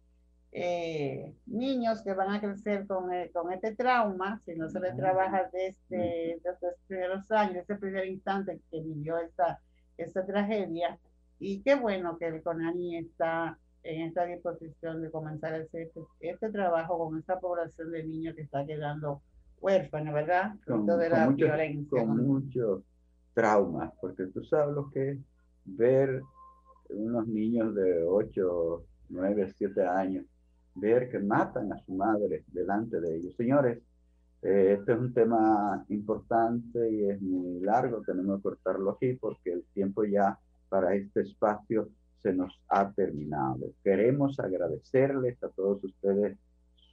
eh, 0.52 1.36
niños 1.46 2.02
que 2.02 2.14
van 2.14 2.32
a 2.32 2.42
crecer 2.42 2.88
con, 2.88 3.14
eh, 3.14 3.30
con 3.32 3.52
este 3.52 3.76
trauma, 3.76 4.42
si 4.46 4.56
no 4.56 4.70
se 4.70 4.80
les 4.80 4.96
trabaja 4.96 5.50
desde, 5.52 6.34
estos 6.34 6.74
primeros 6.88 7.30
años, 7.32 7.58
ese 7.58 7.76
primer 7.76 8.08
instante 8.08 8.60
que 8.72 8.80
vivió 8.82 9.18
esa, 9.18 9.60
esa 9.98 10.26
tragedia. 10.26 10.98
Y 11.40 11.62
qué 11.62 11.76
bueno 11.76 12.18
que 12.18 12.28
el 12.28 12.44
CONANI 12.44 12.98
está 12.98 13.58
en 13.84 14.02
esta 14.02 14.26
disposición 14.26 15.02
de 15.02 15.10
comenzar 15.10 15.54
a 15.54 15.58
hacer 15.58 15.84
este, 15.88 16.02
este 16.20 16.50
trabajo 16.50 16.98
con 16.98 17.18
esta 17.18 17.40
población 17.40 17.92
de 17.92 18.04
niños 18.04 18.36
que 18.36 18.42
está 18.42 18.66
quedando 18.66 19.22
huérfana, 19.62 20.12
¿verdad? 20.12 20.56
Con, 20.66 20.86
de 20.86 21.10
la 21.10 21.30
mucho, 21.30 21.46
violencia. 21.46 22.06
Con 22.06 22.28
mucho 22.28 22.84
trauma, 23.34 23.94
porque 24.02 24.26
tú 24.28 24.44
sabes 24.44 24.76
lo 24.76 24.90
que 24.90 25.12
es 25.12 25.18
ver 25.66 26.22
unos 26.90 27.28
niños 27.28 27.74
de 27.76 28.04
8, 28.04 28.84
9, 29.10 29.54
7 29.58 29.86
años, 29.86 30.26
ver 30.76 31.10
que 31.10 31.20
matan 31.20 31.72
a 31.72 31.80
su 31.80 31.94
madre 31.94 32.44
delante 32.48 33.00
de 33.00 33.16
ellos. 33.16 33.36
Señores, 33.36 33.80
eh, 34.42 34.78
este 34.80 34.94
es 34.94 35.00
un 35.00 35.14
tema 35.14 35.86
importante 35.90 36.90
y 36.90 37.10
es 37.10 37.22
muy 37.22 37.60
largo, 37.62 38.02
tenemos 38.02 38.38
que 38.38 38.44
cortarlo 38.44 38.92
aquí 38.92 39.14
porque 39.14 39.52
el 39.52 39.64
tiempo 39.74 40.04
ya 40.06 40.38
para 40.70 40.96
este 40.96 41.22
espacio 41.22 41.90
se 42.22 42.34
nos 42.34 42.60
ha 42.70 42.92
terminado. 42.92 43.74
Queremos 43.84 44.40
agradecerles 44.40 45.42
a 45.44 45.50
todos 45.50 45.84
ustedes 45.84 46.38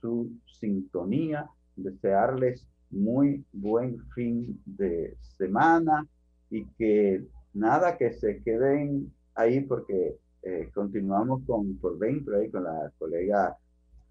su 0.00 0.32
sintonía, 0.46 1.48
desearles 1.76 2.66
muy 2.90 3.44
buen 3.52 4.00
fin 4.14 4.60
de 4.64 5.16
semana 5.36 6.06
y 6.50 6.64
que 6.78 7.24
nada, 7.52 7.96
que 7.96 8.12
se 8.12 8.42
queden 8.42 9.12
ahí 9.34 9.60
porque 9.60 10.16
eh, 10.42 10.70
continuamos 10.72 11.42
con 11.46 11.76
por 11.78 11.98
dentro 11.98 12.38
ahí 12.38 12.50
con 12.50 12.64
la 12.64 12.92
colega 12.98 13.56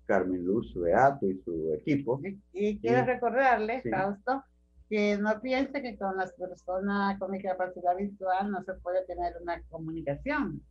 Carmen 0.05 0.43
Luz 0.43 0.73
Beato 0.75 1.29
y 1.29 1.39
su 1.43 1.73
equipo. 1.73 2.21
Y, 2.53 2.77
quiero 2.79 3.05
recordarles, 3.05 3.83
Fausto, 3.89 4.43
que 4.89 5.17
no 5.17 5.41
piense 5.41 5.81
que 5.81 5.97
con 5.97 6.17
las 6.17 6.31
personas 6.33 7.17
con 7.19 7.31
discapacidad 7.31 7.95
visual 7.97 8.51
no 8.51 8.63
se 8.63 8.73
puede 8.75 9.05
tener 9.05 9.33
una 9.41 9.61
comunicación. 9.69 10.61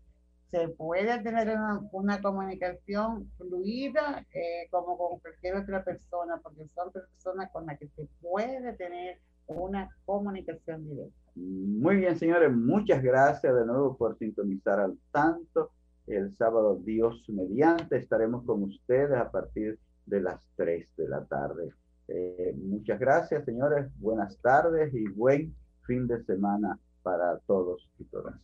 Se 0.50 0.68
puede 0.68 1.20
tener 1.22 1.56
una, 1.90 2.22
comunicación 2.22 3.28
fluida 3.36 4.24
eh, 4.32 4.68
como 4.70 4.96
con 4.96 5.18
cualquier 5.18 5.56
otra 5.56 5.82
persona, 5.82 6.40
porque 6.42 6.68
son 6.68 6.92
personas 6.92 7.50
con 7.50 7.66
las 7.66 7.78
que 7.78 7.88
se 7.88 8.06
puede 8.20 8.72
tener 8.74 9.18
una 9.48 9.90
comunicación 10.04 10.88
directa. 10.88 11.18
Muy 11.34 11.96
bien, 11.96 12.16
señores, 12.16 12.52
muchas 12.52 13.02
gracias 13.02 13.52
de 13.52 13.66
nuevo 13.66 13.96
por 13.96 14.16
sintonizar 14.16 14.78
al 14.78 14.96
tanto. 15.10 15.72
El 16.06 16.36
sábado, 16.36 16.76
Dios 16.76 17.24
mediante, 17.28 17.96
estaremos 17.96 18.44
con 18.44 18.62
ustedes 18.62 19.18
a 19.18 19.30
partir 19.30 19.78
de 20.06 20.20
las 20.20 20.40
3 20.56 20.86
de 20.96 21.08
la 21.08 21.24
tarde. 21.24 21.72
Eh, 22.08 22.54
muchas 22.56 22.98
gracias, 22.98 23.44
señores. 23.44 23.90
Buenas 23.98 24.38
tardes 24.40 24.92
y 24.94 25.08
buen 25.10 25.54
fin 25.86 26.06
de 26.06 26.22
semana 26.24 26.78
para 27.02 27.38
todos 27.46 27.88
y 27.98 28.04
todas. 28.04 28.34